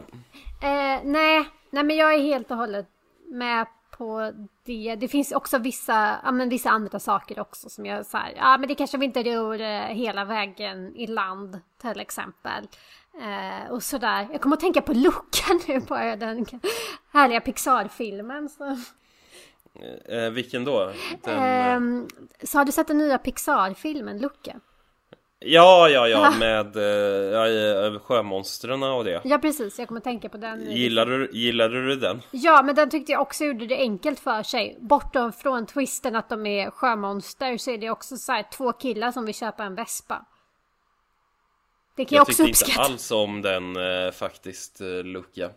Eh, 0.62 1.00
nej, 1.04 1.44
nej 1.70 1.84
men 1.84 1.96
jag 1.96 2.14
är 2.14 2.18
helt 2.18 2.50
och 2.50 2.56
hållet 2.56 2.86
med 3.30 3.66
på 3.98 4.32
det. 4.64 4.94
Det 4.94 5.08
finns 5.08 5.32
också 5.32 5.58
vissa, 5.58 6.20
ja, 6.24 6.32
men 6.32 6.48
vissa 6.48 6.70
andra 6.70 6.98
saker 6.98 7.40
också 7.40 7.70
som 7.70 7.86
jag 7.86 8.06
så 8.06 8.16
här, 8.16 8.32
ja 8.36 8.58
men 8.58 8.68
det 8.68 8.74
kanske 8.74 8.98
vi 8.98 9.04
inte 9.04 9.22
ror 9.22 9.60
eh, 9.60 9.80
hela 9.80 10.24
vägen 10.24 10.96
i 10.96 11.06
land 11.06 11.60
till 11.80 12.00
exempel. 12.00 12.68
Eh, 13.20 13.70
och 13.70 13.82
sådär. 13.82 14.28
Jag 14.32 14.40
kommer 14.40 14.56
att 14.56 14.60
tänka 14.60 14.82
på 14.82 14.92
Luca 14.92 15.44
nu 15.66 15.80
bara 15.80 16.16
den 16.16 16.46
härliga 17.12 17.40
Pixar-filmen. 17.40 18.48
Så. 18.48 18.76
Eh, 20.08 20.30
vilken 20.30 20.64
då? 20.64 20.92
Den, 21.22 21.38
Ehm, 21.38 22.08
så 22.42 22.58
har 22.58 22.64
du 22.64 22.72
sett 22.72 22.86
den 22.86 22.98
nya 22.98 23.18
Pixar-filmen 23.18 24.18
Luca? 24.18 24.60
Ja, 25.44 25.88
ja, 25.88 26.08
ja, 26.08 26.26
Ah. 26.28 26.38
med 26.38 26.76
eh, 26.76 27.86
eh, 27.86 27.98
sjömonstren 28.00 28.82
och 28.82 29.04
det. 29.04 29.20
Ja 29.24 29.38
precis, 29.38 29.78
jag 29.78 29.88
kommer 29.88 30.00
tänka 30.00 30.28
på 30.28 30.36
den. 30.36 30.70
Gillade 30.70 31.18
du, 31.18 31.30
gillade 31.32 31.86
du 31.86 31.96
den? 31.96 32.22
Ja, 32.30 32.62
men 32.62 32.74
den 32.74 32.90
tyckte 32.90 33.12
jag 33.12 33.20
också 33.20 33.44
gjorde 33.44 33.66
det 33.66 33.76
enkelt 33.76 34.20
för 34.20 34.42
sig. 34.42 34.76
Bortom 34.80 35.32
från 35.32 35.66
twisten 35.66 36.16
att 36.16 36.28
de 36.28 36.46
är 36.46 36.70
sjömonster 36.70 37.56
så 37.58 37.70
är 37.70 37.78
det 37.78 37.90
också 37.90 38.16
så 38.16 38.32
här 38.32 38.46
två 38.52 38.72
killar 38.72 39.12
som 39.12 39.26
vill 39.26 39.34
köpa 39.34 39.64
en 39.64 39.74
vespa. 39.74 40.24
Det 41.96 42.04
kan 42.04 42.16
jag, 42.16 42.20
Jag 42.20 42.22
också 42.28 42.44
tyckte 42.44 42.48
inte 42.48 42.64
uppskatta. 42.64 42.92
alls 42.92 43.10
om 43.10 43.42
den 43.42 43.76
eh, 43.76 44.10
faktiskt, 44.12 44.80
eh, 44.80 44.86
Luca. 45.04 45.50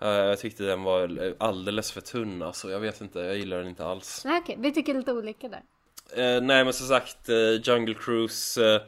Eh, 0.00 0.08
jag 0.08 0.38
tyckte 0.38 0.62
den 0.62 0.82
var 0.82 1.24
eh, 1.26 1.32
alldeles 1.38 1.92
för 1.92 2.00
tunn 2.00 2.42
alltså. 2.42 2.70
Jag 2.70 2.80
vet 2.80 3.00
inte, 3.00 3.18
jag 3.20 3.36
gillar 3.36 3.58
den 3.58 3.68
inte 3.68 3.86
alls. 3.86 4.22
Nej, 4.24 4.40
okej, 4.42 4.56
vi 4.58 4.72
tycker 4.72 4.94
lite 4.94 5.12
olika 5.12 5.48
där. 5.48 5.62
Eh, 6.16 6.42
nej 6.42 6.64
men 6.64 6.72
som 6.72 6.86
sagt, 6.86 7.28
eh, 7.28 7.36
Jungle 7.62 7.94
Cruise 7.94 8.80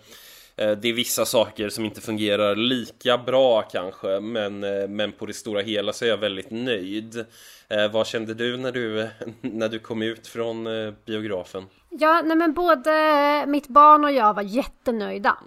Det 0.57 0.89
är 0.89 0.93
vissa 0.93 1.25
saker 1.25 1.69
som 1.69 1.85
inte 1.85 2.01
fungerar 2.01 2.57
lika 2.57 3.19
bra 3.19 3.63
kanske 3.63 4.21
Men, 4.21 4.65
eh, 4.65 4.89
men 4.89 5.13
på 5.13 5.27
det 5.27 5.33
stora 5.33 5.61
hela 5.61 5.93
så 5.93 6.05
är 6.05 6.09
jag 6.09 6.19
väldigt 6.19 6.51
nöjd 6.51 7.27
eh, 7.69 7.93
Vad 7.93 8.07
kände 8.07 8.35
du 8.35 8.57
när 8.57 8.73
du, 8.73 9.09
när 9.41 9.69
du 9.69 9.79
kom 9.79 10.03
ut 10.03 10.27
från 10.27 10.67
eh, 10.67 10.93
biografen? 11.07 11.65
Ja, 11.91 12.23
nej 12.25 12.37
men 12.37 12.53
både 12.55 13.45
mitt 13.47 13.69
barn 13.69 14.05
och 14.05 14.13
jag 14.13 14.35
var 14.35 14.43
jättenöjda. 14.43 15.39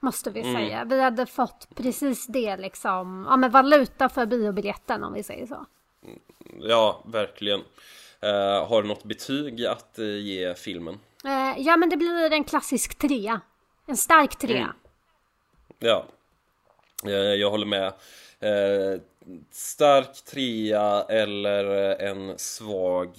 Måste 0.00 0.30
vi 0.30 0.42
säga. 0.42 0.84
Vi 0.84 1.00
hade 1.00 1.26
fått 1.26 1.68
precis 1.74 2.26
det 2.26 2.56
liksom, 2.56 3.26
ja 3.28 3.36
men 3.36 3.50
valuta 3.50 4.08
för 4.08 4.26
biobiljetten 4.26 5.04
om 5.04 5.12
vi 5.12 5.22
säger 5.22 5.46
så. 5.46 5.66
Ja, 6.60 7.04
verkligen 7.06 7.60
eh, 8.20 8.68
Har 8.68 8.82
du 8.82 8.88
något 8.88 9.04
betyg 9.04 9.66
att 9.66 9.98
eh, 9.98 10.06
ge 10.06 10.54
filmen? 10.54 10.98
Eh, 11.24 11.62
ja 11.62 11.76
men 11.76 11.88
det 11.88 11.96
blir 11.96 12.32
en 12.32 12.44
klassisk 12.44 12.98
trea. 12.98 13.40
En 13.88 13.96
stark 13.96 14.38
trea. 14.38 14.56
Mm. 14.56 14.72
Ja, 15.78 16.06
eh, 17.04 17.12
jag 17.12 17.50
håller 17.50 17.66
med. 17.66 17.86
Eh, 18.40 19.00
stark 19.50 20.24
trea 20.24 21.02
eller 21.08 21.64
en 22.00 22.38
svag 22.38 23.16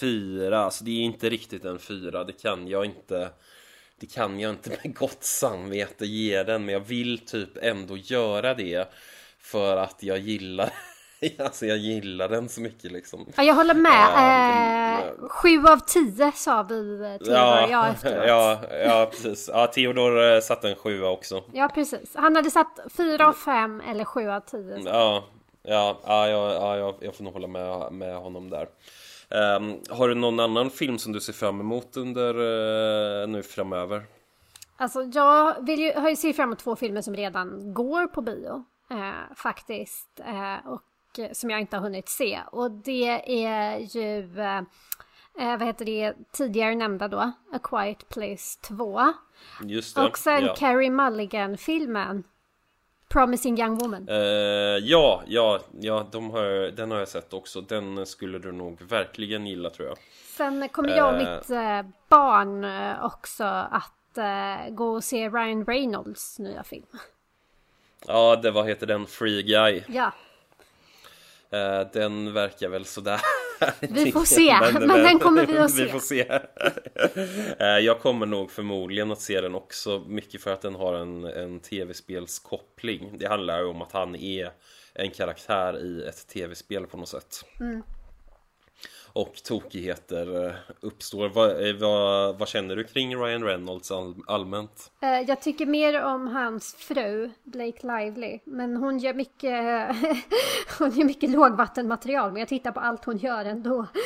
fyra. 0.00 0.58
Alltså 0.58 0.84
det 0.84 0.90
är 0.90 1.02
inte 1.02 1.28
riktigt 1.28 1.64
en 1.64 1.78
fyra, 1.78 2.24
det 2.24 2.32
kan 2.32 2.68
jag 2.68 2.84
inte. 2.84 3.30
Det 4.00 4.06
kan 4.06 4.40
jag 4.40 4.50
inte 4.50 4.70
med 4.84 4.94
gott 4.94 5.24
samvete 5.24 6.06
ge 6.06 6.42
den, 6.42 6.64
men 6.64 6.72
jag 6.72 6.80
vill 6.80 7.18
typ 7.18 7.56
ändå 7.62 7.96
göra 7.96 8.54
det 8.54 8.88
för 9.38 9.76
att 9.76 10.02
jag 10.02 10.18
gillar 10.18 10.72
Alltså 11.38 11.66
jag 11.66 11.78
gillar 11.78 12.28
den 12.28 12.48
så 12.48 12.60
mycket 12.60 12.92
liksom. 12.92 13.26
Ja, 13.36 13.42
jag 13.42 13.54
håller 13.54 13.74
med. 13.74 13.92
Ja, 13.92 14.58
Eh, 14.98 15.28
sju 15.28 15.64
av 15.66 15.78
tio 15.78 16.32
sa 16.32 16.62
vi 16.62 17.00
eh, 17.12 17.24
till 17.24 17.32
ja, 17.32 17.68
jag 17.70 17.88
efteråt. 17.90 18.24
ja, 18.26 18.60
ja, 18.84 19.08
precis. 19.10 19.50
Ja, 19.52 19.66
Theodor 19.66 20.32
eh, 20.34 20.40
satte 20.40 20.68
en 20.68 20.76
sjua 20.76 21.08
också. 21.10 21.42
Ja, 21.52 21.68
precis. 21.74 22.10
Han 22.14 22.36
hade 22.36 22.50
satt 22.50 22.78
fyra 22.96 23.28
av 23.28 23.32
fem 23.32 23.82
eller 23.88 24.04
sju 24.04 24.28
av 24.30 24.40
tio. 24.40 24.78
Ja, 24.84 25.24
ja, 25.62 25.98
ja, 26.06 26.28
ja, 26.28 26.76
ja 26.76 26.96
jag, 27.00 27.14
får 27.14 27.24
nog 27.24 27.32
hålla 27.32 27.46
med, 27.46 27.92
med 27.92 28.16
honom 28.16 28.50
där. 28.50 28.68
Ehm, 29.30 29.74
har 29.90 30.08
du 30.08 30.14
någon 30.14 30.40
annan 30.40 30.70
film 30.70 30.98
som 30.98 31.12
du 31.12 31.20
ser 31.20 31.32
fram 31.32 31.60
emot 31.60 31.96
under 31.96 32.34
eh, 33.22 33.28
nu 33.28 33.42
framöver? 33.42 34.02
Alltså, 34.76 35.02
jag 35.02 35.66
vill 35.66 35.80
ju, 35.80 35.92
har 35.92 36.08
ju 36.08 36.16
sett 36.16 36.36
fram 36.36 36.48
emot 36.48 36.58
två 36.58 36.76
filmer 36.76 37.02
som 37.02 37.14
redan 37.16 37.74
går 37.74 38.06
på 38.06 38.22
bio. 38.22 38.64
Eh, 38.90 39.34
faktiskt. 39.36 40.20
Eh, 40.20 40.70
och 40.72 40.82
som 41.32 41.50
jag 41.50 41.60
inte 41.60 41.76
har 41.76 41.82
hunnit 41.82 42.08
se. 42.08 42.40
Och 42.52 42.70
det 42.70 43.42
är 43.44 43.78
ju, 43.78 44.40
eh, 44.40 44.56
eh, 45.38 45.58
vad 45.58 45.62
heter 45.66 45.84
det, 45.84 46.14
tidigare 46.32 46.74
nämnda 46.74 47.08
då, 47.08 47.32
A 47.52 47.58
Quiet 47.62 48.08
Place 48.08 48.60
2. 48.62 49.12
Just 49.64 49.96
det. 49.96 50.02
Och 50.06 50.18
sen 50.18 50.44
ja. 50.44 50.54
Carrie 50.54 50.90
Mulligan-filmen. 50.90 52.24
Promising 53.08 53.58
Young 53.60 53.78
Woman. 53.78 54.08
Eh, 54.08 54.16
ja, 54.82 55.22
ja, 55.26 55.60
ja 55.80 56.06
de 56.12 56.30
har, 56.30 56.70
den 56.70 56.90
har 56.90 56.98
jag 56.98 57.08
sett 57.08 57.32
också. 57.32 57.60
Den 57.60 58.06
skulle 58.06 58.38
du 58.38 58.52
nog 58.52 58.82
verkligen 58.82 59.46
gilla 59.46 59.70
tror 59.70 59.88
jag. 59.88 59.98
Sen 60.36 60.68
kommer 60.68 60.88
jag 60.96 61.14
och 61.14 61.20
Eh. 61.20 61.36
mitt 61.36 61.50
eh, 61.50 61.82
barn 62.08 62.64
eh, 62.64 63.04
också 63.04 63.44
att 63.44 64.18
eh, 64.18 64.70
gå 64.74 64.88
och 64.94 65.04
se 65.04 65.28
Ryan 65.28 65.64
Reynolds 65.64 66.38
nya 66.38 66.62
film. 66.62 66.86
Ja, 68.06 68.36
det 68.36 68.50
vad 68.50 68.68
heter 68.68 68.86
den? 68.86 69.06
Free 69.06 69.42
Guy. 69.42 69.82
Ja, 69.88 70.04
Eh, 70.06 70.12
den 71.92 72.32
verkar 72.32 72.68
väl 72.68 72.84
sådär. 72.84 73.20
Vi 73.80 74.12
får 74.12 74.24
se, 74.24 74.56
men 74.72 75.02
den 75.02 75.18
kommer 75.18 75.46
vi 75.46 75.58
att 75.58 75.70
se. 75.76 75.84
Vi 75.84 75.90
får 75.90 76.00
se. 76.00 76.26
Eh, 77.58 77.66
jag 77.66 78.00
kommer 78.00 78.26
nog 78.26 78.50
förmodligen 78.50 79.12
att 79.12 79.20
se 79.20 79.40
den 79.40 79.54
också, 79.54 80.04
mycket 80.06 80.42
för 80.42 80.52
att 80.52 80.60
den 80.60 80.74
har 80.74 80.94
en, 80.94 81.24
en 81.24 81.60
tv-spelskoppling. 81.60 83.18
Det 83.18 83.28
handlar 83.28 83.58
ju 83.58 83.64
om 83.64 83.82
att 83.82 83.92
han 83.92 84.16
är 84.16 84.50
en 84.94 85.10
karaktär 85.10 85.78
i 85.78 86.08
ett 86.08 86.28
tv-spel 86.28 86.86
på 86.86 86.96
något 86.96 87.08
sätt. 87.08 87.44
Mm. 87.60 87.82
Och 89.12 89.34
tokigheter 89.44 90.46
eh, 90.46 90.52
uppstår. 90.80 91.28
Vad, 91.28 91.68
eh, 91.68 91.74
vad, 91.76 92.38
vad 92.38 92.48
känner 92.48 92.76
du 92.76 92.84
kring 92.84 93.16
Ryan 93.16 93.44
Reynolds 93.44 93.90
all, 93.90 94.14
allmänt? 94.26 94.90
eh, 95.02 95.20
jag 95.20 95.42
tycker 95.42 95.66
mer 95.66 96.02
om 96.04 96.26
hans 96.28 96.74
fru 96.74 97.30
Blake 97.44 97.86
Lively. 97.86 98.38
Men 98.44 98.76
hon 98.76 98.98
gör 98.98 99.14
mycket, 99.14 99.52
hon 100.78 100.90
gör 100.90 101.04
mycket 101.04 101.30
lågvattenmaterial. 101.30 102.32
Men 102.32 102.40
jag 102.40 102.48
tittar 102.48 102.72
på 102.72 102.80
allt 102.80 103.04
hon 103.04 103.16
gör 103.18 103.44
ändå. 103.44 103.86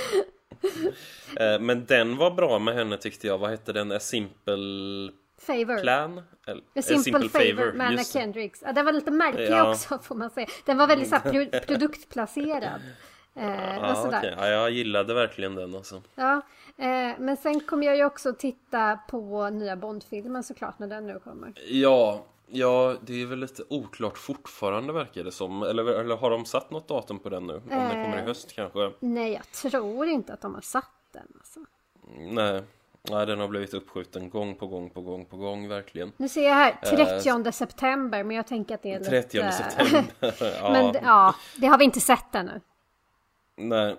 Men 1.60 1.84
den 1.86 2.16
var 2.16 2.30
bra 2.30 2.58
med 2.58 2.74
henne 2.74 2.96
tyckte 2.96 3.26
jag. 3.26 3.38
Vad 3.38 3.50
hette 3.50 3.72
den? 3.72 3.92
A 3.92 4.00
Simple 4.00 5.10
Favor. 5.46 5.80
Plan? 5.82 6.22
Eller, 6.46 6.62
A 6.78 6.82
Simple, 6.82 7.28
Favor 7.28 7.72
med 7.72 7.86
Anna 7.86 7.96
just 7.98 8.12
det. 8.12 8.18
Kendricks. 8.18 8.62
Ja, 8.66 8.72
den 8.72 8.84
var 8.84 8.92
lite 8.92 9.10
märklig 9.10 9.50
Ja. 9.50 9.70
också 9.70 9.98
får 9.98 10.14
man 10.14 10.30
säga. 10.30 10.46
Den 10.66 10.78
var 10.78 10.86
väldigt 10.86 11.08
så 11.08 11.16
här, 11.16 11.30
pro 11.30 11.60
produktplacerad. 11.66 12.80
Eh, 13.34 13.76
Ja, 13.76 14.04
okej. 14.06 14.34
ja, 14.38 14.46
jag 14.48 14.70
gillade 14.70 15.14
verkligen 15.14 15.54
den 15.54 15.74
alltså. 15.74 16.02
Ja, 16.14 16.40
eh, 16.76 17.12
men 17.18 17.36
sen 17.36 17.60
kommer 17.60 17.86
jag 17.86 17.96
ju 17.96 18.04
också 18.04 18.32
titta 18.32 18.98
på 19.08 19.50
nya 19.50 19.76
Bond-filmen 19.76 20.42
såklart 20.42 20.78
när 20.78 20.86
den 20.86 21.06
nu 21.06 21.18
kommer. 21.24 21.52
Ja, 21.68 22.24
ja, 22.46 22.96
det 23.00 23.22
är 23.22 23.26
väl 23.26 23.38
lite 23.38 23.62
oklart 23.68 24.18
fortfarande 24.18 24.92
verkar 24.92 25.24
det 25.24 25.32
som. 25.32 25.62
Eller, 25.62 25.84
eller 26.00 26.16
har 26.16 26.30
de 26.30 26.44
satt 26.44 26.70
något 26.70 26.88
datum 26.88 27.18
på 27.18 27.28
den 27.28 27.46
nu? 27.46 27.54
Om 27.54 27.62
den 27.68 27.90
kommer 28.04 28.16
i 28.16 28.20
Eh. 28.20 28.24
höst 28.26 28.52
kanske? 28.54 28.92
Nej, 29.00 29.32
jag 29.32 29.52
tror 29.52 30.06
inte 30.06 30.32
att 30.32 30.40
de 30.40 30.54
har 30.54 30.60
satt 30.60 30.90
den. 31.12 31.26
Alltså. 31.38 31.60
Nej. 32.18 32.62
Nej, 33.10 33.26
den 33.26 33.40
har 33.40 33.48
blivit 33.48 33.74
uppskjuten 33.74 34.30
gång 34.30 34.54
på 34.54 34.66
gång 34.66 34.90
på 34.90 35.00
gång 35.00 35.24
på 35.26 35.36
gång, 35.36 35.68
verkligen. 35.68 36.12
Nu 36.16 36.28
ser 36.28 36.42
jag 36.48 36.54
här 36.54 36.76
30 37.22 37.52
september, 37.52 38.24
men 38.24 38.36
jag 38.36 38.46
tänker 38.46 38.74
att 38.74 38.82
det 38.82 38.92
är 38.92 38.98
lite... 38.98 39.10
30 39.10 39.52
september. 39.52 40.04
ja, 40.62 40.72
men 40.72 40.92
det- 40.92 41.00
ja, 41.04 41.34
det 41.56 41.66
har 41.66 41.78
vi 41.78 41.84
inte 41.84 42.00
sett 42.00 42.34
ännu. 42.34 42.60
Nej. 43.56 43.96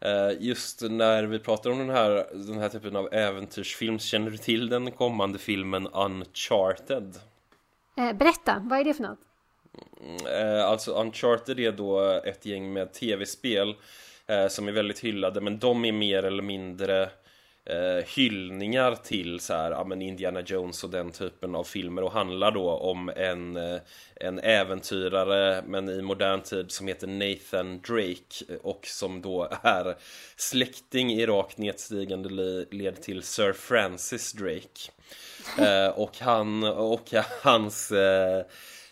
Eh, 0.00 0.30
Just 0.38 0.82
när 0.82 1.22
vi 1.24 1.38
pratar 1.38 1.70
om 1.70 1.78
den 1.78 1.90
här, 1.90 2.26
den 2.32 2.58
här 2.58 2.68
typen 2.68 2.96
av 2.96 3.14
äventyrsfilm, 3.14 3.98
känner 3.98 4.30
du 4.30 4.36
till 4.36 4.68
den 4.68 4.90
kommande 4.90 5.38
filmen 5.38 5.86
Uncharted? 5.86 7.14
Eh, 7.96 8.12
berätta, 8.12 8.62
vad 8.64 8.78
är 8.80 8.84
det 8.84 8.94
för 8.94 9.02
något? 9.02 9.18
Eh, 10.26 10.64
alltså 10.64 10.92
Uncharted 10.92 11.60
är 11.60 11.72
då 11.72 12.00
ett 12.24 12.46
gäng 12.46 12.72
med 12.72 12.92
tv-spel 12.92 13.74
som 14.48 14.68
är 14.68 14.72
väldigt 14.72 14.98
hyllade 14.98 15.40
men 15.40 15.58
de 15.58 15.84
är 15.84 15.92
mer 15.92 16.22
eller 16.22 16.42
mindre 16.42 17.10
eh, 17.70 18.04
hyllningar 18.16 18.94
till 18.94 19.40
så 19.40 19.54
här, 19.54 19.70
ja, 19.70 19.84
men 19.84 20.02
Indiana 20.02 20.40
Jones 20.40 20.84
och 20.84 20.90
den 20.90 21.10
typen 21.10 21.54
av 21.54 21.64
filmer 21.64 22.02
och 22.02 22.12
handlar 22.12 22.50
då 22.50 22.70
om 22.70 23.08
en, 23.16 23.56
eh, 23.56 23.80
en 24.14 24.38
äventyrare 24.38 25.62
men 25.66 25.88
i 25.88 26.02
modern 26.02 26.40
tid 26.40 26.70
som 26.70 26.86
heter 26.86 27.06
Nathan 27.06 27.80
Drake 27.80 28.44
eh, 28.48 28.56
och 28.62 28.86
som 28.86 29.22
då 29.22 29.48
är 29.62 29.96
släkting 30.36 31.12
i 31.12 31.26
rakt 31.26 31.58
nedstigande 31.58 32.28
led 32.70 33.02
till 33.02 33.22
Sir 33.22 33.52
Francis 33.52 34.32
Drake. 34.32 34.90
Eh, 35.58 35.88
och 35.88 36.18
han 36.18 36.64
och 36.64 37.08
hans 37.42 37.92
eh, 37.92 38.44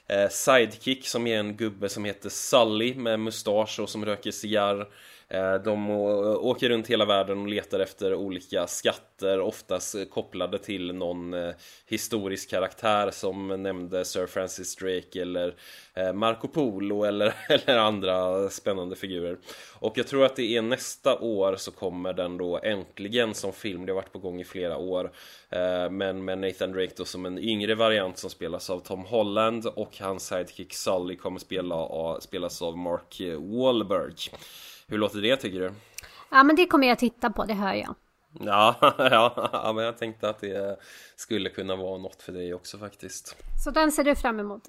eh, 0.08 0.28
sidekick 0.28 1.08
som 1.08 1.26
är 1.26 1.38
en 1.38 1.56
gubbe 1.56 1.88
som 1.88 2.04
heter 2.04 2.28
Sully 2.28 2.94
med 2.94 3.20
mustasch 3.20 3.80
och 3.80 3.88
som 3.88 4.04
röker 4.04 4.30
cigarr 4.30 4.88
Eh, 5.30 5.54
de 5.54 5.90
åker 5.90 6.68
runt 6.68 6.86
hela 6.86 7.04
världen 7.04 7.40
och 7.40 7.48
letar 7.48 7.80
efter 7.80 8.14
olika 8.14 8.66
skatter, 8.66 9.40
oftast 9.40 10.10
kopplade 10.10 10.58
till 10.58 10.94
någon 10.94 11.34
eh, 11.34 11.54
historisk 11.86 12.50
karaktär 12.50 13.10
som 13.10 13.62
nämnde 13.62 14.04
Sir 14.04 14.26
Francis 14.26 14.76
Drake 14.76 15.22
eller 15.22 15.54
eh, 15.94 16.12
Marco 16.12 16.48
Polo 16.48 17.02
eller, 17.04 17.34
eller 17.48 17.78
andra 17.78 18.48
spännande 18.48 18.96
figurer. 18.96 19.38
Och 19.72 19.98
jag 19.98 20.06
tror 20.06 20.24
att 20.24 20.36
det 20.36 20.56
är 20.56 20.62
nästa 20.62 21.18
år 21.18 21.56
så 21.56 21.70
kommer 21.70 22.12
den 22.12 22.38
då 22.38 22.58
äntligen 22.62 23.34
som 23.34 23.52
film, 23.52 23.86
det 23.86 23.92
har 23.92 23.96
varit 23.96 24.12
på 24.12 24.18
gång 24.18 24.40
i 24.40 24.44
flera 24.44 24.76
år. 24.76 25.12
Men 25.90 26.24
med 26.24 26.38
Nathan 26.38 26.72
Drake 26.72 26.92
då 26.96 27.04
som 27.04 27.26
en 27.26 27.38
yngre 27.38 27.74
variant 27.74 28.18
som 28.18 28.30
spelas 28.30 28.70
av 28.70 28.80
Tom 28.80 29.04
Holland 29.04 29.66
och 29.66 29.98
hans 30.00 30.26
sidekick 30.26 30.74
Sully 30.74 31.16
kommer 31.16 31.38
spela, 31.38 32.20
spelas 32.20 32.62
av 32.62 32.78
Mark 32.78 33.20
Wahlberg. 33.38 34.14
Hur 34.88 34.98
låter 34.98 35.22
det 35.22 35.36
tycker 35.36 35.60
du? 35.60 35.72
Ja 36.30 36.42
men 36.42 36.56
det 36.56 36.66
kommer 36.66 36.86
jag 36.88 36.98
titta 36.98 37.30
på, 37.30 37.44
det 37.44 37.54
hör 37.54 37.74
jag. 37.74 37.94
Ja, 38.40 38.76
ja, 38.98 39.50
ja, 39.52 39.72
men 39.72 39.84
jag 39.84 39.98
tänkte 39.98 40.28
att 40.28 40.40
det 40.40 40.78
skulle 41.16 41.50
kunna 41.50 41.76
vara 41.76 41.98
något 41.98 42.22
för 42.22 42.32
dig 42.32 42.54
också 42.54 42.78
faktiskt. 42.78 43.36
Så 43.64 43.70
den 43.70 43.92
ser 43.92 44.04
du 44.04 44.16
fram 44.16 44.40
emot? 44.40 44.68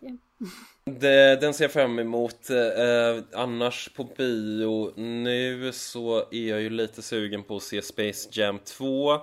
Det, 0.86 1.42
den 1.42 1.54
ser 1.54 1.64
jag 1.64 1.72
fram 1.72 2.00
emot. 2.00 2.50
Eh, 2.50 3.24
annars 3.34 3.90
på 3.96 4.04
bio 4.04 4.94
nu 4.96 5.72
så 5.74 6.18
är 6.32 6.50
jag 6.50 6.62
ju 6.62 6.70
lite 6.70 7.02
sugen 7.02 7.44
på 7.44 7.56
att 7.56 7.64
se 7.64 7.82
Space 7.82 8.30
Jam 8.32 8.60
2. 8.60 9.20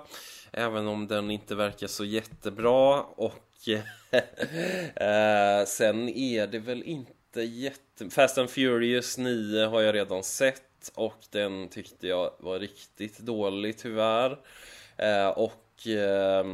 Även 0.51 0.87
om 0.87 1.07
den 1.07 1.31
inte 1.31 1.55
verkar 1.55 1.87
så 1.87 2.05
jättebra. 2.05 3.01
Och 3.01 3.43
eh, 4.95 5.65
sen 5.67 6.09
är 6.09 6.47
det 6.47 6.59
väl 6.59 6.83
inte 6.83 7.41
jätte... 7.41 8.09
Fast 8.09 8.37
and 8.37 8.49
Furious 8.49 9.17
9 9.17 9.65
har 9.65 9.81
jag 9.81 9.95
redan 9.95 10.23
sett 10.23 10.66
och 10.95 11.17
den 11.31 11.67
tyckte 11.67 12.07
jag 12.07 12.31
var 12.39 12.59
riktigt 12.59 13.19
dålig 13.19 13.77
tyvärr. 13.77 14.39
Eh, 14.97 15.27
och 15.27 15.87
eh, 15.87 16.45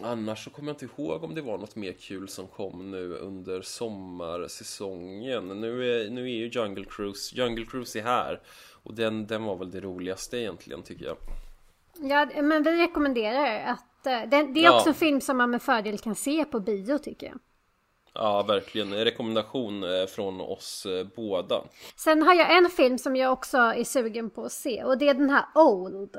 annars 0.00 0.44
så 0.44 0.50
kommer 0.50 0.68
jag 0.68 0.74
inte 0.74 1.02
ihåg 1.02 1.24
om 1.24 1.34
det 1.34 1.42
var 1.42 1.58
något 1.58 1.76
mer 1.76 1.92
kul 1.92 2.28
som 2.28 2.46
kom 2.46 2.90
nu 2.90 3.14
under 3.14 3.62
sommarsäsongen. 3.62 5.48
Nu 5.48 5.90
är, 5.90 6.10
nu 6.10 6.22
är 6.22 6.34
ju 6.34 6.48
Jungle 6.48 6.84
Cruise, 6.84 7.36
Jungle 7.36 7.66
Cruise 7.66 7.98
är 7.98 8.02
här 8.02 8.40
och 8.82 8.94
den, 8.94 9.26
den 9.26 9.44
var 9.44 9.56
väl 9.56 9.70
det 9.70 9.80
roligaste 9.80 10.38
egentligen 10.38 10.82
tycker 10.82 11.04
jag. 11.04 11.16
Ja, 12.10 12.42
men 12.42 12.62
vi 12.62 12.82
rekommenderar 12.82 13.72
att 13.72 14.06
eh, 14.06 14.12
det, 14.12 14.52
det 14.54 14.64
är 14.64 14.74
också 14.74 14.88
ja. 14.88 14.88
en 14.88 14.94
film 14.94 15.20
som 15.20 15.36
man 15.36 15.50
med 15.50 15.62
fördel 15.62 15.98
kan 15.98 16.14
se 16.14 16.44
på 16.44 16.60
bio 16.60 16.98
tycker 16.98 17.26
jag. 17.26 17.38
Ja, 18.14 18.42
verkligen. 18.42 18.92
En 18.92 19.04
rekommendation 19.04 19.84
eh, 19.84 20.06
från 20.06 20.40
oss 20.40 20.86
eh, 20.86 21.06
båda. 21.16 21.62
Sen 21.96 22.22
har 22.22 22.34
jag 22.34 22.56
en 22.56 22.70
film 22.70 22.98
som 22.98 23.16
jag 23.16 23.32
också 23.32 23.56
är 23.56 23.84
sugen 23.84 24.30
på 24.30 24.44
att 24.44 24.52
se 24.52 24.84
och 24.84 24.98
det 24.98 25.08
är 25.08 25.14
den 25.14 25.30
här 25.30 25.44
Old. 25.54 26.16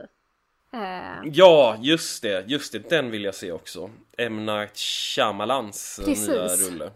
Uh... 0.73 1.29
Ja, 1.33 1.77
just 1.81 2.21
det, 2.21 2.45
just 2.47 2.71
det, 2.71 2.89
den 2.89 3.11
vill 3.11 3.23
jag 3.23 3.35
se 3.35 3.51
också. 3.51 3.89
M. 4.17 4.45
Night 4.45 4.77
Shyamalans 4.77 5.99
Precis. 6.05 6.27
nya 6.27 6.47
rulle. 6.47 6.91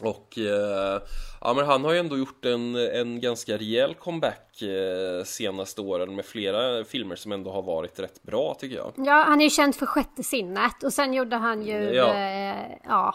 Och 0.00 0.38
eh, 0.38 1.02
ja, 1.40 1.54
men 1.54 1.66
han 1.66 1.84
har 1.84 1.92
ju 1.92 1.98
ändå 1.98 2.18
gjort 2.18 2.44
en, 2.44 2.76
en 2.76 3.20
ganska 3.20 3.56
rejäl 3.56 3.94
comeback 3.94 4.62
eh, 4.62 5.24
senaste 5.24 5.80
åren 5.80 6.14
med 6.14 6.24
flera 6.24 6.84
filmer 6.84 7.16
som 7.16 7.32
ändå 7.32 7.52
har 7.52 7.62
varit 7.62 8.00
rätt 8.00 8.22
bra 8.22 8.54
tycker 8.54 8.76
jag. 8.76 8.92
Ja, 8.96 9.24
han 9.26 9.40
är 9.40 9.44
ju 9.44 9.50
känd 9.50 9.74
för 9.74 9.86
Sjätte 9.86 10.22
sinnet 10.22 10.82
och 10.82 10.92
sen 10.92 11.14
gjorde 11.14 11.36
han 11.36 11.62
ju 11.62 11.94
ja, 11.94 12.14
eh, 12.14 12.76
ja 12.84 13.14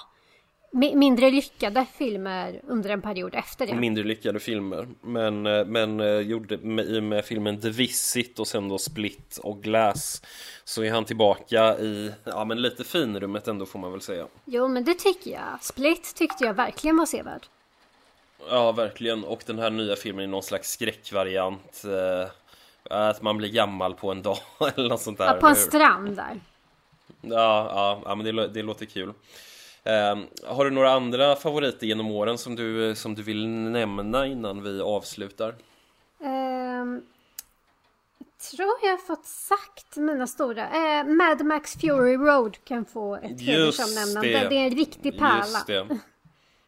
mindre 0.76 1.32
lyckade 1.32 1.86
filmer 1.98 2.62
under 2.68 2.90
en 2.90 3.02
period 3.02 3.36
efter 3.36 3.68
det. 3.68 3.76
Mindre 3.76 4.04
lyckade 4.04 4.40
filmer. 4.40 4.88
Men, 5.02 5.46
eh, 5.46 5.66
men 5.66 6.00
eh, 6.00 6.20
gjorde 6.20 6.58
med, 6.58 7.04
med 7.04 7.26
filmen 7.26 7.62
The 7.62 7.70
Visit 7.70 8.40
och 8.40 8.48
sen 8.48 8.70
då 8.70 8.78
Split 8.78 9.40
och 9.44 9.64
Glass 9.64 10.22
så 10.64 10.84
är 10.84 10.92
han 10.92 11.06
tillbaka 11.06 11.78
i, 11.78 12.12
ja 12.24 12.46
men 12.46 12.62
lite 12.62 12.84
finrummet 12.84 13.48
ändå 13.48 13.66
får 13.66 13.80
man 13.80 13.92
väl 13.92 14.02
säga. 14.02 14.28
Jo 14.46 14.68
men 14.68 14.84
det 14.84 14.94
tycker 14.94 15.32
jag. 15.32 15.64
Split 15.64 16.16
tyckte 16.16 16.46
jag 16.46 16.54
verkligen 16.54 16.98
var 16.98 17.06
sevärd. 17.06 17.46
Ja 18.50 18.72
verkligen 18.72 19.24
och 19.24 19.44
den 19.46 19.60
här 19.60 19.70
nya 19.70 19.96
filmen 19.96 20.24
är 20.24 20.28
någon 20.28 20.44
slags 20.44 20.72
skräckvariant. 20.72 21.84
Eh, 21.86 22.30
att 22.90 23.22
man 23.22 23.38
blir 23.38 23.50
gammal 23.50 23.96
på 23.96 24.12
en 24.12 24.22
dag 24.22 24.38
eller 24.76 24.90
något 24.90 25.02
sånt 25.02 25.18
där. 25.18 25.26
Ja, 25.26 25.34
på 25.34 25.48
en 25.48 25.56
strand 25.56 26.16
där. 26.16 26.40
Ja, 27.22 27.70
ja, 27.74 28.02
ja 28.06 28.16
men 28.16 28.36
det, 28.36 28.48
det 28.48 28.62
låter 28.62 28.86
kul. 28.86 29.14
Eh, 29.86 30.18
har 30.44 30.66
du 30.66 30.72
några 30.72 30.92
andra 30.92 31.36
favoriter 31.36 31.88
genom 31.88 32.12
åren 32.12 32.38
som 32.38 32.56
du, 32.56 32.96
som 32.96 33.16
du 33.16 33.24
vill 33.24 33.48
nämna 33.48 34.28
innan 34.28 34.64
vi 34.64 34.82
avslutar? 34.82 35.56
Um, 36.20 37.02
tror 38.52 38.74
jag 38.84 39.06
fått 39.06 39.26
sagt 39.26 39.98
mina 39.98 40.28
stora. 40.28 40.64
Eh, 40.64 41.06
Mad 41.06 41.46
Max 41.46 41.74
Fury 41.74 42.18
Road 42.18 42.58
kan 42.64 42.86
få 42.86 43.16
ett 43.16 43.42
hedersomnämnande. 43.42 44.30
Det. 44.30 44.50
det 44.50 44.56
är 44.56 44.66
en 44.66 44.76
riktig 44.76 45.20
pärla. 45.20 45.88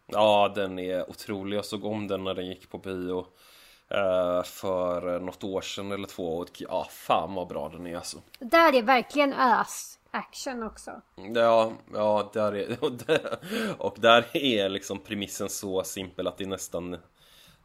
Ja, 0.05 0.51
den 0.55 0.80
är 0.80 1.09
otrolig. 1.09 1.57
Jag 1.57 1.65
såg 1.65 1.86
om 1.86 2.07
den 2.07 2.24
när 2.24 2.34
den 2.34 2.47
gick 2.47 2.70
på 2.70 2.78
bio 2.78 3.20
eh, 3.89 4.43
för 4.43 5.20
något 5.20 5.43
år 5.43 5.61
sedan 5.61 5.91
eller 5.91 6.07
två. 6.07 6.38
Och 6.38 6.61
ja, 6.61 6.88
fan 6.91 7.34
vad 7.34 7.47
bra 7.47 7.70
den 7.70 7.88
är 7.88 7.95
alltså. 7.95 8.18
Där 8.39 8.76
är 8.76 8.82
verkligen 8.82 9.34
ös 9.34 9.97
action 10.18 10.63
också. 10.63 11.01
Ja, 11.36 11.74
ja 11.93 12.32
där 12.34 12.55
är, 12.55 12.78
och 13.82 13.95
där 13.99 14.26
är 14.34 14.70
liksom 14.70 14.99
premissen 14.99 15.49
så 15.49 15.84
simpel 15.84 16.28
att 16.28 16.38
det 16.38 16.43
är 16.43 16.47
nästan 16.47 16.97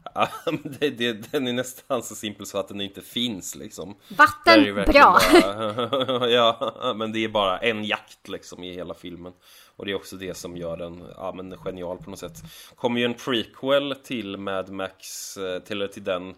det, 0.65 0.91
det, 0.91 1.33
den 1.33 1.49
är 1.49 1.53
nästan 1.53 2.03
så 2.03 2.15
simpel 2.15 2.47
så 2.47 2.59
att 2.59 2.69
den 2.69 2.81
inte 2.81 3.03
finns 3.03 3.55
liksom 3.55 3.97
Vatten, 4.09 4.75
bra! 4.75 5.19
Bara, 5.33 6.29
ja, 6.31 6.95
men 6.97 7.13
det 7.13 7.25
är 7.25 7.29
bara 7.29 7.59
en 7.59 7.85
jakt 7.85 8.29
liksom 8.29 8.65
i 8.65 8.75
hela 8.75 8.95
filmen 8.95 9.33
Och 9.77 9.85
det 9.85 9.91
är 9.91 9.95
också 9.95 10.17
det 10.17 10.35
som 10.35 10.57
gör 10.57 10.77
den 10.77 11.05
ja, 11.17 11.33
men 11.37 11.57
genial 11.57 11.99
på 11.99 12.11
något 12.11 12.19
sätt 12.19 12.43
Kommer 12.75 13.01
ju 13.01 13.05
en 13.05 13.15
prequel 13.15 13.95
till 14.05 14.37
Mad 14.37 14.71
Max, 14.71 15.37
eh, 15.37 15.59
till, 15.59 15.89
till 15.89 16.05
den 16.05 16.35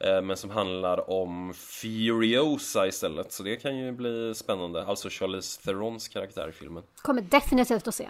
men 0.00 0.36
som 0.36 0.50
handlar 0.50 1.10
om 1.10 1.54
Furiosa 1.54 2.86
istället. 2.86 3.32
Så 3.32 3.42
det 3.42 3.56
kan 3.56 3.78
ju 3.78 3.92
bli 3.92 4.34
spännande. 4.34 4.84
Alltså 4.84 5.08
Charlize 5.10 5.62
Therons 5.62 6.08
karaktär 6.08 6.48
i 6.48 6.52
filmen. 6.52 6.82
Kommer 7.02 7.22
definitivt 7.22 7.88
att 7.88 7.94
se. 7.94 8.08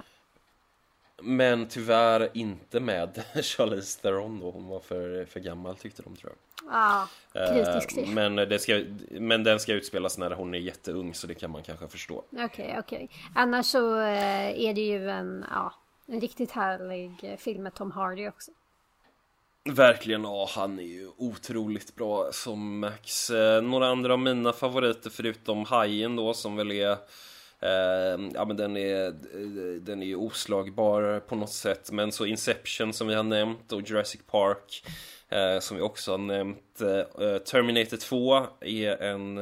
Men 1.22 1.68
tyvärr 1.68 2.28
inte 2.34 2.80
med 2.80 3.24
Charlize 3.42 4.00
Theron 4.00 4.40
då. 4.40 4.50
Hon 4.50 4.66
var 4.66 4.80
för, 4.80 5.24
för 5.24 5.40
gammal 5.40 5.76
tyckte 5.76 6.02
de 6.02 6.16
tror 6.16 6.32
jag. 6.32 6.38
Ja, 6.72 7.08
ah, 7.34 7.52
kritisk 7.52 7.96
eh, 7.96 8.08
men, 8.08 8.36
det 8.36 8.58
ska, 8.58 8.84
men 9.10 9.44
den 9.44 9.60
ska 9.60 9.72
utspelas 9.72 10.18
när 10.18 10.30
hon 10.30 10.54
är 10.54 10.58
jätteung 10.58 11.14
så 11.14 11.26
det 11.26 11.34
kan 11.34 11.50
man 11.50 11.62
kanske 11.62 11.88
förstå. 11.88 12.24
Okej, 12.32 12.46
okay, 12.46 12.78
okej. 12.78 12.80
Okay. 12.80 13.08
Annars 13.34 13.66
så 13.66 14.00
eh, 14.00 14.60
är 14.60 14.74
det 14.74 14.80
ju 14.80 15.10
en, 15.10 15.44
ja, 15.50 15.74
en 16.06 16.20
riktigt 16.20 16.50
härlig 16.50 17.36
film 17.38 17.62
med 17.62 17.74
Tom 17.74 17.90
Hardy 17.90 18.28
också. 18.28 18.50
Verkligen, 19.68 20.24
ja 20.24 20.48
han 20.54 20.78
är 20.78 20.82
ju 20.82 21.10
otroligt 21.16 21.94
bra 21.94 22.32
som 22.32 22.78
Max. 22.78 23.30
Eh, 23.30 23.62
några 23.62 23.88
andra 23.88 24.12
av 24.12 24.18
mina 24.18 24.52
favoriter 24.52 25.10
förutom 25.10 25.64
Hajen 25.64 26.16
då 26.16 26.34
som 26.34 26.56
väl 26.56 26.70
är 26.70 26.96
Uh, 27.62 28.30
Ja 28.34 28.44
men 28.44 28.56
den 28.56 28.76
är, 28.76 29.06
eh, 29.06 29.80
den 29.80 30.02
är 30.02 30.06
ju 30.06 30.16
oslagbar 30.16 31.20
på 31.20 31.34
något 31.36 31.52
sätt. 31.52 31.90
Men 31.92 32.12
så 32.12 32.26
Inception 32.26 32.92
som 32.92 33.06
vi 33.06 33.14
har 33.14 33.22
nämnt 33.22 33.72
och 33.72 33.80
Jurassic 33.80 34.20
Park 34.30 34.86
uh, 35.32 35.60
Som 35.60 35.76
vi 35.76 35.82
också 35.82 36.10
har 36.10 36.18
nämnt. 36.18 36.82
Uh, 36.82 37.38
Terminator 37.38 37.96
2 37.96 38.46
är 38.60 39.02
en 39.02 39.38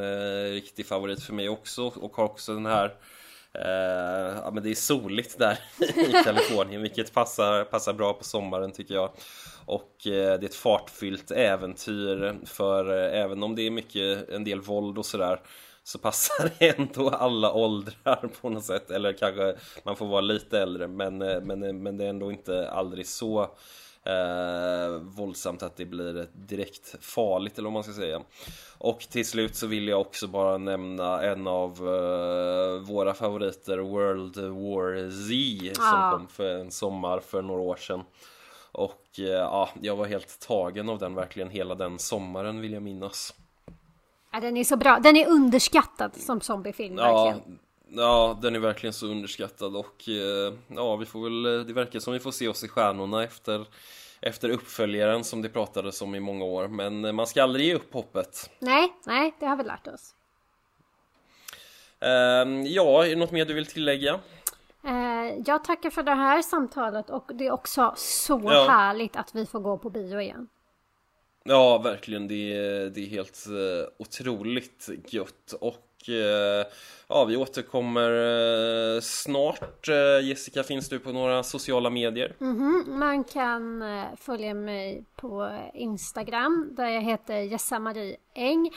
riktig 0.52 0.86
favorit 0.86 1.22
för 1.22 1.32
mig 1.32 1.48
också 1.48 1.86
och 1.86 2.16
har 2.16 2.24
också 2.24 2.54
den 2.54 2.66
här 2.66 2.94
Uh, 3.54 4.38
ja 4.44 4.50
men 4.54 4.62
det 4.62 4.70
är 4.70 4.74
soligt 4.74 5.38
där 5.38 5.58
i 5.80 6.24
Kalifornien 6.24 6.82
vilket 6.82 7.12
passar, 7.12 7.64
passar 7.64 7.92
bra 7.92 8.12
på 8.12 8.24
sommaren 8.24 8.72
tycker 8.72 8.94
jag 8.94 9.10
och 9.68 9.92
uh, 10.06 10.12
det 10.12 10.18
är 10.18 10.44
ett 10.44 10.54
fartfyllt 10.54 11.30
äventyr 11.30 12.38
för 12.44 12.88
uh, 12.90 13.18
även 13.18 13.42
om 13.42 13.54
det 13.54 13.66
är 13.66 13.70
mycket, 13.70 14.28
en 14.30 14.44
del 14.44 14.60
våld 14.60 14.98
och 14.98 15.06
sådär 15.06 15.40
så 15.84 15.98
passar 15.98 16.50
det 16.58 16.68
ändå 16.78 17.08
alla 17.08 17.52
åldrar 17.52 18.30
på 18.40 18.48
något 18.48 18.64
sätt 18.64 18.90
eller 18.90 19.12
kanske 19.12 19.54
man 19.84 19.96
får 19.96 20.06
vara 20.06 20.20
lite 20.20 20.60
äldre 20.60 20.88
men, 20.88 21.18
men, 21.18 21.82
men 21.82 21.96
det 21.96 22.04
är 22.04 22.08
ändå 22.08 22.32
inte 22.32 22.70
aldrig 22.70 23.06
så 23.06 23.50
eh, 24.08 24.98
våldsamt 25.00 25.62
att 25.62 25.76
det 25.76 25.84
blir 25.84 26.26
direkt 26.32 26.96
farligt 27.00 27.58
eller 27.58 27.66
vad 27.66 27.72
man 27.72 27.82
ska 27.82 27.92
säga. 27.92 28.22
Och 28.78 29.00
till 29.00 29.26
slut 29.26 29.56
så 29.56 29.66
vill 29.66 29.88
jag 29.88 30.00
också 30.00 30.26
bara 30.26 30.58
nämna 30.58 31.22
en 31.22 31.46
av 31.46 31.70
eh, 31.72 32.80
våra 32.80 33.14
favoriter, 33.14 33.78
World 33.78 34.36
War 34.36 35.10
Z, 35.10 35.74
som 35.74 35.84
Ja. 35.84 36.10
kom 36.12 36.28
för 36.28 36.54
en 36.54 36.70
sommar 36.70 37.20
för 37.20 37.42
några 37.42 37.60
år 37.60 37.76
sedan. 37.76 38.02
Och 38.72 39.04
eh, 39.18 39.24
ja, 39.24 39.68
jag 39.82 39.96
var 39.96 40.06
helt 40.06 40.40
tagen 40.40 40.88
av 40.88 40.98
den 40.98 41.14
verkligen 41.14 41.50
hela 41.50 41.74
den 41.74 41.98
sommaren 41.98 42.60
vill 42.60 42.72
jag 42.72 42.82
minnas. 42.82 43.34
Ja, 44.32 44.40
den 44.40 44.56
är 44.56 44.64
så 44.64 44.76
bra. 44.76 44.98
Den 44.98 45.16
är 45.16 45.28
underskattad 45.28 46.16
som 46.16 46.40
zombiefilm 46.40 46.98
Ja, 46.98 47.24
verkligen. 47.24 47.58
ja, 47.88 48.38
den 48.42 48.54
är 48.54 48.58
verkligen 48.58 48.92
så 48.92 49.06
underskattad 49.06 49.76
och 49.76 50.08
eh, 50.08 50.54
ja, 50.68 50.96
vi 50.96 51.06
får 51.06 51.24
väl, 51.24 51.66
det 51.66 51.72
verkar 51.72 52.00
som 52.00 52.12
vi 52.12 52.20
får 52.20 52.30
se 52.30 52.48
oss 52.48 52.64
i 52.64 52.68
stjärnorna 52.68 53.24
efter, 53.24 53.66
efter 54.20 54.48
uppföljaren 54.48 55.24
som 55.24 55.42
det 55.42 55.48
pratades 55.48 56.02
om 56.02 56.14
i 56.14 56.20
många 56.20 56.44
år. 56.44 56.68
Men 56.68 57.04
eh, 57.04 57.12
man 57.12 57.26
ska 57.26 57.42
aldrig 57.42 57.66
ge 57.66 57.74
upp 57.74 57.92
hoppet. 57.94 58.50
Nej, 58.58 58.92
nej, 59.06 59.34
det 59.40 59.46
har 59.46 59.56
vi 59.56 59.64
lärt 59.64 59.86
oss. 59.86 60.14
Ehm, 62.00 62.66
ja, 62.66 63.04
något 63.16 63.30
mer 63.30 63.44
du 63.44 63.54
vill 63.54 63.66
tillägga? 63.66 64.20
Eh, 64.88 65.42
jag 65.46 65.64
tackar 65.64 65.90
för 65.90 66.02
det 66.02 66.14
här 66.14 66.42
samtalet 66.42 67.10
och 67.10 67.30
det 67.34 67.46
är 67.46 67.50
också 67.52 67.92
så 67.96 68.40
Ja. 68.44 68.66
härligt 68.68 69.16
att 69.16 69.34
vi 69.34 69.46
får 69.46 69.60
gå 69.60 69.78
på 69.78 69.90
bio 69.90 70.20
igen. 70.20 70.48
Ja, 71.44 71.78
verkligen. 71.78 72.28
Det 72.28 72.52
är, 72.56 72.90
det 72.90 73.00
är 73.00 73.06
helt 73.06 73.46
eh, 73.46 73.88
otroligt 73.98 74.88
gött. 75.06 75.52
Och 75.60 76.08
eh, 76.08 76.66
ja, 77.08 77.24
vi 77.24 77.36
återkommer 77.36 79.00
snart. 79.00 79.88
Jessica, 80.22 80.62
finns 80.62 80.88
du 80.88 80.98
på 80.98 81.12
några 81.12 81.42
sociala 81.42 81.90
medier? 81.90 82.34
Mhm, 82.38 82.84
Man 82.86 83.24
kan 83.24 83.84
följa 84.16 84.54
mig 84.54 85.04
på 85.16 85.58
Instagram 85.74 86.68
där 86.72 86.88
jag 86.88 87.02
heter 87.02 87.36
Jessa-Marie 87.36 88.16
Eng. 88.34 88.70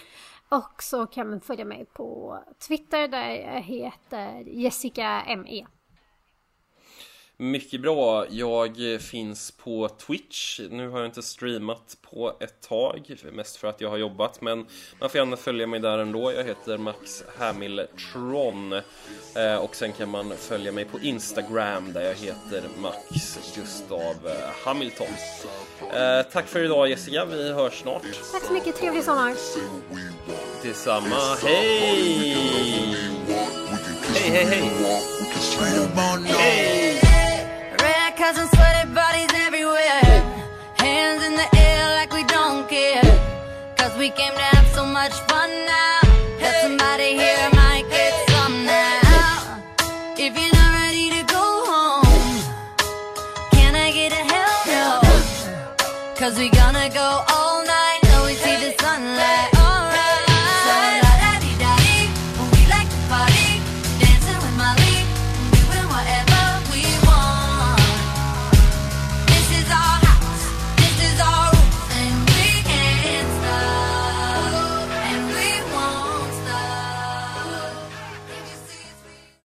Och 0.49 0.83
så 0.83 1.05
kan 1.05 1.29
man 1.29 1.41
följa 1.41 1.65
mig 1.65 1.85
på 1.93 2.39
Twitter 2.67 3.07
där 3.07 3.29
jag 3.29 3.61
heter 3.61 4.43
Jessica. 4.47 5.23
ME. 5.37 5.65
Mycket 7.41 7.81
bra. 7.81 8.25
Jag 8.29 8.77
finns 8.99 9.51
på 9.51 9.89
Twitch. 9.89 10.59
Nu 10.69 10.89
har 10.89 10.99
jag 10.99 11.07
inte 11.07 11.21
streamat 11.21 11.97
på 12.01 12.33
ett 12.39 12.61
tag, 12.61 13.15
mest 13.31 13.55
för 13.55 13.67
att 13.67 13.81
jag 13.81 13.89
har 13.89 13.97
jobbat. 13.97 14.41
Men 14.41 14.65
man 14.99 15.09
får 15.09 15.17
gärna 15.17 15.37
följa 15.37 15.67
mig 15.67 15.79
där 15.79 15.97
ändå. 15.97 16.31
Jag 16.31 16.43
heter 16.43 16.77
Max 16.77 17.23
Hamiltron. 17.37 18.73
Eh, 19.35 19.55
och 19.55 19.75
sen 19.75 19.91
kan 19.91 20.09
man 20.09 20.33
följa 20.37 20.71
mig 20.71 20.85
på 20.85 20.99
Instagram 20.99 21.93
där 21.93 22.01
jag 22.01 22.15
heter 22.15 22.63
Max 22.77 23.39
Gustav 23.55 24.15
Hamilton. 24.65 25.07
Eh, 25.93 26.21
tack 26.31 26.47
för 26.47 26.63
idag 26.63 26.89
Jessica, 26.89 27.25
vi 27.25 27.51
hörs 27.51 27.81
snart. 27.81 28.03
Tack 28.31 28.43
så 28.43 28.53
mycket, 28.53 28.75
trevlig 28.75 29.03
sommar! 29.03 29.35
Detsamma, 30.63 31.35
hej! 31.43 32.37
Hej, 34.13 34.29
hej, 34.29 34.45
hej! 34.45 34.71
Hej! 36.27 36.80
We 44.01 44.09
came 44.09 44.33
to 44.33 44.41
have 44.55 44.67
so 44.69 44.83
much 44.83 45.13
fun 45.29 45.49
now. 45.67 45.99
That 46.39 46.55
somebody 46.63 47.09
here 47.21 47.47
might 47.53 47.85
get 47.91 48.13
some 48.31 48.65
now. 48.65 49.61
If 50.17 50.33
you're 50.39 50.55
not 50.59 50.71
ready 50.81 51.07
to 51.17 51.21
go 51.37 51.45
home, 51.69 52.41
can 53.51 53.75
I 53.75 53.91
get 53.91 54.11
a 54.11 54.23
hell 54.33 54.57
no? 54.73 54.89
Cause 56.15 56.35
we 56.39 56.49
gonna 56.49 56.89
go 56.89 57.30